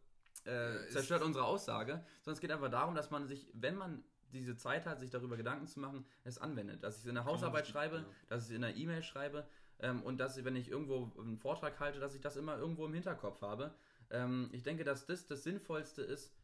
äh, 0.44 0.88
zerstört 0.90 1.22
unsere 1.22 1.44
Aussage, 1.44 2.04
sondern 2.22 2.34
es 2.34 2.40
geht 2.40 2.52
einfach 2.52 2.70
darum, 2.70 2.94
dass 2.94 3.10
man 3.10 3.26
sich, 3.26 3.48
wenn 3.52 3.74
man 3.74 4.04
diese 4.32 4.56
Zeit 4.56 4.86
hat, 4.86 5.00
sich 5.00 5.10
darüber 5.10 5.36
Gedanken 5.36 5.66
zu 5.66 5.80
machen, 5.80 6.04
es 6.24 6.38
anwendet. 6.38 6.82
Dass 6.82 6.96
ich 6.96 7.02
es 7.02 7.08
in 7.08 7.14
der 7.14 7.24
Hausarbeit 7.24 7.66
schreibe, 7.66 7.98
ja. 7.98 8.04
dass 8.28 8.44
ich 8.44 8.50
es 8.50 8.56
in 8.56 8.62
der 8.62 8.76
E-Mail 8.76 9.02
schreibe 9.02 9.46
ähm, 9.78 10.02
und 10.02 10.18
dass, 10.18 10.42
wenn 10.44 10.56
ich 10.56 10.70
irgendwo 10.70 11.12
einen 11.20 11.38
Vortrag 11.38 11.78
halte, 11.80 12.00
dass 12.00 12.14
ich 12.14 12.20
das 12.20 12.36
immer 12.36 12.58
irgendwo 12.58 12.86
im 12.86 12.94
Hinterkopf 12.94 13.42
habe. 13.42 13.74
Ähm, 14.10 14.48
ich 14.52 14.62
denke, 14.62 14.84
dass 14.84 15.06
das 15.06 15.26
das 15.26 15.42
Sinnvollste 15.42 16.02
ist, 16.02 16.34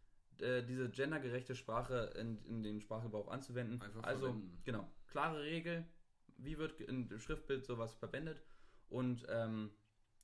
äh, 0.40 0.62
diese 0.62 0.90
gendergerechte 0.90 1.54
Sprache 1.54 2.12
in, 2.18 2.44
in 2.44 2.62
den 2.62 2.80
Sprachgebrauch 2.80 3.28
anzuwenden. 3.28 3.80
Einfach 3.80 4.02
also, 4.02 4.26
verwenden. 4.26 4.60
genau, 4.64 4.88
klare 5.08 5.42
Regel, 5.42 5.84
wie 6.38 6.58
wird 6.58 6.80
in 6.80 7.08
Schriftbild 7.18 7.64
sowas 7.64 7.94
verwendet 7.94 8.42
und 8.88 9.26
ähm, 9.28 9.70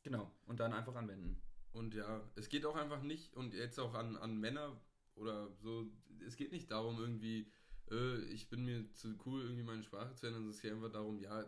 genau, 0.03 0.31
und 0.47 0.61
dann 0.61 0.73
einfach 0.73 0.95
anwenden. 0.95 1.41
Und 1.73 1.95
ja, 1.95 2.21
es 2.35 2.49
geht 2.49 2.67
auch 2.67 2.77
einfach 2.77 3.03
nicht, 3.03 3.35
und 3.37 3.55
jetzt 3.55 3.79
auch 3.79 3.95
an, 3.95 4.17
an 4.17 4.39
Männer 4.39 4.81
oder 5.19 5.51
so, 5.57 5.87
es 6.27 6.37
geht 6.37 6.53
nicht 6.53 6.71
darum, 6.71 6.99
irgendwie, 6.99 7.51
äh, 7.91 8.23
ich 8.33 8.49
bin 8.49 8.65
mir 8.65 8.91
zu 8.93 9.17
cool, 9.27 9.43
irgendwie 9.43 9.63
meine 9.63 9.83
Sprache 9.83 10.15
zu 10.15 10.27
ändern. 10.27 10.49
Es 10.49 10.61
geht 10.61 10.73
einfach 10.73 10.91
darum, 10.91 11.19
ja, 11.19 11.45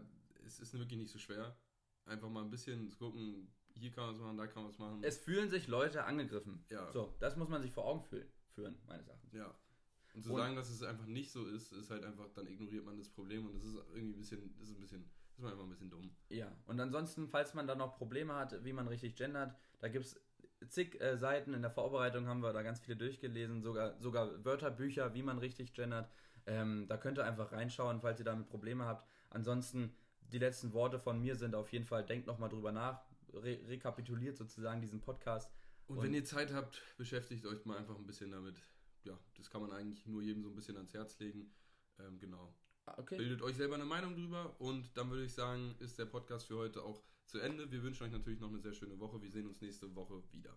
es 0.47 0.61
ist 0.61 0.73
wirklich 0.75 0.99
nicht 0.99 1.13
so 1.13 1.19
schwer. 1.19 1.57
Einfach 2.07 2.29
mal 2.29 2.43
ein 2.43 2.51
bisschen 2.51 2.89
zu 2.89 2.99
gucken, 2.99 3.53
hier 3.75 3.91
kann 3.91 4.07
man 4.07 4.15
was 4.15 4.21
machen, 4.21 4.37
da 4.37 4.47
kann 4.47 4.63
man 4.63 4.73
was 4.73 4.79
machen. 4.79 5.01
Es 5.03 5.19
fühlen 5.19 5.49
sich 5.49 5.69
Leute 5.69 6.05
angegriffen. 6.05 6.65
Ja. 6.71 6.91
So, 6.93 7.15
das 7.21 7.37
muss 7.37 7.49
man 7.49 7.63
sich 7.63 7.73
vor 7.73 7.85
Augen 7.85 8.03
fühlen, 8.03 8.29
führen, 8.55 8.77
meines 8.87 9.07
Erachtens. 9.07 9.33
Ja. 9.33 9.55
Und 10.15 10.25
zu 10.25 10.33
und 10.33 10.39
sagen, 10.39 10.57
dass 10.57 10.71
es 10.71 10.83
einfach 10.83 11.07
nicht 11.07 11.31
so 11.31 11.47
ist, 11.47 11.73
ist 11.73 11.91
halt 11.91 12.05
einfach, 12.05 12.29
dann 12.35 12.47
ignoriert 12.47 12.85
man 12.85 12.99
das 12.99 13.09
Problem 13.09 13.47
und 13.47 13.55
das 13.55 13.65
ist 13.65 13.77
irgendwie 13.95 14.15
ein 14.15 14.19
bisschen, 14.19 14.55
das 14.59 14.69
ist 14.69 14.75
ein 14.75 14.81
bisschen, 14.81 15.05
das 15.29 15.39
ist 15.39 15.43
man 15.43 15.53
einfach 15.53 15.65
ein 15.65 15.71
bisschen 15.71 15.91
dumm. 15.91 16.11
Ja, 16.29 16.53
und 16.67 16.81
ansonsten, 16.81 17.29
falls 17.29 17.55
man 17.55 17.67
da 17.67 17.77
noch 17.77 17.97
Probleme 17.97 18.35
hat, 18.35 18.65
wie 18.65 18.73
man 18.73 18.89
richtig 18.89 19.15
gendert, 19.15 19.55
da 19.79 19.89
gibt 19.89 20.07
es 20.07 20.21
zig 20.69 21.01
äh, 21.01 21.17
Seiten. 21.17 21.55
In 21.55 21.63
der 21.63 21.71
Vorbereitung 21.71 22.27
haben 22.27 22.43
wir 22.43 22.53
da 22.53 22.63
ganz 22.63 22.81
viele 22.81 22.97
durchgelesen, 22.97 23.63
sogar, 23.63 23.99
sogar 24.01 24.45
Wörterbücher, 24.45 25.15
wie 25.15 25.23
man 25.23 25.39
richtig 25.39 25.73
gendert. 25.73 26.11
Ähm, 26.47 26.87
da 26.89 26.97
könnt 26.97 27.19
ihr 27.19 27.25
einfach 27.25 27.53
reinschauen, 27.53 28.01
falls 28.01 28.19
ihr 28.19 28.25
damit 28.25 28.49
Probleme 28.49 28.85
habt. 28.85 29.07
Ansonsten, 29.31 29.95
die 30.33 30.39
letzten 30.39 30.73
Worte 30.73 30.99
von 30.99 31.21
mir 31.21 31.37
sind 31.37 31.55
auf 31.55 31.73
jeden 31.73 31.87
Fall, 31.87 32.05
denkt 32.05 32.27
nochmal 32.27 32.49
drüber 32.49 32.73
nach, 32.73 33.01
re 33.33 33.61
rekapituliert 33.67 34.37
sozusagen 34.37 34.81
diesen 34.81 35.01
Podcast. 35.01 35.53
Und, 35.87 35.99
und 35.99 36.05
wenn 36.05 36.15
ihr 36.15 36.25
Zeit 36.25 36.53
habt, 36.53 36.81
beschäftigt 36.97 37.47
euch 37.47 37.65
mal 37.65 37.79
einfach 37.79 37.97
ein 37.97 38.07
bisschen 38.07 38.31
damit. 38.31 38.63
Ja, 39.05 39.19
das 39.37 39.51
kann 39.51 39.61
man 39.61 39.73
eigentlich 39.73 40.07
nur 40.07 40.23
jedem 40.23 40.43
so 40.43 40.51
ein 40.51 40.55
bisschen 40.55 40.77
ans 40.77 40.93
Herz 40.95 41.19
legen. 41.19 41.51
Ähm, 41.99 42.19
genau. 42.19 42.55
Ah, 42.87 42.95
okay. 42.99 43.17
Bildet 43.17 43.43
euch 43.43 43.57
selber 43.57 43.75
eine 43.75 43.85
Meinung 43.85 44.15
drüber 44.15 44.55
und 44.59 44.97
dann 44.97 45.11
würde 45.11 45.25
ich 45.25 45.33
sagen, 45.33 45.75
ist 45.81 45.99
der 45.99 46.07
Podcast 46.07 46.47
für 46.47 46.57
heute 46.57 46.83
auch 46.83 47.03
zu 47.31 47.39
Ende. 47.39 47.71
Wir 47.71 47.83
wünschen 47.83 48.05
euch 48.05 48.13
natürlich 48.13 48.41
noch 48.41 48.49
eine 48.49 48.59
sehr 48.59 48.73
schöne 48.73 48.99
Woche. 48.99 49.23
Wir 49.23 49.31
sehen 49.31 49.47
uns 49.47 49.61
nächste 49.61 49.95
Woche 49.95 50.23
wieder. 50.33 50.57